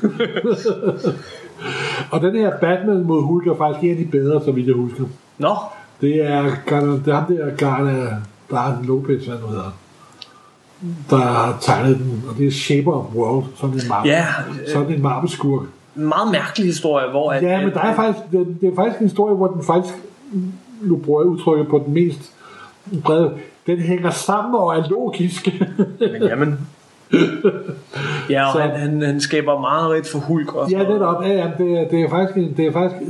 og 2.11 2.21
den 2.21 2.35
her 2.35 2.51
Batman 2.61 3.03
mod 3.03 3.21
Hulk 3.21 3.47
er 3.47 3.57
faktisk 3.57 3.83
en 3.83 3.91
af 3.91 3.97
de 3.97 4.05
bedre, 4.05 4.41
så 4.45 4.51
vidt 4.51 4.67
jeg 4.67 4.75
husker. 4.75 5.03
Nå, 5.37 5.55
Det 6.01 6.23
er, 6.23 6.41
det 7.05 7.07
er 7.07 7.13
ham 7.15 7.25
der, 7.35 7.55
Garner, 7.57 8.07
Garner 8.49 8.83
Lopez, 8.83 9.25
hvad 9.25 9.37
nu 9.41 9.47
hedder, 9.47 9.71
der 11.09 11.17
har 11.17 11.57
tegnet 11.61 11.97
den, 11.97 12.23
og 12.29 12.37
det 12.37 12.47
er 12.47 12.51
Shaper 12.51 12.91
of 12.93 13.15
World, 13.15 13.45
sådan 13.55 13.75
en 13.75 13.81
Marvel, 13.89 14.11
Ja, 14.11 14.25
sådan 14.73 14.93
en 14.93 15.01
Marvel-skurk. 15.01 15.61
en 15.95 16.05
meget 16.05 16.31
mærkelig 16.31 16.67
historie, 16.67 17.09
hvor... 17.09 17.31
At, 17.31 17.43
Ja, 17.43 17.61
men 17.61 17.73
der 17.73 17.79
er 17.79 17.95
faktisk, 17.95 18.25
det, 18.31 18.57
det 18.61 18.71
er 18.71 18.75
faktisk 18.75 18.99
en 18.99 19.05
historie, 19.07 19.35
hvor 19.35 19.47
den 19.47 19.63
faktisk, 19.63 19.93
nu 20.81 20.95
bruger 20.97 21.21
jeg 21.21 21.27
udtrykket 21.27 21.67
på 21.67 21.83
den 21.85 21.93
mest 21.93 22.31
brede, 23.03 23.31
den 23.67 23.79
hænger 23.79 24.09
sammen 24.09 24.55
og 24.55 24.77
er 24.77 24.83
logisk. 24.89 25.47
Men, 25.99 26.21
jamen... 26.29 26.59
Ja, 28.29 28.45
og 28.47 28.53
Så- 28.53 28.59
han, 28.59 28.69
han, 28.79 29.01
han 29.01 29.21
skaber 29.21 29.59
meget 29.59 29.91
ret 29.91 30.07
for 30.07 30.19
Hulk 30.19 30.55
også. 30.55 30.77
ja, 30.77 30.83
netop. 30.83 31.23
Ja, 31.23 31.29
ja, 31.29 31.51
det, 31.57 31.79
er, 31.79 31.87
det 31.87 32.01
er 32.01 32.09
faktisk, 32.09 32.57
det 32.57 32.65
er 32.67 32.71
faktisk, 32.71 33.01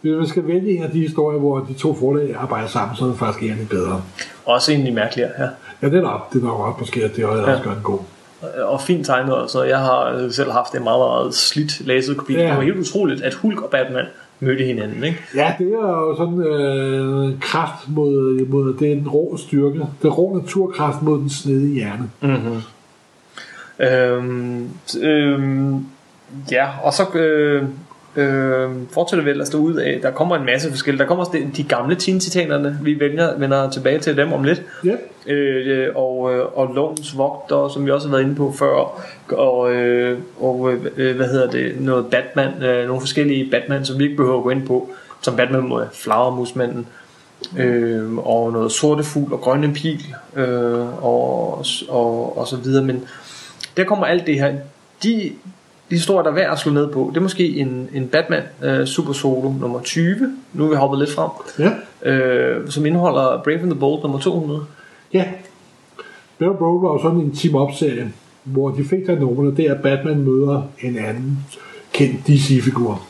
hvis 0.00 0.12
man 0.16 0.26
skal 0.26 0.46
vælge 0.46 0.76
en 0.76 0.82
af 0.82 0.90
de 0.90 1.00
historier, 1.00 1.38
hvor 1.38 1.58
de 1.58 1.74
to 1.74 1.94
forlag 1.94 2.36
arbejder 2.38 2.68
sammen, 2.68 2.96
så 2.96 3.04
er 3.04 3.08
det 3.08 3.18
faktisk 3.18 3.60
de 3.60 3.66
bedre. 3.70 4.02
Også 4.44 4.72
egentlig 4.72 4.94
mærkeligere, 4.94 5.30
ja. 5.38 5.48
Ja, 5.82 5.88
netop. 5.88 6.32
Det 6.32 6.42
er 6.42 6.46
nok 6.46 6.60
også 6.60 6.76
måske, 6.80 7.04
at 7.04 7.16
det 7.16 7.24
også 7.24 7.50
Ja. 7.50 7.58
gør 7.64 7.70
en 7.70 7.82
god. 7.82 7.98
og 8.62 8.80
fint 8.80 9.06
tegnet 9.06 9.34
og 9.34 9.50
så 9.50 9.62
jeg 9.62 9.78
har 9.78 10.28
selv 10.30 10.50
haft 10.50 10.74
en 10.74 10.84
meget, 10.84 10.98
meget 10.98 11.34
slidt 11.34 11.86
læset 11.86 12.16
kopi. 12.16 12.32
Ja. 12.34 12.46
Det 12.48 12.56
var 12.56 12.62
helt 12.62 12.78
utroligt, 12.78 13.22
at 13.22 13.34
Hulk 13.34 13.62
og 13.62 13.70
Batman 13.70 14.04
mødte 14.40 14.64
hinanden, 14.64 15.04
ikke? 15.04 15.18
Ja, 15.34 15.54
det 15.58 15.66
er 15.66 15.88
jo 15.88 16.16
sådan 16.16 16.40
øh, 16.40 17.40
kraft 17.40 17.88
mod, 17.88 18.46
mod 18.46 18.74
den 18.74 19.08
rå 19.08 19.36
styrke. 19.36 19.80
Den 20.02 20.10
rå 20.10 20.38
naturkraft 20.38 21.02
mod 21.02 21.18
den 21.18 21.30
snedige 21.30 21.74
hjerne. 21.74 22.10
Mm-hmm. 22.20 22.62
Øhm, 23.80 24.68
øhm, 25.02 25.86
ja, 26.50 26.68
og 26.82 26.92
så 26.92 27.18
øh, 27.18 27.62
øh, 28.16 28.70
fortsætter 28.92 29.24
vi 29.24 29.30
ellers 29.30 29.54
ud 29.54 29.74
af, 29.74 29.98
der 30.02 30.10
kommer 30.10 30.36
en 30.36 30.44
masse 30.44 30.70
forskellige. 30.70 31.02
Der 31.02 31.08
kommer 31.08 31.24
også 31.24 31.38
de, 31.38 31.50
de 31.56 31.68
gamle 31.68 31.94
Teen 31.94 32.20
Titanerne, 32.20 32.78
vi 32.82 33.00
vender, 33.00 33.38
vender 33.38 33.70
tilbage 33.70 33.98
til 33.98 34.16
dem 34.16 34.32
om 34.32 34.44
lidt. 34.44 34.62
Ja. 34.84 34.94
Øh, 35.26 35.88
og, 35.94 36.34
øh, 36.34 36.44
og 36.58 36.74
Lovens 36.74 37.18
Vogter, 37.18 37.68
som 37.68 37.86
vi 37.86 37.90
også 37.90 38.08
har 38.08 38.16
været 38.16 38.24
inde 38.24 38.34
på 38.36 38.52
før, 38.58 39.02
og, 39.32 39.72
øh, 39.74 40.18
og 40.40 40.72
øh, 40.96 41.16
hvad 41.16 41.26
hedder 41.26 41.50
det, 41.50 41.80
noget 41.80 42.06
Batman, 42.06 42.62
øh, 42.62 42.86
nogle 42.86 43.00
forskellige 43.00 43.50
Batman, 43.50 43.84
som 43.84 43.98
vi 43.98 44.04
ikke 44.04 44.16
behøver 44.16 44.36
at 44.38 44.42
gå 44.42 44.50
ind 44.50 44.66
på, 44.66 44.90
som 45.22 45.36
Batman 45.36 45.68
mod 45.68 45.84
Flagermusmanden, 45.92 46.86
øh, 47.58 48.18
og 48.18 48.52
noget 48.52 48.72
Sorte 48.72 49.04
Fugl 49.04 49.32
og 49.32 49.40
Grønne 49.40 49.74
Pil, 49.74 50.14
øh, 50.36 51.04
og, 51.04 51.64
og, 51.88 52.38
og 52.38 52.46
så 52.46 52.56
videre, 52.56 52.84
men 52.84 53.04
der 53.76 53.84
kommer 53.84 54.06
alt 54.06 54.26
det 54.26 54.34
her, 54.34 54.52
de 55.02 55.32
historier, 55.90 56.22
der 56.22 56.30
er 56.30 56.34
værd 56.34 56.52
at 56.52 56.58
slå 56.58 56.72
ned 56.72 56.88
på, 56.88 57.10
det 57.10 57.16
er 57.16 57.22
måske 57.22 57.48
en, 57.56 57.88
en 57.94 58.08
Batman 58.08 58.42
øh, 58.62 58.86
Super 58.86 59.12
Solo 59.12 59.52
nummer 59.60 59.80
20, 59.80 60.36
nu 60.52 60.64
er 60.64 60.68
vi 60.68 60.74
hoppet 60.76 60.98
lidt 60.98 61.10
frem, 61.10 61.30
Ja. 61.58 62.10
øh, 62.10 62.70
som 62.70 62.86
indeholder 62.86 63.42
Brave 63.44 63.60
and 63.60 63.70
the 63.70 63.80
Bold 63.80 64.02
nummer 64.02 64.18
200. 64.18 64.60
Ja. 65.12 65.24
Bear 66.38 66.50
Road 66.50 66.82
var 66.82 66.92
jo 66.92 67.02
sådan 67.02 67.20
en 67.20 67.34
team-up-serie, 67.34 68.12
hvor 68.44 68.70
de 68.70 68.84
fik 68.84 69.06
der 69.06 69.18
numrene, 69.18 69.56
det 69.56 69.66
er, 69.66 69.74
at 69.74 69.82
Batman 69.82 70.18
møder 70.18 70.62
en 70.80 70.98
anden 70.98 71.38
kendt 71.92 72.26
DC-figur. 72.26 73.02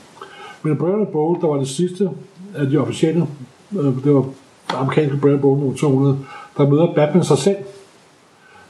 Men 0.62 0.76
Brian 0.76 1.06
Bowl, 1.12 1.40
der 1.40 1.46
var 1.46 1.56
det 1.56 1.68
sidste 1.68 2.10
af 2.54 2.66
de 2.66 2.76
officielle, 2.76 3.26
øh, 3.78 3.84
det 4.04 4.14
var 4.14 4.24
amerikanske 4.68 5.16
Brian 5.16 5.40
Bowl 5.40 5.58
nummer 5.58 5.76
200, 5.76 6.18
der 6.56 6.68
møder 6.68 6.94
Batman 6.94 7.24
sig 7.24 7.38
selv. 7.38 7.56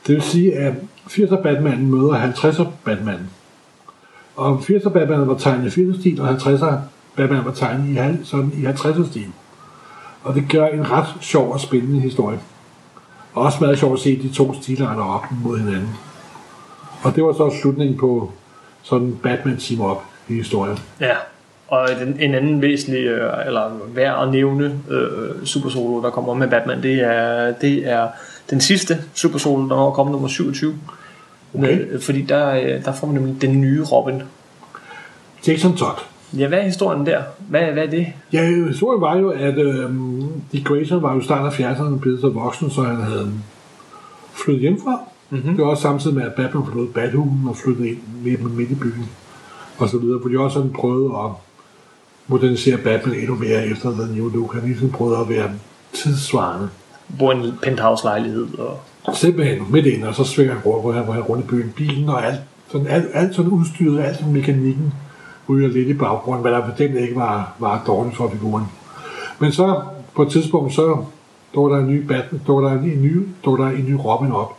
Det 0.07 0.15
vil 0.15 0.23
sige, 0.23 0.57
at 0.57 0.75
80'er 1.07 1.43
Batman 1.43 1.87
møder 1.87 2.33
50'er 2.33 2.65
Batman. 2.85 3.19
Og 4.37 4.59
80'er 4.59 4.89
Batman 4.89 5.29
var 5.29 5.39
tegnet 5.39 5.77
i 5.77 5.81
80'er 5.81 6.01
stil, 6.01 6.21
og 6.21 6.29
50'er 6.29 6.75
Batman 7.17 7.45
var 7.45 7.53
tegnet 7.53 8.15
i, 8.21 8.25
sådan 8.25 8.53
i 8.55 8.65
50'er 8.67 9.11
stil. 9.11 9.27
Og 10.23 10.35
det 10.35 10.45
gør 10.51 10.67
en 10.67 10.91
ret 10.91 11.07
sjov 11.21 11.53
og 11.53 11.61
spændende 11.61 12.01
historie. 12.01 12.39
Og 13.37 13.43
også 13.43 13.59
meget 13.61 13.79
sjovt 13.79 13.93
at 13.93 14.01
se 14.01 14.23
de 14.23 14.29
to 14.33 14.63
stilarter 14.63 15.03
op 15.03 15.25
mod 15.45 15.59
hinanden. 15.59 15.89
Og 17.03 17.15
det 17.17 17.25
var 17.25 17.33
så 17.33 17.57
slutningen 17.61 17.99
på 17.99 18.33
sådan 18.83 19.07
en 19.07 19.21
Batman 19.23 19.57
team 19.57 19.81
up 19.81 19.97
i 20.29 20.35
historien. 20.35 20.79
Ja, 21.01 21.15
og 21.69 21.89
den, 22.01 22.17
en 22.21 22.35
anden 22.35 22.63
væsentlig, 22.63 23.01
øh, 23.07 23.47
eller 23.47 23.71
værd 23.95 24.23
at 24.23 24.33
nævne 24.33 24.81
øh, 24.91 25.47
Super 25.47 25.69
Solo, 25.69 26.03
der 26.03 26.11
kommer 26.11 26.35
med 26.35 26.49
Batman, 26.49 26.83
det 26.83 26.95
er, 26.95 27.53
det 27.53 27.91
er 27.91 28.09
den 28.51 28.61
sidste 28.61 28.99
Super 29.15 29.39
Solo, 29.39 29.69
der 29.69 29.75
var 29.75 29.91
kommet 29.91 30.13
nummer 30.13 30.29
27. 30.29 30.79
Okay. 31.55 31.79
Med, 31.79 32.01
fordi 32.01 32.23
der, 32.23 32.51
øh, 32.51 32.85
der 32.85 32.93
får 32.93 33.07
man 33.07 33.15
nemlig 33.15 33.43
den 33.43 33.61
nye 33.61 33.85
Robin. 33.85 34.23
Jason 35.47 35.77
Todd. 35.77 35.99
Ja, 36.33 36.49
hvad 36.49 36.59
er 36.59 36.63
historien 36.63 37.07
der? 37.07 37.23
Hvad, 37.49 37.61
hvad 37.61 37.83
er 37.83 37.91
det? 37.91 38.07
Ja, 38.33 38.45
historien 38.69 39.01
var 39.01 39.17
jo, 39.17 39.31
at 39.31 39.59
øh, 39.59 39.91
Dick 40.53 40.65
Grayson 40.65 41.03
var 41.03 41.13
jo 41.15 41.21
i 41.21 41.25
starten 41.25 41.65
af 41.65 41.75
70'erne 41.75 41.99
blevet 41.99 42.21
så 42.21 42.29
voksen, 42.29 42.71
så 42.71 42.83
han 42.83 42.97
havde 42.97 43.33
flyttet 44.35 44.61
hjemmefra. 44.61 45.01
Mm-hmm. 45.31 45.57
Det 45.57 45.65
var 45.65 45.71
også 45.71 45.83
samtidig 45.83 46.17
med, 46.17 46.25
at 46.25 46.35
Batman 46.35 46.65
forlod 46.65 46.89
Bathulen 46.89 47.45
og 47.49 47.57
flyttede 47.57 47.89
ind 47.89 47.99
midt, 48.25 48.57
midt 48.57 48.71
i 48.71 48.75
byen. 48.75 49.09
Og 49.79 49.89
så 49.89 49.99
videre, 49.99 50.19
hvor 50.19 50.31
de 50.31 50.39
også 50.39 50.55
sådan 50.55 50.73
prøvede 50.73 51.15
at 51.19 51.31
modernisere 52.27 52.77
Batman 52.77 53.15
endnu 53.15 53.35
mere 53.35 53.67
efter 53.67 53.91
The 53.91 54.17
New 54.17 54.29
Look. 54.29 54.55
Han 54.55 54.69
ligesom 54.69 54.91
prøvede 54.91 55.19
at 55.19 55.29
være 55.29 55.51
tidsvarende. 55.93 56.69
Bor 57.19 57.33
en 57.33 57.53
penthouse-lejlighed. 57.63 58.47
Og... 58.59 59.17
Simpelthen 59.17 59.63
midt 59.71 59.87
ind, 59.87 60.05
og 60.05 60.15
så 60.15 60.25
svinger 60.25 60.55
han 60.55 60.63
rundt, 60.63 61.05
hvor 61.05 61.13
han 61.13 61.23
rundt 61.23 61.45
i 61.45 61.49
byen. 61.49 61.73
Bilen 61.77 62.09
og 62.09 62.27
alt, 62.27 62.41
sådan, 62.73 62.87
alt, 62.87 63.07
alt 63.15 63.35
sådan 63.35 63.51
udstyret, 63.51 64.03
alt 64.03 64.17
sådan 64.17 64.33
mekanikken 64.33 64.93
ryger 65.49 65.69
lidt 65.69 65.89
i 65.89 65.95
baggrunden, 65.95 66.43
hvad 66.43 66.53
der 66.53 66.69
bestemt 66.71 66.97
ikke 66.97 67.17
var, 67.17 67.57
var 67.59 67.83
dårligt 67.87 68.17
for 68.17 68.31
figuren. 68.31 68.65
Men 69.39 69.53
så 69.53 69.83
på 70.15 70.23
et 70.23 70.29
tidspunkt, 70.29 70.75
så 70.75 71.05
står 71.51 71.69
der 71.69 71.79
en 71.79 71.91
ny 71.91 72.07
Batman, 72.07 72.41
står 72.45 72.61
der 72.61 72.73
en 72.73 73.03
ny, 73.03 73.27
står 73.41 73.57
der 73.57 73.67
en 73.67 73.85
ny 73.89 73.93
Robin 74.05 74.33
op. 74.33 74.57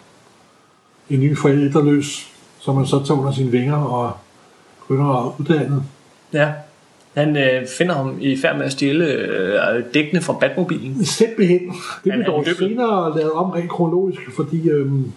En 1.09 1.19
ny 1.19 1.37
forældreløs, 1.37 2.33
som 2.59 2.75
man 2.75 2.85
så 2.85 3.03
tager 3.05 3.19
under 3.19 3.31
sine 3.31 3.51
vinger 3.51 3.75
og 3.75 4.11
begynder 4.87 5.25
at 5.25 5.31
uddanne. 5.39 5.83
Ja. 6.33 6.51
Han 7.13 7.37
øh, 7.37 7.67
finder 7.77 7.95
ham 7.95 8.17
i 8.21 8.37
færd 8.37 8.57
med 8.57 8.65
at 8.65 8.71
stjæle 8.71 9.05
øh, 9.05 9.83
dækkene 9.93 10.21
fra 10.21 10.33
Batmobilen. 10.33 11.05
Simpelthen. 11.05 11.59
Det 12.03 12.13
blev 12.13 12.23
dog 12.25 12.45
senere 12.57 13.17
lavet 13.17 13.31
om 13.31 13.49
rent 13.49 13.69
kronologisk, 13.69 14.21
fordi 14.35 14.69
øhm, 14.69 15.11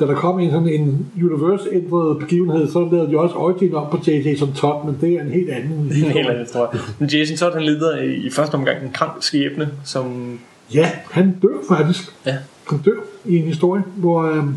da 0.00 0.06
der 0.06 0.14
kom 0.14 0.40
en 0.40 0.50
sådan 0.50 0.68
en 0.68 1.06
universe-ændret 1.22 2.18
begivenhed, 2.18 2.72
så 2.72 2.88
lavede 2.92 3.10
de 3.10 3.18
også 3.18 3.34
origin 3.36 3.74
om 3.74 3.86
på 3.90 3.98
J.J. 4.06 4.36
som 4.38 4.52
top, 4.52 4.84
men 4.84 4.96
det 5.00 5.12
er 5.12 5.22
en 5.22 5.28
helt 5.30 5.50
anden 5.50 5.72
En 5.78 5.92
helt 5.92 6.06
historie. 6.06 6.28
anden 6.28 6.44
historie. 6.44 6.68
Men 6.98 7.08
Jason 7.08 7.36
Todd, 7.36 7.54
han 7.54 7.62
lider 7.62 8.02
i, 8.02 8.14
i 8.14 8.30
første 8.30 8.54
omgang 8.54 8.82
en 8.84 8.90
krank 8.92 9.12
skæbne, 9.22 9.68
som... 9.84 10.38
Ja, 10.74 10.90
han 11.10 11.36
dør 11.42 11.76
faktisk. 11.76 12.14
Ja, 12.26 12.36
Han 12.70 12.78
dør 12.78 13.00
i 13.24 13.36
en 13.36 13.44
historie, 13.44 13.82
hvor 13.96 14.22
øhm, 14.22 14.54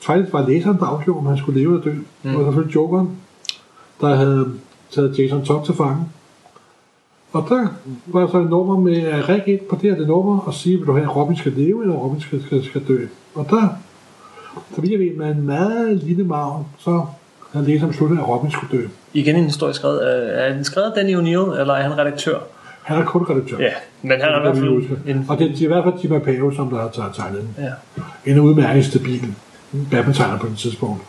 faktisk 0.00 0.32
var 0.32 0.48
læseren, 0.48 0.78
der 0.78 0.84
afgjorde, 0.86 1.18
om 1.18 1.26
han 1.26 1.38
skulle 1.38 1.60
leve 1.60 1.70
eller 1.72 1.84
dø. 1.84 1.92
Mm. 2.22 2.38
Var 2.38 2.44
selvfølgelig 2.44 2.74
Jokeren, 2.74 3.08
der 4.00 4.14
havde 4.14 4.46
taget 4.90 5.18
Jason 5.18 5.44
Todd 5.44 5.64
til 5.66 5.74
fange. 5.74 6.04
Og 7.32 7.46
der 7.48 7.66
var 8.06 8.26
så 8.26 8.38
et 8.38 8.50
nummer 8.50 8.78
med 8.80 8.96
at 8.96 9.28
række 9.28 9.52
ind 9.52 9.60
på 9.60 9.78
det 9.82 9.90
her 9.90 9.98
det 9.98 10.06
nummer 10.08 10.38
og 10.38 10.54
sige, 10.54 10.76
vil 10.78 10.86
du 10.86 10.92
have, 10.92 11.02
at 11.04 11.16
Robin 11.16 11.36
skal 11.36 11.52
leve, 11.52 11.82
eller 11.82 11.94
Robin 11.94 12.20
skal, 12.20 12.42
skal, 12.46 12.64
skal 12.64 12.82
dø. 12.88 13.06
Og 13.34 13.46
der, 13.50 13.68
så 14.74 14.80
vidt 14.80 14.92
jeg 14.92 15.00
ved, 15.00 15.16
med 15.16 15.26
en 15.30 15.46
meget 15.46 15.96
lille 15.96 16.24
maven, 16.24 16.66
så 16.78 17.04
havde 17.52 17.66
læseren 17.66 17.90
besluttet, 17.90 18.18
at 18.18 18.28
Robin 18.28 18.50
skulle 18.50 18.78
dø. 18.78 18.86
igen 19.12 19.36
en 19.36 19.44
historie 19.44 19.74
skrevet. 19.74 20.00
Er 20.44 20.52
den 20.52 20.64
skrevet 20.64 20.92
Danny 20.96 21.16
O'Neill, 21.16 21.60
eller 21.60 21.74
er 21.74 21.82
han 21.82 21.98
redaktør? 21.98 22.38
Han 22.82 22.98
er 22.98 23.04
kun 23.04 23.26
redaktør. 23.30 23.58
Ja, 23.58 23.72
men 24.02 24.20
han 24.20 24.20
er 24.20 24.38
i 24.38 24.40
hvert 24.40 24.56
fald 24.56 24.98
en... 25.06 25.26
Og 25.28 25.38
det 25.38 25.50
er 25.50 25.64
i 25.64 25.66
hvert 25.66 25.84
fald 25.84 25.94
Tim 26.00 26.12
Aparo, 26.12 26.50
som 26.50 26.70
der 26.70 26.76
har 26.76 26.88
taget 26.88 27.14
tegnet 27.14 27.40
den. 27.40 27.64
Ja. 27.64 27.72
En 28.32 28.40
udmærket 28.40 28.84
stabil 28.84 29.34
Batman-tegner 29.90 30.38
på 30.38 30.46
den 30.46 30.56
tidspunkt. 30.56 31.02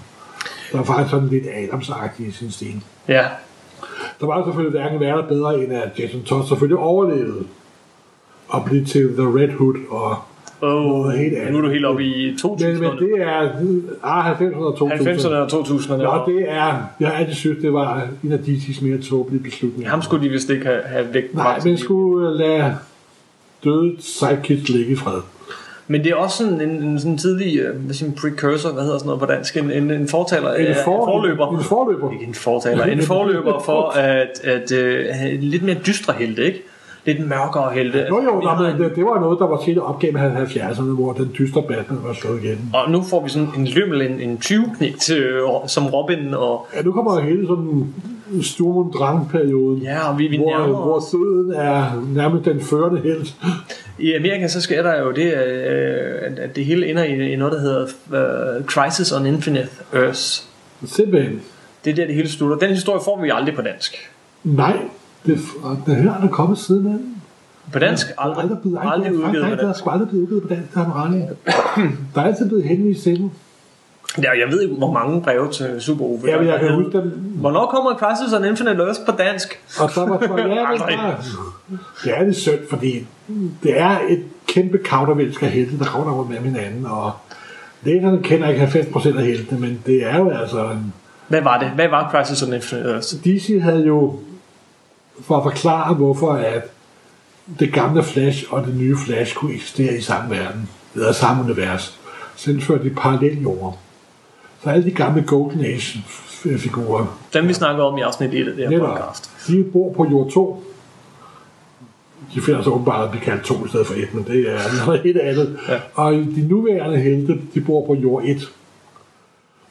Der 0.72 0.78
var 0.78 0.86
faktisk 0.86 1.10
sådan 1.12 1.28
lidt 1.28 1.44
Adams-agtig 1.46 2.28
i 2.28 2.32
sin 2.32 2.52
stil. 2.52 2.84
ja, 3.08 3.26
Der 4.20 4.26
var 4.26 4.44
selvfølgelig 4.46 4.80
hverken 4.82 5.00
værre 5.00 5.24
bedre, 5.24 5.64
end 5.64 5.74
at 5.74 6.00
Jason 6.00 6.24
Todd 6.24 6.48
selvfølgelig 6.48 6.78
overlevede 6.78 7.44
og 8.48 8.66
blev 8.66 8.86
til 8.86 9.14
The 9.18 9.28
Red 9.40 9.50
Hood. 9.50 9.76
Og, 9.90 10.18
Oh, 10.66 11.14
nu 11.52 11.58
er 11.58 11.62
du 11.62 11.70
helt 11.70 11.86
oppe 11.86 12.04
i 12.04 12.32
2000'erne. 12.32 12.66
men, 12.66 12.80
men 12.80 12.98
det 12.98 13.22
er 13.22 13.52
ah, 14.04 14.42
90'erne 14.42 14.56
og 14.56 14.92
2000'erne. 14.92 15.10
90'erne 15.10 15.34
og 15.34 15.48
2000'erne. 15.48 15.96
Nå, 15.96 16.22
det 16.28 16.46
er, 16.50 16.84
jeg 17.00 17.08
har 17.08 17.12
altid 17.12 17.34
synes, 17.34 17.58
det 17.62 17.74
var 17.74 18.08
en 18.24 18.32
af 18.32 18.38
DC's 18.38 18.86
mere 18.86 18.98
tåbelige 18.98 19.44
beslutninger. 19.44 19.90
Ham 19.90 20.02
skulle 20.02 20.26
de 20.26 20.30
vist 20.30 20.50
ikke 20.50 20.66
have, 20.66 20.82
have 20.86 21.14
væk. 21.14 21.34
Nej, 21.34 21.60
men 21.66 21.78
skulle 21.78 22.30
øh, 22.30 22.36
lade 22.36 22.76
døde 23.64 23.96
sidekicks 24.00 24.70
ligge 24.70 24.92
i 24.92 24.96
fred. 24.96 25.22
Men 25.88 26.04
det 26.04 26.12
er 26.12 26.16
også 26.16 26.38
sådan 26.38 26.62
en, 26.62 26.84
en 26.84 27.00
sådan 27.00 27.18
tidlig 27.18 27.60
øh, 27.60 27.76
hvad 27.76 27.94
siger 27.94 28.12
precursor, 28.12 28.72
hvad 28.72 28.84
hedder 28.84 28.98
sådan 28.98 29.08
noget 29.08 29.20
på 29.20 29.26
dansk, 29.26 29.58
en, 29.58 29.72
en, 29.72 29.92
en 29.92 30.08
fortaler, 30.08 30.54
En, 30.54 30.66
øh, 30.66 30.76
for, 30.86 31.06
forløber. 31.06 31.58
En 31.58 31.64
forløber. 31.64 32.12
Ikke 32.12 32.26
en 32.26 32.34
fortaler, 32.34 32.86
en 32.86 33.02
forløber 33.02 33.60
for 33.60 33.90
at, 33.90 34.40
at 34.44 34.72
uh, 34.72 35.16
have 35.16 35.38
lidt 35.38 35.64
mere 35.64 35.78
dystre 35.88 36.14
helte, 36.14 36.46
ikke? 36.46 36.64
Lidt 37.06 37.28
mørkere 37.28 37.74
helte. 37.74 38.06
Jo, 38.10 38.22
jo, 38.24 38.38
Vi 38.40 38.46
nej, 38.46 38.62
men 38.62 38.76
en- 38.76 38.82
det, 38.82 38.96
det 38.96 39.06
var 39.06 39.20
noget, 39.20 39.40
der 39.40 39.48
var 39.48 39.62
til 39.66 39.82
op 39.82 40.00
gennem 40.00 40.22
70'erne, 40.38 40.82
hvor 40.84 41.14
den 41.14 41.32
dystre 41.38 41.64
Batman 41.64 42.00
var 42.04 42.14
slået 42.14 42.44
igennem. 42.44 42.64
Og 42.74 42.92
nu 42.92 43.02
får 43.04 43.24
vi 43.24 43.30
sådan 43.30 43.48
en 43.58 43.66
lømmel, 43.68 44.02
en, 44.02 44.20
en 44.22 44.38
20 44.38 44.66
til, 45.02 45.26
som 45.68 45.86
Robin, 45.88 46.34
og 46.34 46.68
Ja, 46.76 46.82
nu 46.82 46.92
kommer 46.92 47.20
hele 47.20 47.48
sådan 47.48 47.94
Sturm 48.42 48.92
Drang-perioden, 48.92 49.82
ja, 49.82 50.10
og 50.12 50.20
vi, 50.20 50.28
vi 50.28 50.38
hvor, 50.38 50.50
nærmer 50.50 50.66
hvor 50.68 50.96
os. 50.98 51.04
døden 51.12 51.52
er 51.56 52.04
nærmest 52.16 52.46
den 52.46 52.62
førende 52.62 53.02
helt. 53.02 53.36
I 54.00 54.14
Amerika 54.14 54.48
så 54.48 54.62
sker 54.62 54.84
der 54.84 55.02
jo 55.02 55.12
det, 55.12 55.34
øh, 55.34 56.14
at- 56.22 56.40
at 56.40 56.56
det 56.56 56.66
hele 56.66 56.88
ender 56.90 57.04
i, 57.04 57.32
i 57.34 57.36
noget, 57.36 57.54
der 57.54 57.60
hedder 57.60 57.84
uh, 58.60 58.66
Crisis 58.66 59.12
on 59.12 59.26
Infinite 59.26 59.68
Earths. 59.94 60.48
Simpelthen. 60.86 61.42
Det 61.86 61.92
er 61.92 61.96
der, 61.96 62.06
det 62.06 62.16
hele 62.16 62.30
slutter. 62.30 62.58
Den 62.58 62.70
historie 62.70 63.00
får 63.06 63.22
vi 63.22 63.30
aldrig 63.34 63.56
på 63.56 63.62
dansk. 63.62 64.12
Nej, 64.44 64.78
der 65.26 66.28
kommet 66.32 66.58
siden 66.58 66.88
af. 66.88 67.00
På 67.74 67.80
dansk 67.80 68.08
er 68.08 68.22
aldrig, 68.22 68.44
aldrig 68.44 68.60
blevet, 68.60 68.80
aldrig 68.82 69.14
udgivet 69.14 69.34
nej, 69.34 69.56
på 69.56 69.62
der 69.62 69.68
er 69.68 69.90
aldrig 69.90 70.10
blevet 70.10 70.24
udgivet 70.24 70.42
på 70.44 70.50
dansk, 70.50 70.74
der 70.74 70.82
er. 70.82 71.28
Der 72.16 72.22
er 72.22 72.26
altid 72.26 72.48
blevet 72.48 72.64
henvist 72.64 73.04
til 73.04 73.18
den. 73.18 73.32
Ja, 74.18 74.30
jeg 74.32 74.48
ved 74.52 74.62
ikke, 74.62 74.76
hvor 74.76 74.92
mange 74.92 75.22
breve 75.22 75.52
til 75.52 75.82
Super 75.82 76.06
Ove. 76.06 76.20
Ja, 76.28 76.40
men 76.40 76.48
jeg 76.48 76.60
kan 76.60 76.74
huske 76.74 76.98
dem. 76.98 77.10
Hvornår 77.36 77.66
kommer 77.66 77.96
Crisis 77.96 78.34
on 78.34 78.46
Infinite 78.46 78.84
Earths 78.84 79.02
på 79.06 79.12
dansk? 79.12 79.60
Og 79.82 79.92
så 79.92 80.06
var 80.06 80.20
for, 80.28 80.38
ja, 80.38 80.48
men 80.48 80.58
Aldrig. 80.58 80.98
der, 80.98 81.16
det 82.04 82.18
er 82.18 82.24
lidt 82.24 82.36
synd, 82.36 82.60
fordi 82.70 83.08
det 83.64 83.80
er 83.80 83.98
et 84.10 84.24
kæmpe 84.48 84.80
countervælsk 84.86 85.44
af 85.44 85.50
helte, 85.50 85.80
der 85.80 85.86
kommer 85.86 86.14
over 86.14 86.28
med 86.28 86.38
hinanden, 86.38 86.86
og 86.86 87.12
læserne 87.84 88.24
kender 88.24 88.50
ikke 88.50 88.64
90% 88.64 89.18
af 89.18 89.26
heltene, 89.26 89.60
men 89.60 89.82
det 89.86 90.06
er 90.06 90.18
jo 90.18 90.30
altså 90.30 90.64
en, 90.72 90.94
Hvad 91.28 91.42
var 91.42 91.60
det? 91.60 91.70
Hvad 91.70 91.88
var 91.88 92.12
Crisis 92.12 92.44
on 92.44 92.54
Infinite 92.54 92.90
Earths? 92.90 93.16
DC 93.26 93.60
havde 93.62 93.86
jo, 93.86 94.20
for 95.22 95.38
at 95.38 95.44
forklare, 95.44 95.94
hvorfor 95.94 96.32
at 96.34 96.64
det 97.60 97.74
gamle 97.74 98.04
Flash 98.04 98.54
og 98.54 98.66
det 98.66 98.76
nye 98.76 98.98
Flash 99.06 99.36
kunne 99.36 99.54
eksistere 99.54 99.98
i 99.98 100.02
samme 100.02 100.36
verden, 100.36 100.70
eller 100.96 101.12
samme 101.12 101.44
univers, 101.44 102.00
så 102.36 102.52
indførte 102.52 102.84
de 102.84 102.90
paralleljord. 102.90 103.80
Så 104.64 104.70
alle 104.70 104.86
de 104.86 104.92
gamle 104.92 105.24
Golden 105.24 105.66
Age-figurer, 105.66 107.20
Dem 107.34 107.48
vi 107.48 107.54
snakkede 107.54 107.88
om 107.88 107.98
i 107.98 108.02
afsnit 108.02 108.34
1 108.34 108.48
af 108.48 108.56
det 108.56 108.64
her 108.64 108.70
netop, 108.70 108.90
podcast. 108.90 109.32
de 109.48 109.64
bor 109.74 109.94
på 109.94 110.06
jord 110.06 110.32
2. 110.32 110.64
De 112.34 112.42
finder 112.42 112.62
så 112.62 112.70
åbenbart 112.70 113.04
at 113.04 113.12
blive 113.12 113.24
kaldt 113.24 113.44
to 113.44 113.66
i 113.66 113.70
stedet 113.70 113.88
for 113.88 113.94
et, 113.94 114.14
men 114.14 114.24
det 114.24 114.50
er 114.50 114.86
noget 114.86 115.02
helt 115.02 115.18
andet. 115.18 115.60
Ja. 115.70 115.80
Og 115.94 116.14
de 116.14 116.48
nuværende 116.48 116.98
helte, 116.98 117.42
de 117.54 117.62
bor 117.62 117.86
på 117.86 117.94
jord 117.94 118.24
1. 118.26 118.52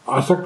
Og 0.07 0.23
så, 0.23 0.37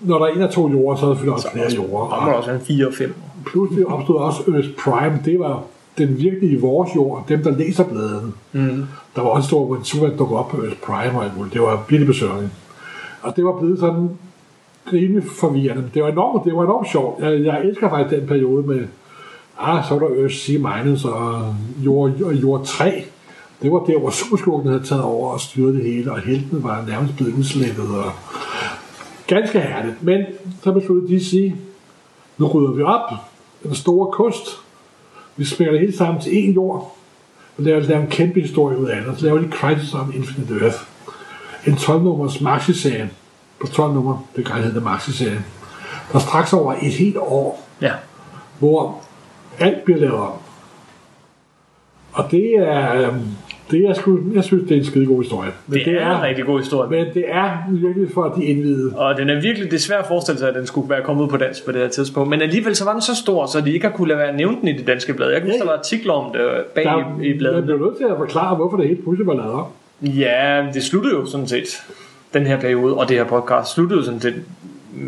når 0.00 0.18
der 0.18 0.26
er 0.26 0.30
en 0.30 0.42
af 0.42 0.50
to 0.52 0.70
jorder, 0.70 1.00
så 1.00 1.06
er 1.06 1.08
der 1.08 1.16
selvfølgelig 1.16 1.34
også 1.34 1.48
flere 1.52 1.72
jorder. 1.72 2.16
Der 2.16 2.24
må 2.24 2.32
også 2.32 2.48
være 2.48 2.60
en 2.60 2.66
4 2.66 2.86
og 2.86 2.94
5. 2.94 3.14
pludselig 3.46 3.86
opstod 3.86 4.16
også 4.16 4.42
Earth 4.48 4.68
Prime. 4.78 5.20
Det 5.24 5.38
var 5.38 5.62
den 5.98 6.18
virkelige 6.18 6.60
vores 6.60 6.90
jord, 6.96 7.24
dem 7.28 7.42
der 7.42 7.50
læser 7.50 7.84
bladene. 7.84 8.32
Mm. 8.52 8.84
Der 9.16 9.22
var 9.22 9.28
også 9.28 9.46
en 9.46 9.48
stor, 9.48 9.66
hvor 9.66 9.76
en 9.76 9.84
Superman 9.84 10.16
dukkede 10.16 10.38
op 10.38 10.48
på 10.48 10.56
Earth 10.56 10.76
Prime 10.76 11.18
og 11.18 11.24
alt 11.24 11.36
muligt. 11.36 11.54
Det 11.54 11.62
var 11.62 11.84
virkelig 11.88 12.06
besøgende. 12.06 12.50
Og 13.22 13.36
det 13.36 13.44
var 13.44 13.58
blevet 13.58 13.78
sådan 13.78 14.08
rimelig 14.92 15.24
forvirrende. 15.24 15.90
Det 15.94 16.02
var 16.02 16.08
enormt, 16.08 16.44
det 16.44 16.56
var 16.56 16.62
enormt 16.62 16.88
sjovt. 16.90 17.22
Jeg, 17.22 17.44
jeg 17.44 17.60
elsker 17.64 17.88
faktisk 17.88 18.20
den 18.20 18.28
periode 18.28 18.66
med, 18.66 18.86
ah, 19.58 19.84
så 19.88 19.98
var 19.98 20.08
der 20.08 20.20
Earth 20.20 20.34
C 20.34 20.48
minus 20.48 21.04
og 21.04 21.54
jord, 21.78 22.10
jord 22.18 22.64
3. 22.64 23.04
Det 23.62 23.72
var 23.72 23.78
der, 23.78 23.98
hvor 23.98 24.10
superskurken 24.10 24.68
havde 24.68 24.82
taget 24.82 25.02
over 25.02 25.32
og 25.32 25.40
styret 25.40 25.74
det 25.74 25.84
hele, 25.84 26.12
og 26.12 26.20
helten 26.20 26.64
var 26.64 26.84
nærmest 26.88 27.16
blevet 27.16 27.34
udslettet. 27.34 27.88
Og 28.04 28.12
ganske 29.26 29.60
herligt. 29.60 30.02
Men 30.02 30.24
så 30.62 30.72
besluttede 30.72 31.08
de 31.08 31.16
at 31.16 31.22
sige, 31.22 31.56
nu 32.38 32.46
rydder 32.46 32.72
vi 32.72 32.82
op 32.82 33.10
den 33.62 33.74
store 33.74 34.12
kost. 34.12 34.46
Vi 35.36 35.44
smækker 35.44 35.72
det 35.72 35.80
hele 35.80 35.96
sammen 35.96 36.20
til 36.22 36.30
én 36.30 36.54
jord. 36.54 36.96
Og 37.58 37.64
laver, 37.64 37.80
laver 37.80 38.00
en 38.02 38.10
kæmpe 38.10 38.40
historie 38.40 38.78
ud 38.78 38.86
af 38.88 39.00
det. 39.00 39.10
Og 39.10 39.16
så 39.18 39.24
laver 39.24 39.38
de 39.38 39.50
Crisis 39.50 39.94
on 39.94 40.12
Infinite 40.14 40.54
Earth. 40.64 40.78
En 41.66 41.72
12-nummers 41.74 42.40
maxi-serie. 42.40 43.10
På 43.60 43.66
12 43.66 43.94
nummer, 43.94 44.26
det 44.36 44.46
kan 44.46 44.54
hedde 44.62 44.80
maxi-serie. 44.80 45.44
Der 46.12 46.18
straks 46.18 46.52
over 46.52 46.72
et 46.82 46.92
helt 46.92 47.16
år, 47.16 47.68
Ja. 47.80 47.92
hvor 48.58 49.00
alt 49.58 49.84
bliver 49.84 50.00
lavet 50.00 50.14
om. 50.14 50.32
Og 52.12 52.30
det 52.30 52.54
er, 52.56 52.94
øhm, 52.94 53.26
det 53.70 53.84
er 53.88 53.94
sgu, 53.94 54.18
jeg 54.34 54.44
synes, 54.44 54.62
det 54.68 54.72
er 54.74 54.78
en 54.78 54.84
skide 54.84 55.06
god 55.06 55.22
historie. 55.22 55.50
Men 55.66 55.78
Det, 55.78 55.86
det 55.86 56.02
er, 56.02 56.16
en 56.16 56.22
rigtig 56.22 56.44
god 56.44 56.58
historie. 56.60 56.90
men 56.90 57.14
det 57.14 57.24
er 57.28 57.50
virkelig 57.70 58.08
for 58.14 58.34
de 58.38 58.44
indvidede. 58.44 58.92
Og 58.96 59.16
den 59.16 59.30
er 59.30 59.40
virkelig, 59.40 59.70
det 59.70 59.76
er 59.76 59.80
svært 59.80 60.00
at 60.00 60.06
forestille 60.06 60.38
sig, 60.38 60.48
at 60.48 60.54
den 60.54 60.66
skulle 60.66 60.90
være 60.90 61.02
kommet 61.02 61.22
ud 61.24 61.28
på 61.28 61.36
dansk 61.36 61.64
på 61.66 61.72
det 61.72 61.80
her 61.80 61.88
tidspunkt. 61.88 62.30
Men 62.30 62.42
alligevel 62.42 62.76
så 62.76 62.84
var 62.84 62.92
den 62.92 63.02
så 63.02 63.14
stor, 63.16 63.46
så 63.46 63.60
de 63.60 63.72
ikke 63.72 63.86
har 63.86 63.92
kunne 63.94 64.08
lade 64.08 64.18
være 64.18 64.28
at 64.28 64.36
nævne 64.36 64.56
den 64.60 64.68
i 64.68 64.72
det 64.72 64.86
danske 64.86 65.14
blad. 65.14 65.30
Jeg 65.30 65.40
kan 65.40 65.50
huske, 65.50 65.56
Ja, 65.58 65.64
der 65.64 65.70
ja. 65.70 65.72
var 65.72 65.78
artikler 65.78 66.12
om 66.12 66.32
det 66.32 66.40
øh, 66.40 66.64
bag 66.74 66.84
Der, 66.84 67.20
i, 67.22 67.26
i 67.34 67.38
bladet. 67.38 67.64
bliver 67.64 67.78
nødt 67.78 67.96
til 67.96 68.04
at 68.04 68.16
forklare, 68.18 68.56
hvorfor 68.56 68.76
det 68.76 68.88
helt 68.88 69.02
pludselig 69.02 69.26
var 69.26 69.34
lavet 69.34 69.52
om. 69.52 69.64
Ja, 70.02 70.66
det 70.74 70.82
sluttede 70.82 71.14
jo 71.14 71.26
sådan 71.26 71.46
set, 71.48 71.82
den 72.34 72.46
her 72.46 72.60
periode, 72.60 72.94
og 72.96 73.08
det 73.08 73.16
her 73.16 73.24
podcast 73.24 73.74
sluttede 73.74 73.98
jo 73.98 74.04
sådan 74.04 74.20
set 74.20 74.34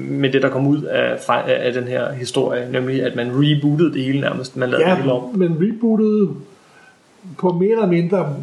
med 0.09 0.31
det, 0.33 0.43
der 0.43 0.49
kom 0.49 0.67
ud 0.67 0.83
af, 0.83 1.19
af 1.47 1.73
den 1.73 1.85
her 1.85 2.13
historie, 2.13 2.69
nemlig 2.73 3.03
at 3.03 3.17
man 3.17 3.27
rebootede 3.35 3.93
det 3.93 4.03
hele 4.05 4.21
nærmest. 4.21 4.57
Man 4.57 4.71
lavede 4.71 4.85
det 4.89 4.97
hele 4.97 5.09
Ja, 5.09 5.17
om. 5.17 5.23
men 5.39 5.57
rebootede 5.61 6.29
på 7.39 7.53
mere 7.53 7.71
eller 7.71 7.87
mindre, 7.87 8.37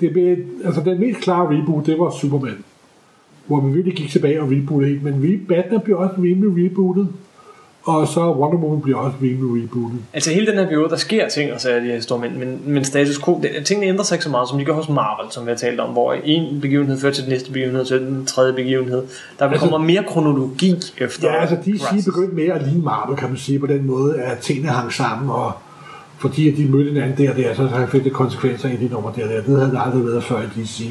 det 0.00 0.12
blev, 0.12 0.36
altså 0.64 0.80
den 0.84 1.00
mest 1.00 1.20
klare 1.20 1.58
reboot, 1.58 1.86
det 1.86 1.98
var 1.98 2.10
Superman. 2.10 2.64
Hvor 3.46 3.60
man 3.60 3.74
virkelig 3.74 3.96
gik 3.96 4.10
tilbage 4.10 4.42
og 4.42 4.50
rebootede 4.50 4.90
helt. 4.90 5.02
Men 5.02 5.46
Batman 5.48 5.80
blev 5.80 5.98
også 5.98 6.14
rimelig 6.22 6.64
rebootet. 6.64 7.08
Og 7.86 8.08
så 8.08 8.20
Wonder 8.20 8.58
Woman 8.58 8.82
bliver 8.82 8.98
også 8.98 9.16
rimelig 9.22 9.64
rebootet. 9.64 9.98
Altså 10.12 10.30
hele 10.30 10.46
den 10.46 10.54
her 10.54 10.66
periode, 10.66 10.88
der 10.88 10.96
sker 10.96 11.28
ting 11.28 11.52
og 11.52 11.60
sager 11.60 11.76
i 11.76 11.80
de 11.80 11.86
her 11.86 11.94
historier, 11.94 12.30
men, 12.30 12.38
men, 12.38 12.60
men 12.64 12.84
status 12.84 13.22
quo, 13.24 13.40
det, 13.42 13.66
tingene 13.66 13.86
ændrer 13.86 14.04
sig 14.04 14.14
ikke 14.14 14.24
så 14.24 14.30
meget, 14.30 14.48
som 14.48 14.58
de 14.58 14.64
gør 14.64 14.72
hos 14.72 14.88
Marvel, 14.88 15.32
som 15.32 15.46
vi 15.46 15.50
har 15.50 15.56
talt 15.56 15.80
om, 15.80 15.92
hvor 15.92 16.12
en 16.12 16.60
begivenhed 16.60 16.98
fører 16.98 17.12
til 17.12 17.24
den 17.24 17.32
næste 17.32 17.52
begivenhed, 17.52 17.84
til 17.84 18.00
den 18.00 18.26
tredje 18.26 18.52
begivenhed. 18.52 19.02
Der 19.38 19.48
altså, 19.48 19.60
kommer 19.60 19.86
mere 19.86 20.04
kronologi 20.08 20.74
efter. 20.98 21.28
Ja, 21.28 21.40
altså 21.40 21.56
DC 21.56 21.82
Crisis. 21.82 22.04
begyndte 22.04 22.34
mere 22.34 22.52
at 22.54 22.66
ligne 22.66 22.82
Marvel, 22.82 23.16
kan 23.16 23.28
man 23.28 23.38
sige, 23.38 23.58
på 23.58 23.66
den 23.66 23.86
måde, 23.86 24.20
at 24.20 24.38
tingene 24.38 24.68
hang 24.68 24.92
sammen, 24.92 25.30
og 25.30 25.52
fordi 26.18 26.50
at 26.50 26.56
de 26.56 26.66
mødte 26.66 26.90
hinanden 26.90 27.18
der 27.18 27.30
og 27.30 27.36
der, 27.36 27.54
så 27.54 27.66
har 27.66 27.86
det 27.92 28.12
konsekvenser 28.12 28.68
i 28.68 28.76
de 28.76 28.88
numre 28.88 29.12
der 29.16 29.26
der. 29.26 29.42
Det 29.42 29.58
havde 29.58 29.70
der 29.72 29.80
aldrig 29.80 30.06
været 30.06 30.24
før 30.24 30.42
i 30.42 30.62
DC. 30.62 30.90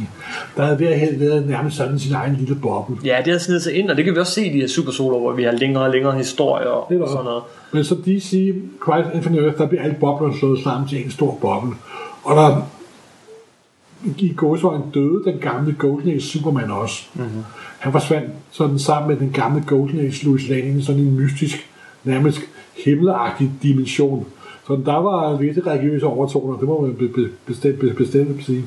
Der 0.58 0.66
havde 0.66 0.80
været, 0.80 1.20
været 1.20 1.48
nærmest 1.48 1.78
sådan 1.78 2.00
sin 2.00 2.14
egen 2.14 2.36
lille 2.36 2.56
boble. 2.56 2.96
Ja, 3.06 3.18
det 3.26 3.34
har 3.34 3.40
snedet 3.40 3.64
sig 3.64 3.74
ind, 3.74 3.90
og 3.90 3.98
det 3.98 4.06
kan 4.06 4.14
vi 4.14 4.20
også 4.20 4.34
se 4.34 4.46
i 4.46 4.54
de 4.54 4.60
her 4.60 4.68
super 4.68 4.92
solo, 4.92 5.20
hvor 5.20 5.32
vi 5.32 5.44
har 5.44 5.52
længere 5.52 5.84
og 5.84 5.92
længere 5.92 6.18
historier 6.18 6.68
og 6.68 6.90
Det 6.90 7.10
sådan 7.10 7.24
noget. 7.24 7.44
Men 7.72 7.84
så 7.84 7.96
DC, 7.96 8.54
Christ 8.84 9.16
Infinite 9.16 9.44
Earth, 9.44 9.58
der 9.58 9.68
bliver 9.68 9.84
alle 9.84 9.96
boblerne 10.00 10.38
slået 10.38 10.60
sammen 10.64 10.90
til 10.90 11.06
en 11.06 11.12
stor 11.12 11.38
boble. 11.42 11.76
Og 12.24 12.36
der 12.36 12.62
i 14.18 14.34
gåsøjne 14.34 14.84
døde 14.94 15.24
den 15.26 15.40
gamle 15.40 15.76
Golden 15.80 16.10
Age 16.10 16.22
Superman 16.22 16.72
også. 16.72 17.04
Mm-hmm. 17.14 17.44
Han 17.80 17.92
forsvandt 17.92 18.30
sådan 18.52 18.80
sammen 18.80 19.10
med 19.10 19.18
den 19.18 19.32
gamle 19.34 19.64
Golden 19.68 20.00
Age 20.00 20.26
Louis 20.26 20.50
Lane 20.50 20.80
i 20.80 20.82
sådan 20.82 21.02
en 21.02 21.16
mystisk, 21.16 21.70
nærmest 22.04 22.40
himmelagtig 22.86 23.52
dimension. 23.64 24.26
Så 24.68 24.80
der 24.86 25.02
var 25.02 25.38
visse 25.38 25.62
religiøse 25.68 26.06
overtoner, 26.06 26.58
det 26.58 26.68
må 26.68 26.82
man 26.82 26.96
be- 26.96 27.08
be- 27.08 27.30
bestemt, 27.46 27.80
be- 27.80 27.94
bestemt 27.94 28.46
sige. 28.46 28.64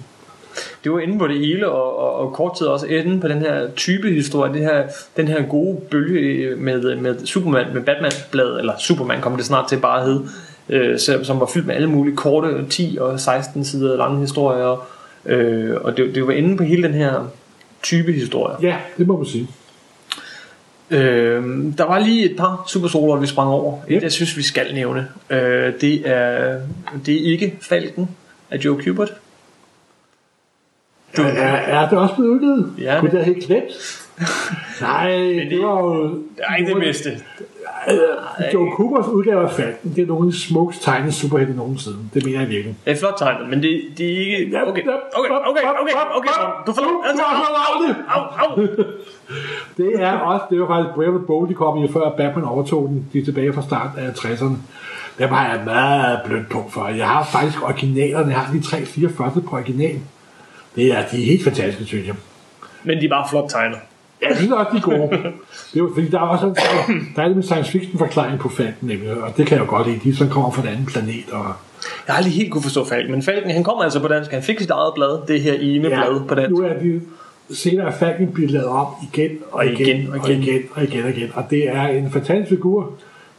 Det 0.84 0.92
var 0.92 0.98
inde 0.98 1.18
på 1.18 1.26
det 1.28 1.38
hele, 1.38 1.68
og, 1.70 1.98
og, 1.98 2.14
og 2.14 2.32
kort 2.32 2.56
tid 2.58 2.66
også 2.66 2.86
inde 2.86 3.20
på 3.20 3.28
den 3.28 3.38
her 3.38 3.70
type 3.76 4.08
historie, 4.10 4.52
det 4.52 4.60
her, 4.60 4.82
den 5.16 5.28
her 5.28 5.42
gode 5.48 5.76
bølge 5.90 6.56
med, 6.56 6.96
med 6.96 7.26
Superman, 7.26 7.66
med 7.74 7.82
Batman-bladet, 7.82 8.58
eller 8.58 8.72
Superman 8.78 9.20
kommer 9.20 9.36
det 9.36 9.46
snart 9.46 9.68
til 9.68 9.76
bare 9.76 10.00
at 10.00 10.06
hedde, 10.06 10.28
øh, 10.68 10.98
som 11.24 11.40
var 11.40 11.46
fyldt 11.54 11.66
med 11.66 11.74
alle 11.74 11.90
mulige 11.90 12.16
korte 12.16 12.66
10 12.70 12.98
og 13.00 13.20
16 13.20 13.64
sider 13.64 13.96
lange 13.96 14.20
historier, 14.20 14.88
øh, 15.26 15.74
og 15.80 15.96
det, 15.96 16.14
det 16.14 16.26
var 16.26 16.32
inde 16.32 16.56
på 16.56 16.62
hele 16.62 16.82
den 16.82 16.94
her 16.94 17.30
type 17.82 18.12
historie. 18.12 18.56
Ja, 18.62 18.76
det 18.98 19.06
må 19.06 19.16
man 19.16 19.26
sige. 19.26 19.48
Øh, 20.90 21.44
der 21.78 21.84
var 21.84 21.98
lige 21.98 22.30
et 22.30 22.36
par 22.36 22.64
supersoler, 22.68 23.20
vi 23.20 23.26
sprang 23.26 23.50
over. 23.50 23.78
Et, 23.88 24.02
jeg 24.02 24.12
synes, 24.12 24.36
vi 24.36 24.42
skal 24.42 24.74
nævne. 24.74 25.08
Øh, 25.30 25.72
det, 25.80 26.08
er, 26.08 26.60
det 27.06 27.14
er 27.28 27.32
ikke 27.32 27.56
Falken 27.60 28.08
af 28.50 28.56
Joe 28.58 28.82
Kubert. 28.82 29.12
Er, 31.18 31.22
er 31.22 31.88
det 31.88 31.98
også 31.98 32.14
blevet 32.14 32.30
udgivet? 32.30 32.72
Ja, 32.78 33.00
Kunne 33.00 33.10
det- 33.10 33.16
det 33.16 33.24
have 33.24 33.34
helt 33.34 33.46
glemt? 33.46 34.04
Nej, 34.80 35.10
det, 35.10 35.50
det 35.50 35.58
var 35.62 35.80
jo... 35.80 36.08
Det 36.14 36.44
er 36.48 36.56
ikke 36.56 36.70
det 36.74 36.80
bedste. 36.80 37.10
Joe 38.54 38.70
Coopers 38.76 39.06
udgave 39.06 39.42
af 39.42 39.50
Falken, 39.50 39.94
det 39.96 40.02
er 40.02 40.06
nogle 40.06 40.26
af 40.26 40.32
de 40.32 40.38
smukkeste 40.38 40.84
tegnede 40.84 41.12
superhelte 41.12 41.54
nogensinde. 41.56 41.96
Det 42.14 42.24
mener 42.24 42.40
jeg 42.40 42.48
virkelig. 42.48 42.76
Det 42.84 42.92
er 42.92 42.96
flot 42.96 43.14
tegnet, 43.18 43.48
men 43.48 43.62
det, 43.62 43.82
det 43.98 44.06
er 44.12 44.18
ikke... 44.18 44.58
Okay, 44.66 44.82
okay, 44.82 44.90
okay, 45.16 45.30
okay, 45.50 45.62
okay, 45.82 45.92
okay, 46.16 46.30
du 46.66 46.72
får 46.72 46.82
lov. 46.82 47.04
Du 47.06 47.20
fået 47.36 47.54
lov 48.56 48.66
det. 49.76 50.02
Er 50.02 50.12
også, 50.12 50.44
det 50.50 50.60
var 50.60 50.66
faktisk 50.66 50.94
Brave 50.94 51.14
and 51.14 51.26
Bold, 51.26 51.48
de 51.48 51.54
kom 51.54 51.84
i 51.84 51.88
før 51.92 52.10
Batman 52.16 52.44
overtog 52.44 52.88
den. 52.88 53.06
De 53.12 53.18
er 53.18 53.24
tilbage 53.24 53.52
fra 53.52 53.62
start 53.62 53.90
af 53.98 54.08
60'erne. 54.08 54.56
Dem 55.18 55.28
har 55.28 55.48
jeg 55.54 55.64
meget 55.64 56.20
blødt 56.24 56.48
på 56.48 56.64
for. 56.70 56.88
Jeg 56.88 57.08
har 57.08 57.24
faktisk 57.24 57.62
originalerne. 57.62 58.30
Jeg 58.30 58.38
har 58.40 58.52
de 58.52 58.62
tre, 58.62 58.84
fire 58.84 59.08
første 59.18 59.40
på 59.40 59.56
original. 59.56 59.98
Det 60.76 60.86
er, 60.86 61.02
de 61.12 61.22
er 61.22 61.26
helt 61.26 61.44
fantastiske, 61.44 61.84
synes 61.84 62.06
jeg. 62.06 62.14
Men 62.84 63.00
de 63.00 63.04
er 63.04 63.08
bare 63.08 63.26
flot 63.30 63.50
tegnet. 63.50 63.78
Også, 64.26 64.42
de 64.72 64.76
er 64.76 64.80
gode. 64.80 64.98
Det 65.10 65.16
er, 65.74 65.78
jo- 65.78 65.90
fordi 65.94 66.08
der 66.08 66.18
er 66.18 66.22
også 66.22 66.46
en, 66.46 66.54
der 67.16 67.22
er 67.22 67.26
en 67.26 67.42
science 67.42 67.70
fiction 67.72 67.98
forklaring 67.98 68.38
på 68.38 68.48
Falken, 68.48 68.88
nemlig, 68.88 69.10
og 69.22 69.36
det 69.36 69.46
kan 69.46 69.58
jeg 69.58 69.66
jo 69.66 69.70
godt 69.70 69.86
lide. 69.86 70.00
De 70.04 70.16
sådan 70.16 70.32
kommer 70.32 70.50
fra 70.50 70.62
en 70.62 70.68
anden 70.68 70.86
planet. 70.86 71.24
Og, 71.32 71.44
Jeg 72.06 72.14
har 72.14 72.16
aldrig 72.16 72.32
helt 72.34 72.52
kunne 72.52 72.62
forstå 72.62 72.84
Falken, 72.84 73.10
men 73.12 73.22
Falken, 73.22 73.50
han 73.50 73.64
kommer 73.64 73.82
altså 73.84 74.00
på 74.00 74.08
dansk. 74.08 74.30
Han 74.30 74.42
fik 74.42 74.60
sit 74.60 74.70
eget 74.70 74.94
blad, 74.94 75.26
det 75.28 75.40
her 75.42 75.52
ene 75.60 75.88
blad 75.88 76.26
på 76.28 76.34
dansk. 76.34 76.50
nu 76.50 76.62
er 76.64 76.72
de 76.78 77.00
senere 77.50 77.86
er 77.86 77.92
Falken 77.98 78.32
bliver 78.32 78.50
lavet 78.50 78.66
om 78.68 78.86
igen 79.12 79.30
og 79.52 79.66
igen 79.66 80.08
og 80.12 80.16
igen 80.16 80.18
og 80.20 80.32
igen 80.34 80.62
og 80.74 80.82
igen, 80.84 81.04
og 81.04 81.10
igen. 81.10 81.30
Og 81.34 81.44
det 81.50 81.68
er 81.68 81.82
en 81.86 82.10
fantastisk 82.10 82.48
figur, 82.48 82.90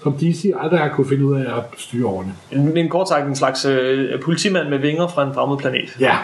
som 0.03 0.13
DC 0.13 0.51
aldrig 0.61 0.79
har 0.79 0.89
kunne 0.89 1.09
finde 1.09 1.25
ud 1.25 1.35
af 1.35 1.57
at 1.57 1.63
styre 1.77 2.05
ordentligt. 2.05 2.37
En, 2.51 2.77
en 2.77 2.89
kort 2.89 3.09
sagt 3.09 3.27
en 3.27 3.35
slags 3.35 3.65
øh, 3.65 4.21
politimand 4.21 4.69
med 4.69 4.77
vinger 4.77 5.07
fra 5.07 5.23
en 5.27 5.33
fremmed 5.33 5.57
planet. 5.57 5.97
Ja, 5.99 6.17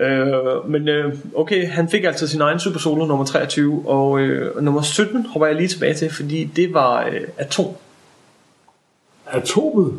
Øh, 0.00 0.70
men 0.70 0.88
øh, 0.88 1.14
okay, 1.36 1.68
han 1.68 1.88
fik 1.88 2.04
altså 2.04 2.26
sin 2.28 2.40
egen 2.40 2.58
Super 2.58 2.78
Solo 2.78 3.06
nummer 3.06 3.24
23, 3.24 3.82
og 3.86 4.20
øh, 4.20 4.62
nummer 4.62 4.82
17 4.82 5.26
hopper 5.26 5.46
jeg 5.46 5.56
lige 5.56 5.68
tilbage 5.68 5.94
til, 5.94 6.10
fordi 6.14 6.44
det 6.44 6.74
var 6.74 7.04
øh, 7.06 7.20
Atom. 7.38 7.66
atomet. 9.32 9.92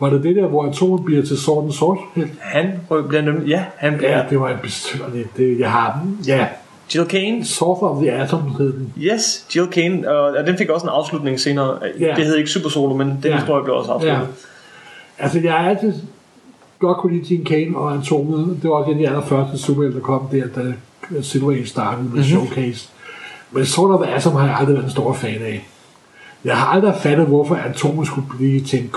Var 0.00 0.10
det 0.10 0.22
det 0.22 0.36
der, 0.36 0.46
hvor 0.46 0.66
atomet 0.66 1.04
bliver 1.04 1.22
til 1.22 1.38
sorten 1.38 1.72
sort? 1.72 1.98
Han 2.40 2.72
bliver 3.08 3.22
nemlig, 3.22 3.48
ja, 3.48 3.64
han 3.76 3.96
bliver 3.96 4.18
Ja, 4.18 4.24
det 4.30 4.40
var 4.40 4.48
en 4.50 4.58
bestyrligt. 4.62 5.36
Det, 5.36 5.58
jeg 5.60 5.70
har 5.70 6.06
ja, 6.26 6.46
Jill 6.94 7.06
Kane. 7.06 7.44
Source 7.44 7.82
of 7.82 8.02
the 8.02 8.12
Atom 8.12 8.54
hed 8.58 8.72
den. 8.72 8.92
Yes, 8.98 9.46
Jill 9.56 9.66
Kane, 9.66 10.10
og, 10.10 10.20
og 10.38 10.46
den 10.46 10.58
fik 10.58 10.68
også 10.70 10.86
en 10.86 10.90
afslutning 10.92 11.40
senere. 11.40 11.78
Ja. 12.00 12.14
Det 12.16 12.24
hed 12.26 12.36
ikke 12.36 12.50
Super 12.50 12.68
Solo, 12.68 12.94
men 12.96 13.08
den 13.08 13.18
Ja. 13.24 13.36
historie 13.36 13.64
blev 13.64 13.76
også 13.76 13.90
afsluttet. 13.92 14.18
Ja. 14.18 15.24
Altså, 15.24 15.40
jeg 15.40 15.52
har 15.52 15.68
altid 15.70 15.92
godt 16.86 16.98
kunne 16.98 17.16
lide 17.16 17.34
Jean 17.34 17.44
Kane 17.44 17.76
og 17.78 17.94
Atomet. 17.94 18.58
Det 18.62 18.70
var 18.70 18.76
også 18.76 18.90
en 18.90 18.96
af 18.96 19.02
de 19.02 19.08
allerførste 19.08 19.58
superhelte, 19.58 19.98
der 19.98 20.04
kom 20.04 20.28
der, 20.32 20.46
da 20.46 21.22
Silver 21.22 21.52
Age 21.52 21.66
startede 21.66 22.02
med 22.02 22.10
mm-hmm. 22.10 22.24
Showcase. 22.24 22.88
Men 23.50 23.66
Sword 23.66 23.90
of 23.90 24.06
Atom 24.08 24.32
har 24.32 24.46
jeg 24.46 24.56
aldrig 24.56 24.74
været 24.74 24.84
en 24.84 24.90
stor 24.90 25.12
fan 25.12 25.42
af. 25.42 25.68
Jeg 26.44 26.56
har 26.56 26.66
aldrig 26.66 26.94
fattet, 27.00 27.26
hvorfor 27.26 27.54
Atomet 27.54 28.06
skulle 28.06 28.26
blive 28.38 28.60
til, 28.60 28.78
en, 28.78 28.90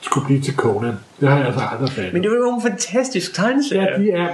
skulle 0.00 0.26
blive 0.26 0.40
til 0.40 0.54
Conan. 0.54 0.94
Det 1.20 1.28
har 1.28 1.36
jeg 1.36 1.46
altså 1.46 1.64
aldrig 1.72 1.90
fattet. 1.90 2.12
Men 2.12 2.22
det 2.22 2.30
var 2.30 2.36
jo 2.36 2.54
en 2.54 2.62
fantastisk 2.62 3.34
tegneserie. 3.34 3.90
Ja, 3.90 4.02
de 4.02 4.10
er 4.10 4.28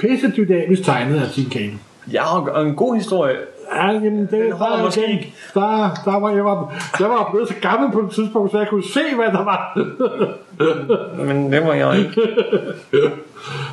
pisse 0.00 0.32
dynamisk 0.36 0.82
tegnet 0.82 1.20
af 1.20 1.38
Jean 1.38 1.50
Kane. 1.50 1.78
Ja, 2.12 2.38
og 2.38 2.66
en 2.66 2.74
god 2.74 2.96
historie. 2.96 3.36
Ja, 3.76 3.90
jamen, 3.90 4.20
det, 4.20 4.30
Den 4.30 4.50
der, 4.50 4.84
måske 4.84 5.12
ikke. 5.12 5.34
Der, 5.54 6.00
der 6.04 6.20
var, 6.20 6.30
jeg, 6.30 6.44
var, 6.44 6.74
jeg 7.00 7.08
var 7.08 7.28
blevet 7.32 7.48
så 7.48 7.54
gammel 7.60 7.92
på 7.92 8.00
et 8.00 8.10
tidspunkt, 8.10 8.52
så 8.52 8.58
jeg 8.58 8.68
kunne 8.68 8.84
se, 8.84 9.00
hvad 9.16 9.26
der 9.26 9.44
var. 9.44 9.78
Men 11.26 11.52
det 11.52 11.62
var 11.62 11.74
jeg 11.74 11.98
ikke. 11.98 12.20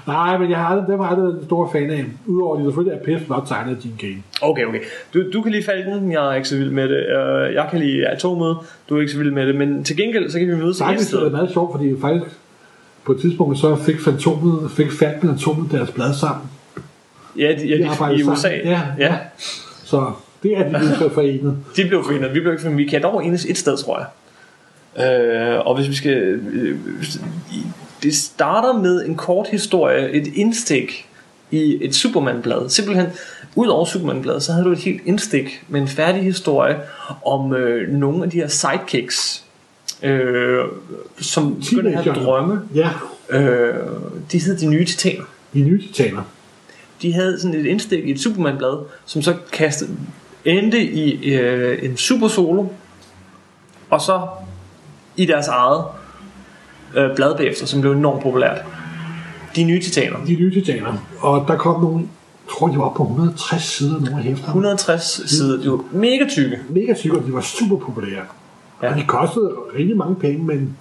Nej, 0.07 0.37
men 0.37 0.49
jeg 0.49 0.57
har 0.57 0.65
aldrig, 0.65 0.87
dem 0.87 0.99
har 0.99 1.07
aldrig 1.07 1.23
været 1.23 1.39
en 1.39 1.45
stor 1.45 1.69
fan 1.71 1.91
af. 1.91 2.05
Udover 2.25 2.55
at 2.55 2.59
de 2.59 2.65
selvfølgelig 2.65 2.99
er 2.99 3.03
pisse 3.03 3.25
flot 3.25 3.43
tegnet 3.47 3.75
af 3.75 3.85
Jean 3.85 3.95
Kane. 3.99 4.23
Okay, 4.41 4.65
okay. 4.65 4.79
Du, 5.13 5.23
du 5.33 5.41
kan 5.41 5.51
lide 5.51 5.63
Falken, 5.63 6.11
jeg 6.11 6.29
er 6.31 6.33
ikke 6.33 6.47
så 6.47 6.57
vild 6.57 6.69
med 6.69 6.89
det. 6.89 6.97
Uh, 6.97 7.53
jeg 7.53 7.67
kan 7.71 7.79
lide 7.79 8.07
Atomet, 8.07 8.57
du 8.89 8.95
er 8.95 8.99
ikke 8.99 9.11
så 9.11 9.17
vild 9.17 9.31
med 9.31 9.47
det. 9.47 9.55
Men 9.55 9.83
til 9.83 9.97
gengæld, 9.97 10.29
så 10.29 10.39
kan 10.39 10.47
vi 10.47 10.55
mødes 10.55 10.81
et 10.81 10.87
er 10.87 10.91
det 10.91 11.01
sted. 11.01 11.29
meget 11.29 11.51
sjovt, 11.51 11.71
fordi 11.71 12.01
faktisk 12.01 12.35
på 13.05 13.11
et 13.11 13.21
tidspunkt 13.21 13.57
så 13.57 13.75
fik 13.75 13.99
Fantomet, 13.99 14.71
fik 14.71 14.91
Falken 14.91 15.29
og 15.29 15.35
Atomet 15.35 15.71
deres 15.71 15.91
blad 15.91 16.13
sammen. 16.13 16.49
Ja, 17.37 17.55
de, 17.59 17.67
ja 17.67 17.77
de, 17.77 17.89
arbejder 17.89 18.17
i 18.17 18.23
USA. 18.23 18.41
sammen. 18.41 18.61
Ja, 18.63 18.81
ja. 18.97 19.15
Så 19.89 20.11
det 20.43 20.57
er 20.57 20.63
de 20.63 20.69
blevet 20.97 21.11
forenet. 21.13 21.57
De 21.75 21.87
blev 21.87 22.03
forenet. 22.03 22.33
Vi 22.33 22.39
blev 22.39 22.51
ikke 22.51 22.61
forenet. 22.61 22.77
Vi 22.77 22.85
kan 22.85 23.01
dog 23.03 23.25
enes 23.25 23.45
et 23.45 23.57
sted, 23.57 23.77
tror 23.77 23.99
jeg. 23.99 24.07
Øh, 25.05 25.59
og 25.65 25.75
hvis 25.75 25.89
vi 25.89 25.95
skal... 25.95 26.17
Øh, 26.51 26.77
det 28.03 28.15
starter 28.15 28.73
med 28.73 29.05
en 29.05 29.15
kort 29.15 29.47
historie, 29.47 30.11
et 30.11 30.27
indstik 30.35 31.07
i 31.51 31.77
et 31.81 31.95
Superman-blad. 31.95 32.69
Simpelthen, 32.69 33.07
ud 33.55 33.67
over 33.67 33.85
Superman-bladet, 33.85 34.43
så 34.43 34.51
havde 34.51 34.65
du 34.65 34.71
et 34.71 34.79
helt 34.79 35.01
indstik 35.05 35.63
med 35.67 35.81
en 35.81 35.87
færdig 35.87 36.23
historie 36.23 36.77
om 37.25 37.53
øh, 37.53 37.89
nogle 37.89 38.23
af 38.23 38.29
de 38.29 38.37
her 38.37 38.47
sidekicks, 38.47 39.43
øh, 40.03 40.59
som 41.21 41.55
begyndte 41.69 41.89
at 41.97 42.03
have 42.03 42.15
drømme. 42.15 42.61
Ja, 42.75 42.89
Øh, 43.29 43.75
de 44.31 44.39
hed 44.39 44.57
de 44.57 44.65
nye 44.65 44.85
titaner. 44.85 45.23
de 45.53 45.61
nye 45.61 45.81
titaner. 45.87 46.21
De 47.01 47.13
havde 47.13 47.39
sådan 47.39 47.59
et 47.59 47.65
indstik 47.65 48.07
i 48.07 48.11
et 48.11 48.19
Superman-blad, 48.19 48.85
som 49.05 49.21
så 49.21 49.35
kastede, 49.51 49.89
endte 50.45 50.83
i 50.83 51.33
øh, 51.33 51.85
en 51.85 51.97
super 51.97 52.27
solo, 52.27 52.65
og 53.89 54.01
så 54.01 54.27
i 55.17 55.25
deres 55.25 55.47
eget 55.47 55.83
øh, 56.95 57.15
blad 57.15 57.37
bagefter, 57.37 57.65
som 57.65 57.81
blev 57.81 57.91
enormt 57.91 58.23
populært. 58.23 58.57
De 59.55 59.63
nye 59.63 59.81
titaner. 59.81 60.17
De 60.25 60.35
nye 60.35 60.53
titaner. 60.53 60.93
Og 61.19 61.45
der 61.47 61.57
kom 61.57 61.81
nogle, 61.81 61.97
jeg 61.97 62.53
tror 62.57 62.67
de 62.67 62.77
var 62.77 62.93
på 62.97 63.03
160 63.03 63.63
sider, 63.63 63.99
nogle 63.99 64.17
af 64.17 64.23
hæfterne. 64.23 64.47
160 64.47 65.29
sider. 65.29 65.61
De 65.61 65.71
var 65.71 65.83
mega 65.91 66.25
tykke. 66.29 66.59
mega 66.69 66.93
tykke, 66.93 67.17
og 67.17 67.25
de 67.25 67.33
var 67.33 67.41
super 67.41 67.75
populære. 67.77 68.23
Ja. 68.83 68.89
Og 68.89 68.97
de 68.97 69.03
kostede 69.07 69.51
rigtig 69.77 69.97
mange 69.97 70.15
penge, 70.15 70.43
men 70.45 70.77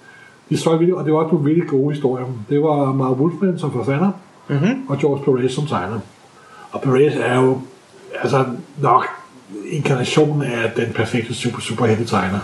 de 0.51 0.57
solgte 0.57 0.79
virkelig, 0.79 0.95
og 0.95 1.05
det 1.05 1.13
var 1.13 1.19
også 1.19 1.33
nogle 1.33 1.45
virkelig 1.45 1.69
gode 1.69 1.95
historier. 1.95 2.27
Det 2.51 2.63
var 2.63 2.93
Mark 2.93 3.17
Wolfman 3.17 3.59
som 3.59 3.73
forfatter, 3.73 4.11
mm-hmm. 4.49 4.89
og 4.89 4.99
George 4.99 5.25
Perez 5.25 5.53
som 5.53 5.67
tegner. 5.67 5.99
Og 6.73 6.81
Perez 6.81 7.13
er 7.21 7.35
jo 7.41 7.61
altså 8.23 8.45
nok 8.83 9.07
inkarnationen 9.71 10.43
af 10.43 10.71
den 10.77 10.93
perfekte 10.93 11.35
super, 11.35 11.61
super 11.61 11.87
tegner. 12.07 12.39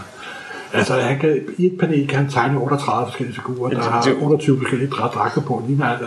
Altså, 0.72 0.94
han 0.94 1.18
kan, 1.18 1.40
i 1.58 1.66
et 1.66 1.78
panel 1.80 2.06
kan 2.08 2.18
han 2.18 2.28
tegne 2.30 2.58
38 2.58 3.06
forskellige 3.06 3.34
figurer, 3.34 3.70
der 3.70 3.80
har 3.82 4.02
det- 4.02 4.16
28 4.22 4.58
forskellige 4.58 4.88
dra- 4.92 5.14
dragter 5.14 5.40
på. 5.40 5.62
Ligner, 5.68 5.86
altså, 5.86 6.06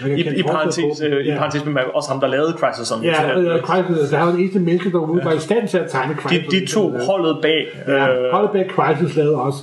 man 0.00 0.10
kan 0.10 0.18
I, 0.18 0.38
i 0.38 0.42
parentes, 0.42 1.00
på. 1.00 1.04
øh, 1.06 1.24
i 1.24 1.28
Ja. 1.28 1.36
parentes 1.38 1.62
bemærket, 1.62 1.92
også 1.92 2.10
ham, 2.10 2.20
der 2.20 2.26
lavede 2.26 2.52
Crisis 2.58 2.90
on 2.92 3.02
Ja, 3.02 3.22
Infinite 3.22 3.50
øh. 3.50 3.62
Crisis, 3.62 4.10
der 4.10 4.18
var 4.18 4.30
den 4.30 4.40
eneste 4.40 4.58
menneske, 4.58 4.92
der 4.92 5.24
var 5.24 5.32
i 5.32 5.38
stand 5.40 5.68
til 5.68 5.78
at 5.78 5.90
tegne 5.90 6.14
Crisis. 6.14 6.46
de, 6.50 6.60
de 6.60 6.66
to 6.66 6.94
holdet 7.06 7.38
bag 7.42 7.66
Ja, 7.86 8.08
øh, 8.08 8.32
Holleback 8.32 8.70
Crisis 8.74 9.16
lavede 9.16 9.36
også. 9.36 9.58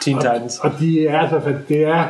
Teen 0.00 0.16
Og, 0.16 0.22
Titans. 0.22 0.58
og 0.62 0.70
de 0.80 1.06
er 1.08 1.18
altså, 1.20 1.40
det 1.68 1.82
er, 1.84 2.04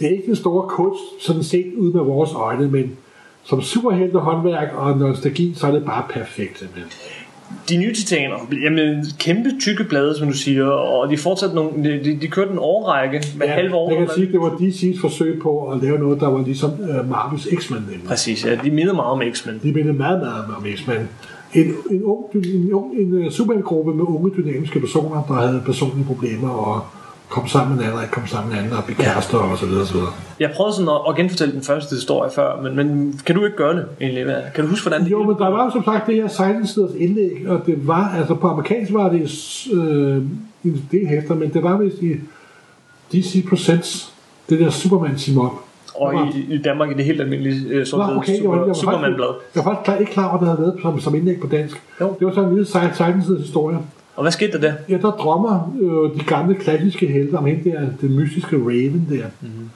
det 0.00 0.06
er 0.06 0.10
ikke 0.10 0.26
den 0.26 0.36
store 0.36 0.68
kunst, 0.68 1.26
sådan 1.26 1.42
set 1.42 1.72
ud 1.76 1.92
med 1.92 2.02
vores 2.02 2.32
øjne, 2.32 2.68
men 2.68 2.96
som 3.44 3.62
superhelte 3.62 4.18
håndværk 4.18 4.68
og 4.74 4.98
nostalgi, 4.98 5.52
så 5.56 5.66
er 5.66 5.70
det 5.70 5.84
bare 5.84 6.04
perfekt 6.10 6.58
simpelthen. 6.58 6.92
De 7.68 7.76
nye 7.76 7.94
titaner, 7.94 8.36
jamen 8.64 9.04
kæmpe 9.18 9.50
tykke 9.60 9.84
blade, 9.84 10.18
som 10.18 10.28
du 10.28 10.34
siger, 10.34 10.66
og 10.66 11.10
de 11.10 11.16
fortsatte 11.16 11.54
nogle, 11.54 11.84
de, 12.04 12.18
de, 12.20 12.28
kørte 12.28 12.52
en 12.52 12.58
årrække 12.58 13.22
med 13.36 13.46
ja, 13.46 13.52
halve 13.52 13.74
år. 13.74 13.90
jeg 13.90 13.98
kan 13.98 14.14
sige, 14.14 14.32
det 14.32 14.40
var 14.40 14.50
DC's 14.50 15.00
forsøg 15.00 15.40
på 15.42 15.70
at 15.70 15.82
lave 15.82 15.98
noget, 15.98 16.20
der 16.20 16.28
var 16.28 16.42
ligesom 16.44 16.70
uh, 16.70 17.10
Marvels 17.10 17.48
X-Men. 17.58 17.78
nemlig. 17.78 18.06
Præcis, 18.06 18.44
ja, 18.44 18.58
de 18.64 18.70
mindede 18.70 18.96
meget 18.96 19.10
om 19.10 19.22
X-Men. 19.32 19.60
De 19.62 19.72
mindede 19.72 19.96
meget, 19.96 20.20
meget 20.20 20.44
om 20.56 20.66
X-Men. 20.76 21.08
En, 21.54 21.74
en, 21.90 22.02
ung, 22.02 22.24
en, 22.34 22.72
ung, 22.72 23.00
en 23.00 23.24
uh, 23.26 23.30
superheltgruppe 23.30 23.94
med 23.94 24.04
unge 24.04 24.30
dynamiske 24.36 24.80
personer, 24.80 25.22
der 25.28 25.34
havde 25.34 25.62
personlige 25.66 26.06
problemer 26.06 26.50
og 26.50 26.80
komme 27.30 27.48
sammen 27.48 27.76
med 27.76 27.84
en 27.84 27.90
anden, 27.90 28.08
komme 28.10 28.28
sammen 28.28 28.48
med 28.50 28.58
en 28.58 28.64
anden, 28.64 28.78
og 28.78 28.84
blive 28.84 28.96
kærester 28.96 29.38
og 29.38 29.58
så 29.58 29.66
videre, 29.66 29.82
og 29.82 29.86
så 29.86 29.94
videre. 29.94 30.12
Jeg 30.40 30.50
prøvede 30.56 30.74
sådan 30.74 30.88
at, 30.88 31.00
at 31.08 31.16
genfortælle 31.16 31.54
den 31.54 31.62
første 31.62 31.94
historie 31.94 32.30
før, 32.34 32.60
men, 32.62 32.76
men 32.76 33.20
kan 33.26 33.34
du 33.34 33.44
ikke 33.44 33.56
gøre 33.56 33.76
det 33.76 33.86
egentlig? 34.00 34.26
Kan 34.54 34.64
du 34.64 34.70
huske, 34.70 34.88
hvordan 34.88 35.04
det 35.04 35.10
Jo, 35.10 35.22
men 35.22 35.36
der 35.38 35.48
var 35.48 35.64
jo 35.64 35.70
som 35.70 35.84
sagt 35.84 36.06
det 36.06 36.14
her 36.14 36.28
16 36.28 36.66
siders 36.66 36.90
indlæg, 36.98 37.48
og 37.48 37.60
det 37.66 37.86
var, 37.86 38.14
altså 38.18 38.34
på 38.34 38.48
amerikansk 38.48 38.92
var 38.92 39.08
det 39.08 39.22
øh, 39.72 40.16
en 40.64 40.88
del 40.92 41.06
hæfter, 41.06 41.34
men 41.34 41.52
det 41.52 41.62
var 41.62 41.76
vist 41.76 42.02
i 42.02 42.14
DC 43.12 43.48
Presents, 43.48 44.12
det 44.48 44.60
der 44.60 44.70
Superman 44.70 45.16
team. 45.16 45.50
Og 45.94 46.14
i, 46.14 46.54
i 46.54 46.58
Danmark 46.58 46.90
i 46.90 46.94
det 46.94 47.04
helt 47.04 47.20
almindelige 47.20 47.68
øh, 47.68 47.86
sort 47.86 48.16
okay, 48.16 48.42
var, 48.42 48.56
jeg 48.56 48.66
var, 48.66 48.72
Superman-blad. 48.72 49.28
jeg 49.54 49.64
var 49.64 49.74
faktisk 49.74 50.00
ikke 50.00 50.12
klar 50.12 50.28
over, 50.28 50.34
at 50.34 50.40
det 50.40 50.48
havde 50.48 50.60
været 50.60 50.74
som, 50.82 51.00
som 51.00 51.14
indlæg 51.14 51.40
på 51.40 51.46
dansk. 51.46 51.82
Jo. 52.00 52.16
Det 52.18 52.26
var 52.26 52.32
sådan 52.32 52.48
en 52.48 52.54
lille 52.54 52.66
16 52.66 53.22
siders 53.22 53.40
historie. 53.40 53.78
Og 54.20 54.24
hvad 54.24 54.32
skete 54.32 54.52
der 54.52 54.58
der? 54.58 54.72
Ja, 54.88 54.96
der 54.96 55.10
drømmer 55.10 55.76
øh, 55.80 56.20
de 56.20 56.24
gamle 56.24 56.54
klassiske 56.54 57.06
helte 57.06 57.34
om 57.34 57.46
hende 57.46 57.70
der, 57.70 57.80
den 58.00 58.16
mystiske 58.16 58.56
Raven 58.56 59.06
der. 59.10 59.24
Mhm. 59.40 59.50
Mm-hmm. 59.50 59.70